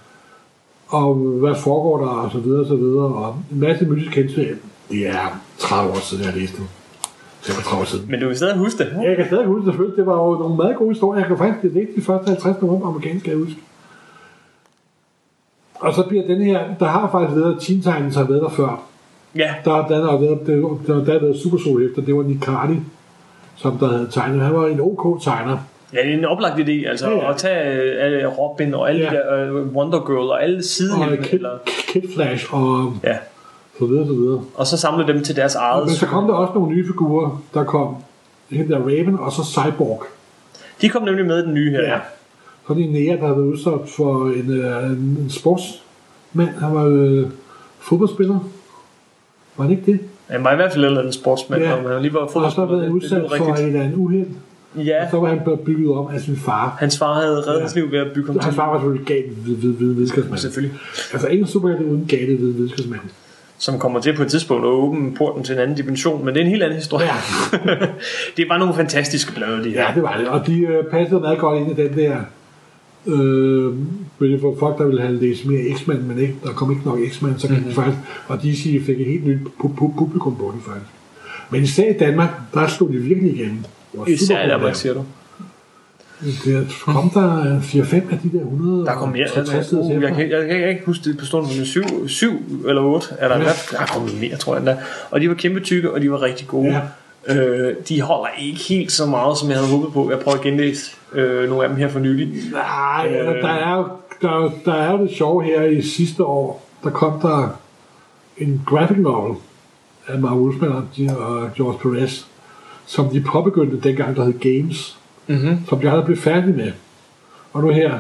Og 0.89 1.15
hvad 1.15 1.55
foregår 1.55 1.99
der, 1.99 2.07
og 2.07 2.33
så 2.33 2.39
videre, 2.39 2.61
og 2.61 2.67
så 2.67 2.77
videre. 2.77 3.05
Og 3.05 3.37
en 3.53 3.61
masse 3.61 3.85
mystiske 3.85 4.23
hensyn. 4.23 4.57
Det 4.91 5.09
er 5.09 5.41
30 5.59 5.91
år 5.91 5.97
siden, 5.97 6.25
jeg 6.25 6.35
læste 6.35 6.57
det. 6.57 6.67
35 7.41 7.81
år 7.81 7.85
siden. 7.85 8.11
Men 8.11 8.21
du 8.21 8.27
kan 8.27 8.37
stadig 8.37 8.57
huske 8.57 8.79
det. 8.79 8.93
Jeg 9.05 9.17
kan 9.17 9.27
stadig 9.27 9.47
huske 9.47 9.65
selvfølgelig, 9.65 9.97
det 9.97 10.07
var 10.07 10.17
jo 10.25 10.39
nogle 10.39 10.57
meget 10.57 10.77
gode 10.77 10.91
historier. 10.91 11.21
Jeg 11.21 11.29
kan 11.29 11.39
faktisk 11.39 11.75
læse 11.75 11.89
de 11.97 12.01
første 12.01 12.27
50 12.29 12.63
numre 12.63 12.81
på 12.81 12.87
amerikansk, 12.87 13.25
kan 13.25 13.33
jeg 13.33 13.39
huske. 13.39 13.61
Og 15.75 15.95
så 15.95 16.03
bliver 16.09 16.27
den 16.27 16.43
her, 16.43 16.61
der 16.81 16.87
har 16.87 17.11
faktisk 17.11 17.37
været 17.41 17.57
Teen 17.61 17.79
Titans 17.79 18.17
har 18.17 18.25
været 18.25 18.43
der 18.43 18.51
før. 18.51 18.83
Ja, 19.37 19.55
Der, 19.65 19.87
der, 19.89 20.11
har 20.11 20.17
været, 20.17 20.47
der, 20.47 20.55
der, 20.87 21.05
der 21.05 21.13
har 21.13 21.21
været 21.21 21.41
Super 21.43 21.59
Soul 21.59 21.87
efter, 21.87 22.03
det 22.03 22.15
var 22.17 22.23
Nick 22.23 22.43
Cardi, 22.45 22.77
som 23.57 23.79
der 23.79 23.89
havde 23.89 24.09
tegnet. 24.11 24.41
Han 24.41 24.55
var 24.55 24.67
en 24.67 24.81
OK 24.81 25.23
tegner. 25.23 25.59
ja 25.93 25.99
det 26.03 26.15
er 26.15 26.19
en 26.19 26.25
oplagt 26.25 26.59
idé, 26.59 26.89
altså 26.89 27.11
Ja, 27.11 27.17
ja. 27.17 27.31
at 27.31 27.37
tage 27.37 27.83
øh, 28.07 28.39
Robin 28.39 28.75
og 28.75 28.89
alle 28.91 29.01
Ja. 29.05 29.11
de 29.11 29.15
der 29.17 29.55
øh, 29.55 29.67
Wonder 29.67 30.01
Girl 30.07 30.31
og 30.31 30.43
alle 30.43 30.57
Og 30.59 30.65
sidehelte, 30.65 31.23
Kid, 31.23 31.35
eller, 31.35 31.51
Kid 31.89 32.03
Flash 32.15 32.55
og 32.55 32.93
ja, 33.05 33.17
så 33.79 33.87
videre, 33.87 34.07
så 34.07 34.13
videre. 34.13 34.45
og 34.55 34.67
så 34.67 34.77
samle 34.77 35.07
dem 35.07 35.23
til 35.25 35.37
deres 35.37 35.55
eget. 35.55 35.85
Men 35.87 35.95
så 35.95 36.07
kom 36.07 36.27
der 36.27 36.35
også 36.35 36.55
nogle 36.55 36.69
nye 36.77 36.87
figurer, 36.87 37.43
der 37.55 37.65
kom. 37.65 37.97
Den 38.51 38.71
der 38.71 38.79
Raven 38.79 39.19
og 39.19 39.33
så 39.33 39.45
Cyborg. 39.45 40.03
De 40.81 40.89
kom 40.89 41.03
nemlig 41.03 41.27
med 41.27 41.43
den 41.47 41.55
nye 41.55 41.71
her. 41.71 41.83
Ja. 41.83 41.99
Så 42.67 42.73
er 42.73 42.77
det 42.77 42.85
en 42.85 42.93
nære, 42.93 43.17
der 43.21 43.27
har 43.27 43.35
været 43.35 43.47
udsat 43.47 43.89
for 43.97 44.27
en, 44.27 44.51
øh, 44.51 44.85
en, 44.91 45.19
en 45.23 45.31
sportsmand. 45.31 46.49
Han 46.61 46.75
var 46.75 46.85
øh, 46.85 47.27
fodboldspiller. 47.81 48.39
Var 49.57 49.65
det 49.65 49.71
ikke 49.71 49.93
det? 49.93 50.01
Han 50.31 50.45
var 50.45 50.53
i 50.53 50.57
hvert 50.57 50.73
fald 50.73 50.85
en 50.85 50.87
eller 50.87 50.99
anden 51.01 51.13
sportsmand, 51.13 51.63
Ja. 51.63 51.73
og 51.73 51.91
han 51.91 52.03
lige 52.03 52.15
var 52.15 52.21
Og 52.21 52.29
så 52.29 52.33
fodboldspiller. 52.33 52.75
Det- 52.75 52.83
det 52.83 52.91
udsat 52.91 53.23
for 53.39 53.57
en 53.57 53.67
eller 53.67 53.81
anden 53.81 53.95
uheld. 53.97 54.27
Ja, 54.77 55.05
Og 55.05 55.11
så 55.11 55.21
var 55.21 55.29
han 55.29 55.41
blevet 55.45 55.61
bygget 55.61 55.93
om 55.95 56.07
af 56.15 56.21
sin 56.21 56.37
far. 56.37 56.77
hans 56.81 56.99
far 56.99 57.15
havde 57.15 57.37
reddet 57.37 57.55
Ja. 57.55 57.61
hans 57.61 57.75
liv 57.75 57.91
ved 57.93 57.99
at 57.99 58.07
bygge 58.15 58.33
ham 58.33 58.41
Hans 58.41 58.57
far 58.57 58.71
var 58.73 58.79
selvfølgelig 58.79 59.07
gal 59.07 59.25
ved, 59.47 59.57
ved, 59.57 59.73
ved 59.79 59.95
videnskabsmand. 59.95 60.39
Selvfølgelig. 60.39 60.79
Altså 61.13 61.29
ingen 61.29 61.47
superhelte 61.47 61.85
uden 61.87 62.05
gale 62.09 62.33
ved 62.33 62.53
videnskabsmand. 62.53 63.01
Som 63.59 63.79
kommer 63.79 64.01
til 64.01 64.17
på 64.17 64.23
et 64.23 64.29
tidspunkt 64.29 64.65
at 64.65 64.69
åbne 64.71 65.15
porten 65.15 65.45
til 65.45 65.55
en 65.55 65.61
anden 65.61 65.77
dimension, 65.77 66.25
men 66.25 66.35
det 66.35 66.41
er 66.41 66.45
en 66.45 66.51
helt 66.51 66.63
anden 66.63 66.77
historie. 66.79 67.07
Ja. 67.07 67.69
det 68.37 68.45
var 68.49 68.59
nogle 68.59 68.75
fantastiske 68.75 69.33
blade, 69.35 69.65
de 69.65 69.71
her. 69.71 69.81
Ja, 69.83 69.87
det 69.95 70.03
var 70.03 70.17
det. 70.19 70.29
Og 70.29 70.47
de 70.47 70.61
øh, 70.61 70.85
passede 70.85 71.21
meget 71.21 71.39
godt 71.39 71.61
ind 71.61 71.79
i 71.79 71.83
den 71.83 71.97
der... 71.97 72.17
Øh, 73.07 73.75
bølge 74.19 74.41
for 74.41 74.57
folk, 74.59 74.79
der 74.79 74.85
ville 74.87 75.01
have 75.01 75.17
læst 75.21 75.47
mere 75.47 75.77
X-Men, 75.79 76.09
men 76.09 76.19
ikke, 76.19 76.35
der 76.45 76.51
kom 76.53 76.71
ikke 76.71 76.83
nok 76.85 76.99
X-Men, 77.11 77.35
så 77.39 77.47
kan 77.47 77.57
Mhm. 77.57 77.65
mm-hmm. 77.65 77.71
de 77.71 77.75
faktisk... 77.75 77.99
Og 78.29 78.43
DC 78.43 78.83
fik 78.87 79.01
et 79.01 79.07
helt 79.07 79.27
nyt 79.27 79.39
pu- 79.61 79.69
pu- 79.69 79.99
publikum 79.99 80.37
på 80.37 80.53
det, 80.57 80.63
faktisk. 80.67 80.91
Men 81.51 81.63
især 81.63 81.91
i 81.95 81.99
Danmark, 81.99 82.29
der 82.55 82.67
slog 82.67 82.89
de 82.93 82.97
virkelig 82.99 83.35
igennem. 83.35 83.59
Var 83.95 84.07
Især 84.07 84.45
i. 84.47 84.49
Danmark, 84.49 84.75
siger 84.75 84.95
du. 84.95 85.05
Der 86.45 86.65
kom 86.87 87.11
der 87.11 87.61
4-5 87.61 87.95
af 88.13 88.19
de 88.23 88.31
der 88.39 88.41
100... 88.45 88.85
Der 88.87 88.95
kom 88.95 89.09
mere. 89.09 89.29
60 89.29 89.49
siders 89.49 89.73
Uh, 89.73 89.91
jeg, 89.91 89.97
efter. 89.97 90.15
kan, 90.15 90.31
jeg, 90.31 90.49
kan 90.49 90.69
ikke 90.69 90.83
huske 90.87 91.11
det 91.11 91.19
på 91.19 91.25
stående, 91.25 91.51
men 91.57 91.67
syv, 91.67 91.83
syv 92.09 92.33
eller 92.69 92.83
otte 92.83 93.07
er 93.19 93.29
der. 93.29 93.39
Ja. 93.39 93.45
Der 93.71 93.87
kom 93.93 94.03
mere, 94.21 94.37
tror 94.37 94.55
jeg 94.55 94.59
endda. 94.61 94.77
Og 95.11 95.21
de 95.21 95.29
var 95.29 95.35
kæmpe 95.35 95.61
tykke, 95.61 95.91
og 95.93 96.01
de 96.01 96.11
var 96.11 96.23
rigtig 96.23 96.47
gode. 96.47 96.69
Ja. 96.73 96.81
Øh, 97.29 97.75
de 97.89 98.01
holder 98.01 98.29
ikke 98.39 98.59
helt 98.59 98.93
så 98.93 99.07
meget, 99.07 99.39
som 99.39 99.49
jeg 99.51 99.59
havde 99.59 99.71
håbet 99.71 99.93
på. 99.93 100.11
Jeg 100.11 100.19
prøver 100.21 100.37
at 100.39 100.43
genlæse 100.45 100.97
øh, 101.13 101.49
nogle 101.49 101.63
af 101.63 101.69
dem 101.69 101.79
her 101.79 101.89
for 101.89 101.99
nylig. 101.99 102.29
Nej, 102.53 103.07
Øh. 103.11 103.27
der, 103.43 103.49
er 103.49 104.01
der, 104.23 104.29
er 104.29 104.51
der 104.65 104.75
er 104.75 104.97
det 104.97 105.11
sjove 105.11 105.45
her 105.45 105.63
i 105.63 105.83
sidste 105.83 106.25
år. 106.25 106.69
Der 106.85 106.91
kom 106.91 107.21
der 107.21 107.49
en 108.39 108.63
graphic 108.67 108.97
novel 108.99 109.37
af 110.09 110.19
Mark 110.21 110.37
Wolfman 110.37 110.69
og 110.73 110.85
og 111.19 111.51
George 111.57 111.79
Perez, 111.79 112.25
som 112.87 113.09
de 113.09 113.21
påbegyndte 113.21 113.81
dengang, 113.89 114.17
der 114.17 114.25
hed 114.25 114.39
Games, 114.41 114.99
Mm-hmm. 115.27 115.59
som 115.69 115.79
de 115.81 115.89
aldrig 115.91 116.05
blev 116.05 116.17
færdige 116.17 116.53
med. 116.57 116.73
Og 117.53 117.63
nu 117.63 117.69
her, 117.71 117.99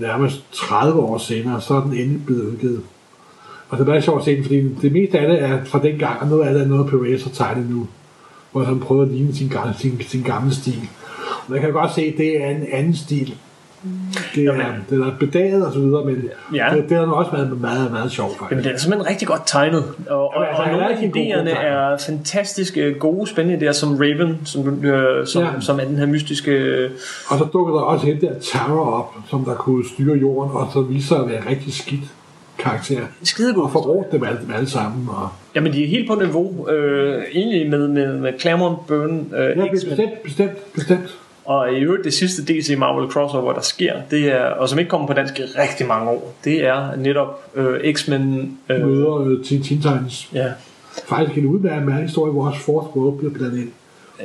nærmest 0.00 0.52
30 0.52 1.00
år 1.00 1.18
senere, 1.18 1.60
så 1.60 1.74
er 1.74 1.80
den 1.80 1.92
endelig 1.92 2.26
blevet 2.26 2.42
udgivet. 2.42 2.80
Og 3.68 3.78
det 3.78 3.84
er 3.84 3.88
meget 3.88 4.04
sjovt 4.04 4.18
at 4.18 4.24
se 4.24 4.36
den, 4.36 4.42
fordi 4.44 4.74
det 4.82 4.92
meste 4.92 5.18
af 5.18 5.28
det 5.28 5.42
er 5.42 5.64
fra 5.64 5.78
dengang, 5.82 6.20
og 6.20 6.26
noget 6.28 6.46
af 6.46 6.54
det 6.54 6.62
er 6.62 6.66
noget, 6.66 6.90
Perez 6.90 7.22
har 7.22 7.30
tegnet 7.30 7.70
nu, 7.70 7.86
hvor 8.52 8.64
han 8.64 8.80
prøver 8.80 9.02
at 9.02 9.08
ligne 9.08 9.34
sin 9.34 9.48
gamle, 9.48 9.74
sin, 9.78 10.00
sin 10.00 10.22
gamle 10.22 10.54
stil. 10.54 10.80
Man 11.48 11.60
kan 11.60 11.72
godt 11.72 11.94
se, 11.94 12.02
at 12.02 12.14
det 12.18 12.42
er 12.42 12.48
en 12.50 12.66
anden 12.72 12.96
stil. 12.96 13.34
Det 14.34 14.44
er, 14.44 14.54
det 14.90 15.00
er 15.00 15.12
bedaget 15.20 15.66
og 15.66 15.72
så 15.72 15.78
videre, 15.78 16.04
men 16.04 16.24
Ja. 16.54 16.68
det, 16.74 16.88
det 16.88 16.96
har 16.96 17.06
også 17.06 17.30
været 17.30 17.60
meget, 17.60 17.90
meget 17.92 18.12
sjovt 18.12 18.30
faktisk. 18.38 18.50
Jamen, 18.50 18.64
det 18.64 18.72
er 18.72 18.78
simpelthen 18.78 19.10
rigtig 19.10 19.28
godt 19.28 19.42
tegnet. 19.46 19.84
Og, 20.10 20.16
og, 20.16 20.32
Jamen, 20.34 20.48
altså, 20.48 20.62
og 20.62 20.68
er 20.68 20.72
nogle 20.72 20.88
af 20.88 21.46
idéerne 21.46 21.58
er 21.66 21.96
fantastiske, 22.06 22.94
gode, 22.98 23.30
spændende 23.30 23.68
idéer, 23.68 23.72
som 23.72 23.96
Raven, 23.96 24.40
som, 24.44 24.84
øh, 24.84 25.26
som, 25.26 25.42
ja. 25.42 25.48
Som 25.60 25.80
er 25.80 25.84
den 25.84 25.96
her 25.96 26.06
mystiske... 26.06 26.84
Og 27.28 27.38
så 27.38 27.44
dukkede 27.52 27.76
der 27.76 27.82
også 27.82 28.06
hende 28.06 28.26
der 28.26 28.32
Terror 28.40 28.90
op, 28.90 29.14
som 29.30 29.44
der 29.44 29.54
kunne 29.54 29.84
styre 29.94 30.16
jorden, 30.18 30.52
og 30.56 30.68
så 30.72 30.80
viste 30.80 31.08
sig 31.08 31.18
at 31.18 31.28
være 31.28 31.48
rigtig 31.50 31.72
skidt 31.74 32.04
karakter. 32.58 33.00
Skidegod 33.22 33.64
Og 33.64 33.72
forbrugt 33.72 34.12
dem 34.12 34.24
alle, 34.24 34.38
dem 34.46 34.50
alle 34.54 34.70
sammen. 34.70 35.08
Og, 35.08 35.28
Jamen, 35.54 35.72
de 35.72 35.84
er 35.84 35.88
helt 35.88 36.08
på 36.08 36.14
niveau, 36.14 36.70
øh, 36.70 37.22
egentlig 37.32 37.70
med, 37.70 37.88
med, 37.88 38.18
med 38.18 38.32
Claremont 38.40 38.86
Burn, 38.86 39.26
øh, 39.36 39.58
ja, 39.58 39.70
bestemt, 39.70 40.22
bestemt, 40.24 40.72
bestemt. 40.74 41.18
Og 41.44 41.72
i 41.72 41.80
øvrigt 41.80 42.04
det 42.04 42.14
sidste 42.14 42.42
DC 42.42 42.74
Marvel 42.78 43.10
crossover, 43.10 43.52
der 43.52 43.60
sker, 43.60 43.94
det 44.10 44.32
er, 44.32 44.44
og 44.44 44.68
som 44.68 44.78
ikke 44.78 44.88
kommer 44.88 45.06
på 45.06 45.12
dansk 45.12 45.38
i 45.38 45.42
rigtig 45.42 45.86
mange 45.86 46.10
år, 46.10 46.34
det 46.44 46.64
er 46.64 46.96
netop 46.96 47.50
øh, 47.54 47.94
X-Men... 47.94 48.58
Øh, 48.68 48.86
Møder 48.86 49.16
øh, 49.16 49.44
Teen 49.44 49.62
Teen 49.62 49.80
Titans. 49.80 50.30
ja. 50.34 50.46
Faktisk 51.08 51.38
en 51.38 51.46
udmærket 51.46 51.86
mærke 51.86 52.02
historie, 52.02 52.32
hvor 52.32 52.46
også 52.46 52.60
Fourth 52.60 52.96
World 52.96 53.18
bliver 53.18 53.32
blandet 53.32 53.58
ind. 53.58 53.70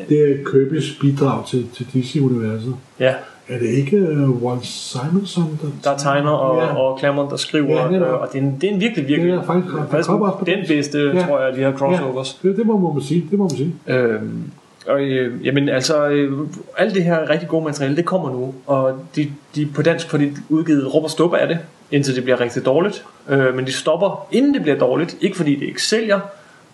Det 0.09 0.31
er 0.31 0.35
Kirby's 0.35 1.01
bidrag 1.01 1.47
til, 1.47 1.67
til 1.73 1.85
DC-universet. 1.93 2.75
ja, 2.99 3.13
Er 3.49 3.59
det 3.59 3.67
ikke 3.67 4.01
uh, 4.11 4.43
Walt 4.43 4.65
Simonson, 4.65 5.59
der, 5.61 5.91
der 5.91 5.97
tegner, 5.97 6.31
og, 6.31 6.57
Ja. 6.57 6.75
og 6.75 6.99
Claremont, 6.99 7.31
der 7.31 7.37
skriver, 7.37 7.91
Ja, 7.93 7.97
øh, 7.99 8.21
og 8.21 8.27
det 8.33 8.39
er, 8.39 8.43
en, 8.43 8.57
det 8.61 8.69
er 8.69 8.73
en 8.73 8.81
virkelig, 8.81 9.07
virkelig... 9.07 9.33
Er 9.33 9.43
faktisk- 9.43 9.73
det 9.75 9.83
faktisk 9.91 10.09
den 10.45 10.67
bedste, 10.67 11.11
Ja. 11.15 11.25
tror 11.25 11.39
jeg, 11.39 11.47
af 11.49 11.53
de 11.55 11.59
her 11.61 11.73
crossovers. 11.77 12.39
Ja, 12.43 12.49
det, 12.49 12.57
det 12.57 12.65
må 12.65 12.93
man 12.93 13.03
sige. 13.03 13.27
Det 13.31 13.37
må 13.39 13.43
man 13.43 13.57
sige. 13.57 13.73
Øhm, 13.87 14.43
og 14.87 15.01
øh, 15.01 15.45
jamen 15.45 15.69
altså, 15.69 16.07
øh, 16.07 16.47
alt 16.77 16.95
det 16.95 17.03
her 17.03 17.29
rigtig 17.29 17.47
gode 17.49 17.65
materiale, 17.65 17.95
det 17.95 18.05
kommer 18.05 18.29
nu, 18.31 18.53
og 18.67 18.93
de, 19.15 19.31
de 19.55 19.65
på 19.75 19.81
dansk 19.81 20.09
får 20.09 20.17
de 20.17 20.31
udgivet 20.49 20.93
råb 20.95 21.03
og 21.03 21.09
stop 21.09 21.33
af 21.33 21.47
det, 21.47 21.57
indtil 21.91 22.15
det 22.15 22.23
bliver 22.23 22.41
rigtig 22.41 22.65
dårligt. 22.65 23.05
Øh, 23.29 23.55
men 23.55 23.65
de 23.65 23.71
stopper, 23.71 24.27
inden 24.31 24.53
det 24.53 24.61
bliver 24.61 24.77
dårligt, 24.77 25.17
ikke 25.21 25.37
fordi 25.37 25.55
det 25.55 25.65
ikke 25.65 25.83
sælger 25.83 26.19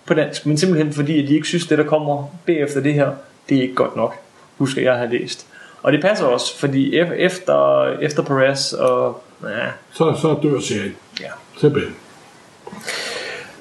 på 0.06 0.14
dansk, 0.14 0.46
men 0.46 0.58
simpelthen 0.58 0.94
fordi, 0.94 1.24
at 1.24 1.30
de 1.30 1.34
ikke 1.36 1.48
synes, 1.48 1.68
det 1.68 1.78
der 1.78 1.84
kommer 1.84 2.24
bagefter 2.46 2.82
det 2.82 2.94
her, 2.94 3.10
det 3.50 3.58
er 3.58 3.62
ikke 3.62 3.76
godt 3.76 3.96
nok, 3.96 4.16
husker 4.58 4.82
jeg 4.82 4.94
har 4.98 5.06
læst. 5.08 5.48
Og 5.84 5.94
det 5.94 6.02
passer 6.02 6.26
også, 6.26 6.58
fordi 6.60 7.02
ef- 7.02 7.14
efter, 7.14 7.86
efter 8.02 8.24
Perez 8.24 8.74
og... 8.74 9.24
Ja, 9.44 9.68
Så, 9.94 10.18
så 10.22 10.38
dør 10.44 10.60
serien. 10.60 10.96
ja. 11.22 11.28
Simpelthen. 11.60 11.96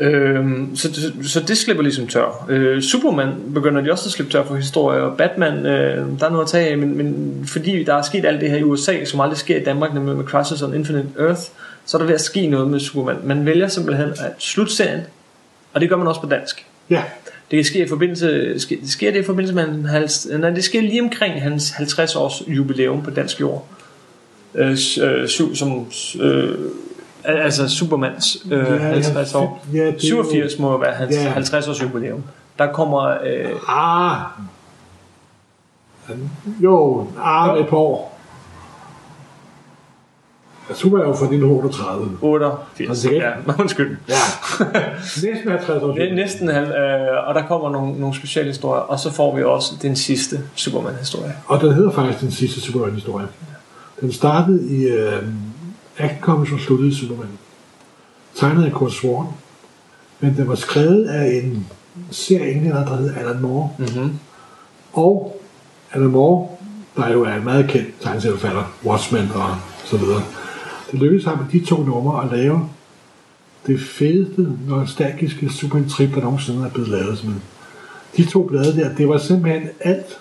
Øhm, 0.01 0.77
så, 0.77 0.95
så, 0.95 1.13
så 1.29 1.41
det 1.41 1.59
slipper 1.59 1.83
ligesom 1.83 2.07
tør. 2.07 2.47
Øh, 2.49 2.83
Superman 2.83 3.35
begynder 3.55 3.81
de 3.83 3.93
også 3.93 4.09
at 4.09 4.13
slippe 4.13 4.33
tør 4.33 4.45
for 4.45 4.55
historier, 4.57 5.01
og 5.01 5.17
Batman, 5.17 5.67
øh, 5.67 6.07
der 6.21 6.27
er 6.27 6.31
noget 6.31 6.45
at 6.45 6.51
tage 6.51 6.69
af, 6.71 6.79
men, 6.79 6.97
men 6.97 7.43
fordi 7.47 7.85
der 7.85 7.95
er 7.95 8.03
sket 8.03 8.25
alt 8.25 8.41
det 8.41 8.51
her 8.51 8.57
i 8.59 8.63
USA, 8.63 9.05
som 9.05 9.21
aldrig 9.21 9.39
sker 9.39 9.57
i 9.61 9.65
Danmark, 9.65 9.95
nemlig 9.95 10.17
med 10.17 10.25
Crisis 10.25 10.63
on 10.63 10.75
Infinite 10.75 11.09
Earth, 11.19 11.41
så 11.87 11.97
er 11.97 11.99
der 11.99 12.07
ved 12.07 12.15
at 12.15 12.21
ske 12.21 12.47
noget 12.47 12.69
med 12.69 12.81
Superman. 12.81 13.17
Man 13.25 13.47
vælger 13.47 13.69
simpelthen 13.69 14.09
at 14.11 14.33
slutte 14.39 14.73
serien, 14.73 15.01
og 15.75 15.81
det 15.81 15.89
gør 15.89 15.97
man 15.97 16.07
også 16.07 16.21
på 16.21 16.29
dansk. 16.29 16.67
Ja, 16.91 17.03
Det 17.53 17.67
sker 17.67 17.85
i 17.85 17.89
forbindelse, 17.89 18.55
sker, 18.61 18.77
sker 18.87 19.11
det 19.11 19.19
i 19.19 19.23
forbindelse 19.23 19.55
med 19.55 19.69
en 19.69 19.85
hals, 19.85 20.27
nej, 20.39 20.51
det 20.51 20.65
sker 20.65 20.81
lige 20.81 21.03
omkring 21.03 21.43
hans 21.43 21.71
50 21.71 22.17
års 22.17 22.43
jubilæum 22.49 23.03
på 23.03 23.11
dansk 23.11 23.41
jord. 23.41 23.67
Øh, 24.55 24.71
øh, 25.03 25.29
su, 25.29 25.55
som, 25.55 25.87
øh, 26.21 26.59
altså 27.25 27.69
Supermans 27.69 28.39
øh, 28.51 28.59
Ja, 28.59 28.77
50 28.77 29.35
år. 29.35 29.67
ja, 29.75 29.87
det 29.87 29.95
er 29.95 29.99
87 30.01 30.59
må 30.59 30.79
være 30.79 30.95
hans 30.95 31.15
Ja. 31.17 31.29
50 31.29 31.69
års 31.69 31.83
jubilæum. 31.83 32.23
Der 32.59 32.73
kommer, 32.73 33.01
øh, 33.09 33.51
Ah. 33.69 34.17
Jo, 36.61 37.07
ah, 37.23 37.61
et 37.61 37.69
par 37.69 37.77
år. 37.77 38.12
Super 40.75 40.99
er 40.99 41.03
jo 41.03 41.15
fra 41.15 41.25
1938. 41.25 42.19
88. 42.21 43.07
Okay. 43.07 43.17
Ja, 43.17 43.31
undskyld. 43.63 43.97
Ja. 44.09 44.15
Næsten 45.29 45.51
50 45.51 45.83
år 45.83 45.93
Det 45.93 46.11
er 46.11 46.15
næsten, 46.15 46.49
øh, 46.49 47.29
og 47.29 47.35
der 47.35 47.47
kommer 47.49 47.71
nogle, 47.71 48.01
nogle 48.01 48.17
specialhistorier, 48.17 48.81
og 48.81 48.99
så 48.99 49.13
får 49.13 49.37
vi 49.37 49.43
også 49.43 49.75
den 49.83 49.97
sidste 49.97 50.41
Superman-historie. 50.55 51.33
Og 51.47 51.61
den 51.61 51.75
hedder 51.75 51.91
faktisk 51.91 52.21
den 52.21 52.31
sidste 52.31 52.61
Superman-historie. 52.61 53.27
Den 54.01 54.13
startede 54.13 54.69
i 54.69 54.87
øh, 54.87 55.23
Action 55.99 56.21
Comics 56.21 56.53
og 56.53 56.61
sluttede 56.61 56.91
i 56.91 56.95
Superman. 56.95 57.29
Tegnet 58.35 58.65
af 58.65 58.73
Kurt 58.73 58.93
Swan, 58.93 59.27
men 60.21 60.37
den 60.37 60.49
var 60.49 60.55
skrevet 60.55 61.07
af 61.07 61.41
en 61.45 61.67
serie 62.11 62.53
englænder, 62.53 62.85
der 62.85 62.97
hed 62.97 63.15
Alan 63.17 63.43
Moore. 63.43 63.71
Mm-hmm. 63.79 64.19
Og 64.93 65.41
Alan 65.93 66.09
Moore, 66.09 66.49
der 66.97 67.13
jo 67.13 67.25
er 67.25 67.35
en 67.35 67.45
meget 67.45 67.69
kendt 67.69 67.89
tegneserieforfatter, 68.01 68.73
Watchmen 68.85 69.31
og 69.35 69.57
så 69.85 69.97
videre. 69.97 70.23
Det 70.93 71.01
lykkedes 71.01 71.25
ham 71.25 71.39
med 71.39 71.47
de 71.53 71.67
to 71.67 71.83
numre 71.83 72.25
at 72.25 72.39
lave 72.39 72.69
det 73.67 73.81
fedeste, 73.81 74.49
nostalgiske 74.69 75.51
Superman 75.51 75.89
trip, 75.89 76.15
der 76.15 76.21
nogensinde 76.21 76.67
er 76.67 76.71
blevet 76.71 76.89
lavet. 76.89 77.19
Simpelthen. 77.19 77.43
De 78.17 78.25
to 78.25 78.43
blade 78.43 78.77
der, 78.77 78.95
det 78.95 79.09
var 79.09 79.19
simpelthen 79.19 79.69
alt 79.81 80.19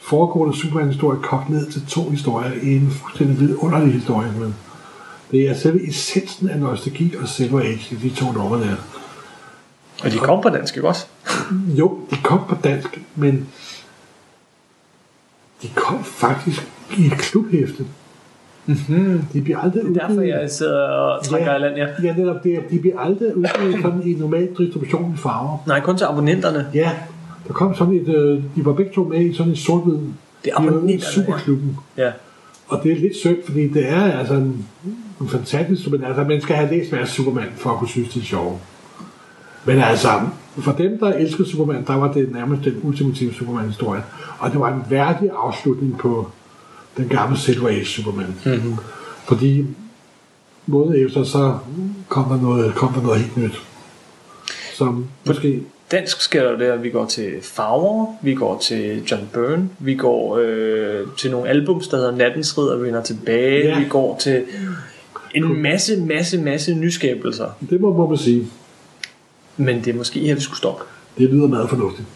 foregående 0.00 0.56
Superman-historie 0.56 1.22
kogt 1.22 1.50
ned 1.50 1.70
til 1.70 1.86
to 1.86 2.10
historier 2.10 2.52
i 2.62 2.76
en 2.76 2.90
fuldstændig 2.90 3.40
vidunderlig 3.40 3.92
historie. 3.92 4.32
Men 4.32 4.54
det 5.30 5.48
er 5.48 5.54
selve 5.54 5.88
essensen 5.88 6.48
af 6.48 6.58
nostalgi 6.58 7.14
og 7.16 7.28
Silver 7.28 7.60
Age 7.60 7.98
de 8.02 8.10
to 8.10 8.32
numre 8.32 8.60
der. 8.60 8.76
Og 10.04 10.10
de 10.10 10.18
kom 10.18 10.42
på 10.42 10.48
dansk, 10.48 10.76
ikke 10.76 10.88
også? 10.88 11.06
Jo, 11.78 11.98
de 12.10 12.16
kom 12.22 12.40
på 12.48 12.54
dansk, 12.64 13.00
men 13.16 13.48
de 15.62 15.68
kom 15.74 16.04
faktisk 16.04 16.68
i 16.98 17.06
et 17.06 17.12
klubhæfte. 17.12 17.86
Mm-hmm. 18.66 19.24
De 19.32 19.40
bliver 19.40 19.58
aldrig 19.58 19.84
Det 19.84 19.96
er 19.96 20.06
derfor, 20.06 20.20
jeg 20.20 20.50
sidder 20.50 20.88
og 20.88 21.24
trækker 21.24 21.52
ja. 21.52 21.58
land, 21.58 21.76
ja. 21.76 21.86
Ja, 22.02 22.14
netop 22.16 22.44
det. 22.44 22.58
De 22.70 22.78
bliver 22.78 23.00
aldrig 23.00 23.36
udgivet 23.36 23.82
sådan 23.82 24.02
i 24.06 24.14
normal 24.14 24.48
distribution 24.58 25.12
i 25.14 25.16
farver. 25.16 25.58
Nej, 25.66 25.80
kun 25.80 25.96
til 25.96 26.04
abonnenterne. 26.04 26.66
Ja, 26.74 26.90
der 27.48 27.52
kom 27.52 27.74
sådan 27.74 27.94
et, 27.94 28.08
øh, 28.08 28.42
de 28.56 28.64
var 28.64 28.72
begge 28.72 28.92
to 28.94 29.04
med 29.04 29.20
i 29.20 29.34
sådan 29.34 29.52
en 29.52 29.56
sort-hvid. 29.56 29.98
Det 30.44 30.52
er 30.52 30.58
abonnenterne, 30.58 31.00
Superklubben. 31.00 31.76
Ja. 31.96 32.10
Og 32.68 32.80
det 32.82 32.92
er 32.92 32.96
lidt 32.96 33.16
synd, 33.16 33.36
fordi 33.44 33.68
det 33.68 33.88
er 33.88 34.02
altså 34.02 34.34
en, 34.34 34.66
en 35.20 35.28
fantastisk 35.28 35.84
Superman. 35.84 36.06
Altså, 36.06 36.24
man 36.24 36.40
skal 36.40 36.56
have 36.56 36.70
læst 36.70 36.90
hver 36.90 37.04
Superman, 37.04 37.48
for 37.56 37.70
at 37.70 37.76
kunne 37.76 37.88
synes, 37.88 38.08
det 38.08 38.20
er 38.20 38.24
sjovt. 38.24 38.60
Men 39.64 39.78
altså, 39.78 40.08
for 40.58 40.72
dem, 40.72 40.98
der 40.98 41.12
elsker 41.12 41.44
Superman, 41.44 41.84
der 41.86 41.94
var 41.94 42.12
det 42.12 42.32
nærmest 42.32 42.64
den 42.64 42.80
ultimative 42.82 43.34
Superman-historie. 43.34 44.02
Og 44.38 44.50
det 44.50 44.60
var 44.60 44.72
en 44.72 44.82
værdig 44.90 45.30
afslutning 45.44 45.98
på 45.98 46.30
den 46.96 47.08
gamle 47.08 47.38
Silver 47.38 47.68
Age 47.68 47.84
Superman. 47.84 48.34
Mm-hmm. 48.44 48.74
Fordi 49.28 49.64
måned 50.66 51.06
efter, 51.06 51.24
så 51.24 51.58
kom 52.08 52.24
der 52.24 52.40
noget, 52.42 52.74
kom 52.74 52.92
der 52.92 53.02
noget 53.02 53.20
helt 53.20 53.36
nyt. 53.36 53.62
Som 54.74 55.06
måske... 55.26 55.62
Dansk 55.90 56.20
sker 56.20 56.42
der 56.42 56.58
det, 56.58 56.64
at 56.64 56.82
vi 56.82 56.90
går 56.90 57.06
til 57.06 57.32
farver, 57.42 58.06
vi 58.22 58.34
går 58.34 58.58
til 58.58 59.02
John 59.10 59.28
Byrne, 59.34 59.68
vi 59.78 59.94
går 59.94 60.38
øh, 60.42 61.06
til 61.18 61.30
nogle 61.30 61.48
albums, 61.48 61.88
der 61.88 61.96
hedder 61.96 62.16
Nattens 62.16 62.58
Ridder 62.58 62.76
vender 62.76 63.02
tilbage, 63.02 63.64
Ja. 63.68 63.78
vi 63.78 63.84
går 63.88 64.18
til 64.20 64.44
en 65.34 65.62
masse, 65.62 66.00
masse, 66.00 66.38
masse 66.38 66.74
nyskabelser. 66.74 67.46
Det 67.70 67.80
må, 67.80 67.92
må 67.92 68.08
man 68.08 68.18
sige. 68.18 68.46
Men 69.56 69.76
det 69.84 69.88
er 69.88 69.94
måske 69.94 70.20
her, 70.20 70.34
vi 70.34 70.40
skulle 70.40 70.58
stoppe. 70.58 70.82
Det 71.18 71.30
lyder 71.30 71.46
meget 71.46 71.68
fornuftigt. 71.68 72.08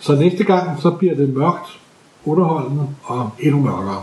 Så 0.00 0.14
næste 0.14 0.44
gang, 0.44 0.82
så 0.82 0.90
bliver 0.90 1.14
det 1.14 1.28
mørkt, 1.28 1.78
underholdende 2.26 2.88
og 3.04 3.30
endnu 3.38 3.60
mørkere. 3.60 4.02